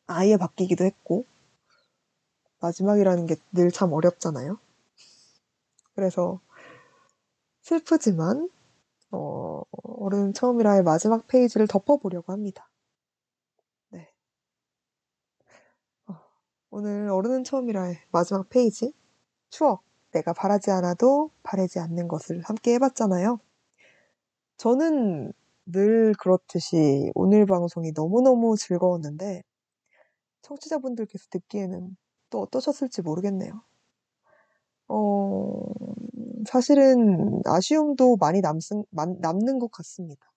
[0.07, 1.27] 아예 바뀌기도 했고
[2.61, 4.59] 마지막이라는 게 늘 참 어렵잖아요.
[5.95, 6.41] 그래서
[7.63, 8.51] 슬프지만
[9.13, 12.71] 어, 어른 처음이라의 마지막 페이지를 덮어보려고 합니다.
[13.91, 14.13] 네.
[16.09, 16.15] 어,
[16.71, 18.93] 오늘 어른은 처음이라의 마지막 페이지
[19.51, 19.83] 추억
[20.13, 23.41] 내가 바라지 않아도 바라지 않는 것을 함께 해봤잖아요.
[24.57, 25.33] 저는
[25.67, 29.43] 늘 그렇듯이 오늘 방송이 너무너무 즐거웠는데
[30.43, 31.97] 청취자분들께서 듣기에는
[32.31, 33.63] 또 어떠셨을지 모르겠네요.
[34.89, 35.63] 어,
[36.47, 38.59] 사실은 아쉬움도 많이 남
[39.21, 40.33] 남는 것 같습니다.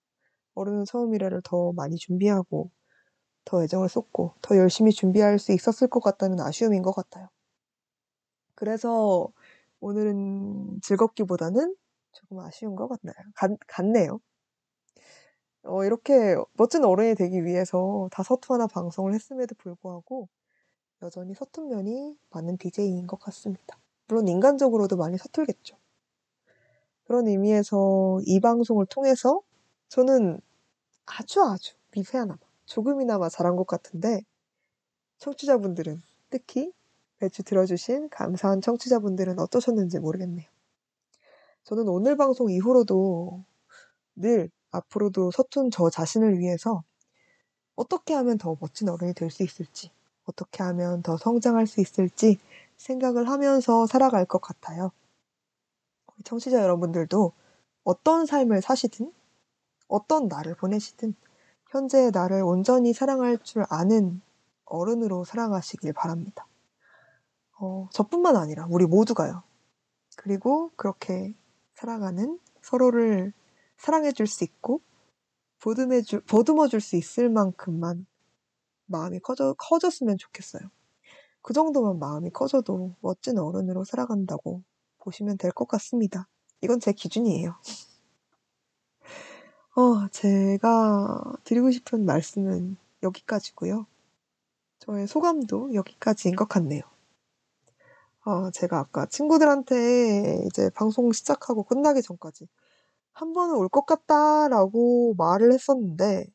[0.56, 2.70] 어른은 처음이라를 더 많이 준비하고
[3.46, 7.30] 더 애정을 쏟고 더 열심히 준비할 수 있었을 것 같다는 아쉬움인 것 같아요.
[8.56, 9.30] 그래서
[9.84, 11.76] 오늘은 즐겁기보다는
[12.14, 13.16] 조금 아쉬운 것 같나요?
[13.36, 14.22] 같, 같네요.
[15.64, 20.30] 어, 이렇게 멋진 어른이 되기 위해서 다 서투하나 방송을 했음에도 불구하고
[21.02, 23.78] 여전히 서툰 면이 많은 DJ인 것 같습니다.
[24.08, 25.76] 물론 인간적으로도 많이 서툴겠죠.
[27.04, 29.42] 그런 의미에서 이 방송을 통해서
[29.90, 30.40] 저는
[31.06, 34.22] 아주 아주 미세하나마 조금이나마 잘한 것 같은데
[35.18, 36.72] 청취자분들은 특히
[37.24, 40.46] 매주 들어주신 감사한 청취자분들은 어떠셨는지 모르겠네요.
[41.64, 43.46] 저는 오늘 방송 이후로도
[44.16, 46.84] 늘 앞으로도 서툰 저 자신을 위해서
[47.76, 49.90] 어떻게 하면 더 멋진 어른이 될 수 있을지,
[50.26, 52.40] 어떻게 하면 더 성장할 수 있을지
[52.78, 54.92] 생각을 하면서 살아갈 것 같아요.
[56.26, 57.32] 청취자 여러분들도
[57.86, 59.14] 어떤 삶을 사시든,
[59.88, 61.16] 어떤 날을 보내시든,
[61.72, 64.22] 현재의 나를 온전히 사랑할 줄 아는
[64.66, 66.46] 어른으로 살아가시길 바랍니다.
[67.64, 69.44] 어, 저뿐만 아니라 우리 모두가요.
[70.18, 71.34] 그리고 그렇게
[71.76, 73.34] 살아가는 서로를
[73.78, 74.82] 사랑해 줄 수 있고
[75.60, 78.08] 보듬해 줄, 보듬어 줄 수 있을 만큼만
[78.88, 80.64] 마음이 커져, 커졌으면 좋겠어요.
[81.42, 84.62] 그 정도만 마음이 커져도 멋진 어른으로 살아간다고
[85.00, 86.28] 보시면 될 것 같습니다.
[86.62, 87.56] 이건 제 기준이에요.
[89.76, 93.86] 어, 제가 드리고 싶은 말씀은 여기까지고요.
[94.80, 96.82] 저의 소감도 여기까지인 것 같네요.
[98.26, 102.48] 어, 제가 아까 친구들한테 이제 방송 시작하고 끝나기 전까지
[103.14, 106.26] 한 번은 올 것 같다라고 말을 했었는데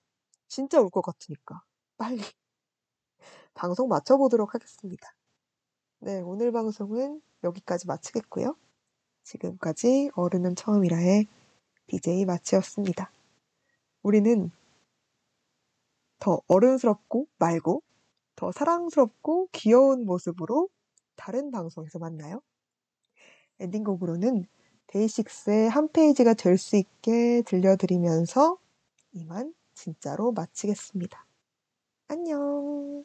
[0.49, 1.63] 진짜 올 것 같으니까
[1.97, 2.19] 빨리
[3.55, 5.15] 방송 마쳐 보도록 하겠습니다.
[6.01, 8.57] 네, 오늘 방송은 여기까지 마치겠고요.
[9.25, 11.27] 지금까지 어른은 처음이라의
[11.87, 13.11] BJ 마치였습니다.
[14.03, 14.51] 우리는
[16.19, 17.83] 더 어른스럽고 말고
[18.37, 20.69] 더 사랑스럽고 귀여운 모습으로
[21.19, 22.41] 다른 방송에서 만나요.
[23.61, 24.47] 엔딩곡으로는
[24.87, 28.57] 데이식스의 한 페이지가 될 수 있게 들려드리면서
[29.13, 31.27] 이만 진짜로 마치겠습니다.
[32.09, 33.05] 안녕.